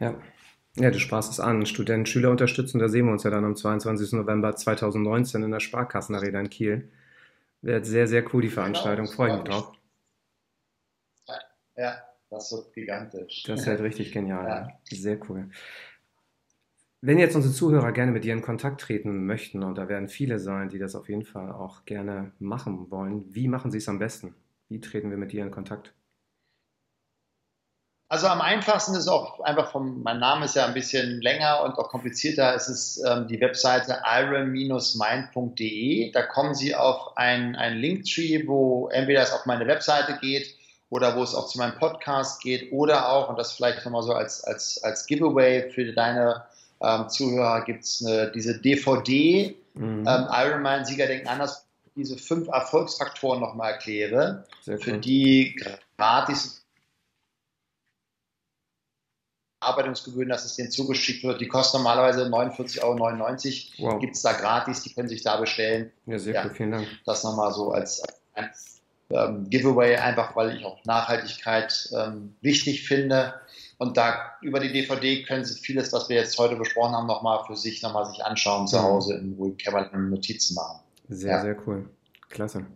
Ja. 0.00 0.14
Ja, 0.76 0.92
du 0.92 1.00
sprachst 1.00 1.32
es 1.32 1.40
an. 1.40 1.66
Studenten, 1.66 2.06
Schüler 2.06 2.30
unterstützen, 2.30 2.78
da 2.78 2.88
sehen 2.88 3.06
wir 3.06 3.12
uns 3.12 3.24
ja 3.24 3.30
dann 3.30 3.44
am 3.44 3.56
22. 3.56 4.12
November 4.12 4.54
2019 4.54 5.42
in 5.42 5.50
der 5.50 5.58
Sparkassenarena 5.58 6.40
in 6.40 6.50
Kiel. 6.50 6.88
Wird 7.62 7.84
sehr, 7.84 8.06
sehr 8.06 8.22
cool, 8.32 8.42
die 8.42 8.48
Veranstaltung. 8.48 9.06
Genau, 9.06 9.16
Freue 9.16 9.34
mich 9.34 9.44
drauf. 9.44 9.72
Ja, 11.76 11.96
das 12.30 12.52
wird 12.52 12.72
gigantisch. 12.74 13.44
Das 13.44 13.60
ist 13.60 13.66
halt 13.66 13.80
richtig 13.80 14.12
genial. 14.12 14.68
Ja. 14.90 14.96
Sehr 14.96 15.18
cool. 15.28 15.50
Wenn 17.00 17.18
jetzt 17.18 17.36
unsere 17.36 17.54
Zuhörer 17.54 17.92
gerne 17.92 18.10
mit 18.10 18.24
dir 18.24 18.32
in 18.32 18.42
Kontakt 18.42 18.80
treten 18.80 19.24
möchten, 19.24 19.62
und 19.62 19.78
da 19.78 19.88
werden 19.88 20.08
viele 20.08 20.40
sein, 20.40 20.68
die 20.68 20.80
das 20.80 20.96
auf 20.96 21.08
jeden 21.08 21.24
Fall 21.24 21.52
auch 21.52 21.84
gerne 21.84 22.32
machen 22.40 22.90
wollen, 22.90 23.32
wie 23.32 23.46
machen 23.46 23.70
sie 23.70 23.78
es 23.78 23.88
am 23.88 24.00
besten? 24.00 24.34
Wie 24.68 24.80
treten 24.80 25.10
wir 25.10 25.16
mit 25.16 25.30
dir 25.30 25.44
in 25.44 25.52
Kontakt? 25.52 25.94
Also 28.10 28.26
am 28.26 28.40
einfachsten 28.40 28.96
ist 28.96 29.06
auch 29.06 29.38
einfach 29.40 29.70
vom, 29.70 30.02
mein 30.02 30.18
Name 30.18 30.46
ist 30.46 30.56
ja 30.56 30.66
ein 30.66 30.74
bisschen 30.74 31.20
länger 31.20 31.62
und 31.62 31.78
auch 31.78 31.88
komplizierter, 31.88 32.52
es 32.54 32.68
ist 32.68 33.00
ähm, 33.06 33.28
die 33.28 33.40
Webseite 33.40 34.02
iron-mind.de. 34.04 36.10
Da 36.10 36.22
kommen 36.22 36.54
Sie 36.54 36.74
auf 36.74 37.16
ein, 37.16 37.54
ein 37.54 37.76
Linktree, 37.76 38.48
wo 38.48 38.88
entweder 38.88 39.22
es 39.22 39.32
auf 39.32 39.46
meine 39.46 39.68
Webseite 39.68 40.18
geht 40.20 40.56
oder 40.90 41.14
wo 41.16 41.22
es 41.22 41.34
auch 41.34 41.46
zu 41.46 41.58
meinem 41.58 41.78
Podcast 41.78 42.42
geht 42.42 42.72
oder 42.72 43.10
auch, 43.10 43.28
und 43.28 43.38
das 43.38 43.52
vielleicht 43.52 43.84
nochmal 43.84 44.02
so 44.02 44.14
als, 44.14 44.42
als, 44.42 44.82
als 44.82 45.06
Giveaway 45.06 45.70
für 45.70 45.92
deine 45.92 46.42
ähm, 46.80 47.08
Zuhörer, 47.08 47.64
gibt 47.64 47.84
es 47.84 48.04
diese 48.34 48.58
DVD, 48.60 49.56
mhm. 49.74 50.06
ähm, 50.06 50.26
Ironman-Sieger 50.30 51.06
denken 51.06 51.28
anders, 51.28 51.66
diese 51.96 52.16
fünf 52.16 52.48
Erfolgsfaktoren 52.48 53.40
nochmal 53.40 53.72
erkläre, 53.72 54.44
Sehr 54.62 54.78
für 54.78 54.92
cool. 54.92 55.00
die 55.00 55.60
gratis 55.96 56.64
Arbeitungsgebühren, 59.60 60.28
dass 60.28 60.44
es 60.44 60.54
denen 60.54 60.70
zugeschickt 60.70 61.24
wird. 61.24 61.40
Die 61.40 61.48
kosten 61.48 61.78
normalerweise 61.78 62.26
49,99 62.26 62.82
Euro. 63.80 63.92
Wow. 63.92 64.00
Gibt 64.00 64.14
es 64.14 64.22
da 64.22 64.32
gratis, 64.32 64.82
die 64.82 64.94
können 64.94 65.08
sich 65.08 65.22
da 65.22 65.36
bestellen. 65.36 65.90
Ja, 66.06 66.18
sehr 66.18 66.34
ja, 66.34 66.44
cool, 66.44 66.50
vielen 66.54 66.70
Dank. 66.70 66.88
Das 67.04 67.24
nochmal 67.24 67.52
so 67.52 67.72
als, 67.72 68.02
als 68.34 68.80
ähm, 69.10 69.48
Giveaway, 69.50 69.96
einfach 69.96 70.36
weil 70.36 70.56
ich 70.56 70.64
auch 70.64 70.84
Nachhaltigkeit 70.84 71.90
ähm, 71.96 72.36
wichtig 72.40 72.86
finde. 72.86 73.34
Und 73.78 73.96
da 73.96 74.32
über 74.42 74.58
die 74.58 74.72
DVD 74.72 75.22
können 75.22 75.44
Sie 75.44 75.58
vieles, 75.60 75.92
was 75.92 76.08
wir 76.08 76.16
jetzt 76.16 76.36
heute 76.36 76.56
besprochen 76.56 76.94
haben, 76.94 77.06
nochmal 77.06 77.44
für 77.46 77.56
sich 77.56 77.80
nochmal 77.82 78.06
sich 78.06 78.24
anschauen, 78.24 78.66
zu 78.66 78.82
Hause 78.82 79.14
in 79.14 79.34
ruhigen 79.34 80.10
Notizen 80.10 80.54
machen. 80.54 80.80
Sehr, 81.08 81.36
ja. 81.36 81.42
sehr 81.42 81.56
cool. 81.66 81.88
Klasse. 82.28 82.66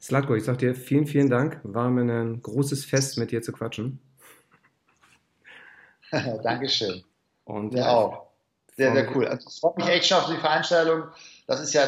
Slatko, 0.00 0.34
ich 0.34 0.44
sag 0.44 0.58
dir 0.58 0.74
vielen, 0.74 1.06
vielen 1.06 1.28
Dank. 1.28 1.60
War 1.62 1.90
mir 1.90 2.10
ein 2.10 2.42
großes 2.42 2.86
Fest, 2.86 3.18
mit 3.18 3.30
dir 3.30 3.42
zu 3.42 3.52
quatschen. 3.52 4.00
Dankeschön. 6.42 7.04
Und 7.44 7.74
ja, 7.74 7.90
auch. 7.90 8.26
Sehr, 8.74 8.92
sehr 8.94 9.14
cool. 9.14 9.26
Also, 9.28 9.48
ich 9.50 9.60
freue 9.60 9.74
mich 9.76 9.86
echt 9.86 10.06
schon 10.06 10.18
auf 10.18 10.30
die 10.30 10.38
Veranstaltung. 10.38 11.04
Das 11.46 11.60
ist 11.60 11.74
ja 11.74 11.82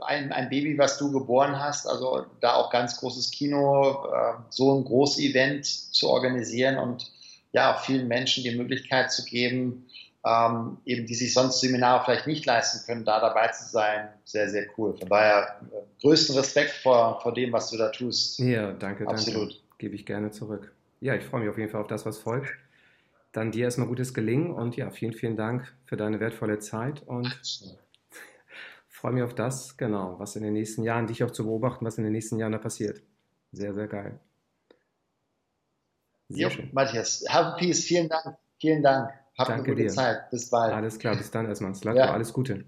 ein, 0.00 0.30
ein, 0.32 0.50
Baby, 0.50 0.76
was 0.76 0.98
du 0.98 1.10
geboren 1.10 1.58
hast. 1.58 1.86
Also 1.86 2.26
da 2.40 2.54
auch 2.54 2.70
ganz 2.70 2.98
großes 2.98 3.30
Kino, 3.30 4.04
äh, 4.12 4.34
so 4.50 4.78
ein 4.78 4.84
großes 4.84 5.18
Event 5.20 5.64
zu 5.64 6.10
organisieren 6.10 6.76
und 6.76 7.10
ja, 7.56 7.74
auch 7.74 7.80
vielen 7.80 8.06
Menschen 8.06 8.44
die 8.44 8.54
Möglichkeit 8.54 9.10
zu 9.10 9.24
geben, 9.24 9.86
ähm, 10.24 10.76
eben 10.84 11.06
die 11.06 11.14
sich 11.14 11.32
sonst 11.32 11.60
Seminare 11.60 12.04
vielleicht 12.04 12.26
nicht 12.26 12.44
leisten 12.44 12.86
können, 12.86 13.04
da 13.04 13.18
dabei 13.18 13.48
zu 13.48 13.64
sein. 13.68 14.10
Sehr, 14.24 14.48
sehr 14.50 14.66
cool. 14.76 14.94
Von 14.96 15.08
daher 15.08 15.60
äh, 15.72 16.02
größten 16.02 16.36
Respekt 16.36 16.72
vor, 16.82 17.20
vor 17.22 17.32
dem, 17.32 17.52
was 17.52 17.70
du 17.70 17.78
da 17.78 17.88
tust. 17.88 18.38
Ja, 18.38 18.72
danke, 18.72 19.08
Absolut. 19.08 19.52
danke. 19.52 19.62
Gebe 19.78 19.94
ich 19.94 20.04
gerne 20.04 20.30
zurück. 20.30 20.72
Ja, 21.00 21.14
ich 21.14 21.24
freue 21.24 21.40
mich 21.40 21.50
auf 21.50 21.58
jeden 21.58 21.70
Fall 21.70 21.80
auf 21.80 21.86
das, 21.86 22.04
was 22.04 22.18
folgt. 22.18 22.52
Dann 23.32 23.52
dir 23.52 23.64
erstmal 23.64 23.88
gutes 23.88 24.12
Gelingen 24.12 24.50
und 24.50 24.76
ja, 24.76 24.90
vielen, 24.90 25.12
vielen 25.12 25.36
Dank 25.36 25.74
für 25.86 25.96
deine 25.96 26.20
wertvolle 26.20 26.58
Zeit 26.58 27.02
und 27.06 27.40
freue 28.88 29.12
mich 29.12 29.22
auf 29.22 29.34
das, 29.34 29.76
genau, 29.76 30.18
was 30.18 30.36
in 30.36 30.42
den 30.42 30.54
nächsten 30.54 30.82
Jahren, 30.82 31.06
dich 31.06 31.22
auch 31.24 31.30
zu 31.30 31.44
beobachten, 31.44 31.84
was 31.84 31.98
in 31.98 32.04
den 32.04 32.12
nächsten 32.12 32.38
Jahren 32.38 32.52
da 32.52 32.58
passiert. 32.58 33.02
Sehr, 33.52 33.72
sehr 33.74 33.88
geil. 33.88 34.20
Sehr 36.28 36.48
jo, 36.48 36.50
schön. 36.50 36.70
Matthias, 36.72 37.24
have 37.28 37.56
peace, 37.58 37.84
vielen 37.84 38.08
Dank, 38.08 38.36
vielen 38.60 38.82
Dank. 38.82 39.10
Habt 39.38 39.50
Danke 39.50 39.64
eine 39.64 39.74
gute 39.74 39.82
dir. 39.82 39.88
Zeit. 39.90 40.30
Bis 40.30 40.50
bald. 40.50 40.72
Alles 40.72 40.98
klar, 40.98 41.14
bis 41.16 41.30
dann 41.30 41.46
erstmal. 41.46 41.74
Slatko, 41.74 41.98
ja. 41.98 42.12
alles 42.12 42.32
Gute. 42.32 42.64